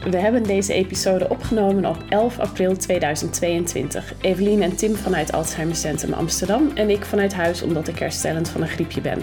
[0.00, 4.14] We hebben deze episode opgenomen op 11 april 2022.
[4.20, 8.62] Evelien en Tim vanuit Alzheimer Centrum Amsterdam en ik vanuit huis omdat ik herstellend van
[8.62, 9.22] een griepje ben.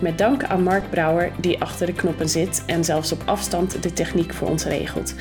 [0.00, 3.92] Met dank aan Mark Brouwer die achter de knoppen zit en zelfs op afstand de
[3.92, 5.14] techniek voor ons regelt.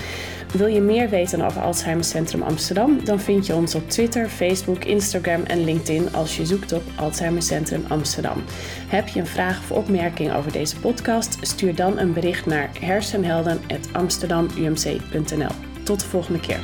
[0.58, 3.06] Wil je meer weten over Alzheimer Centrum Amsterdam?
[3.06, 7.42] Dan vind je ons op Twitter, Facebook, Instagram en LinkedIn als je zoekt op Alzheimer
[7.42, 8.44] Centrum Amsterdam.
[8.88, 11.38] Heb je een vraag of opmerking over deze podcast?
[11.42, 15.52] Stuur dan een bericht naar hersenhelden.amsterdamumc.nl.
[15.84, 16.60] Tot de volgende keer.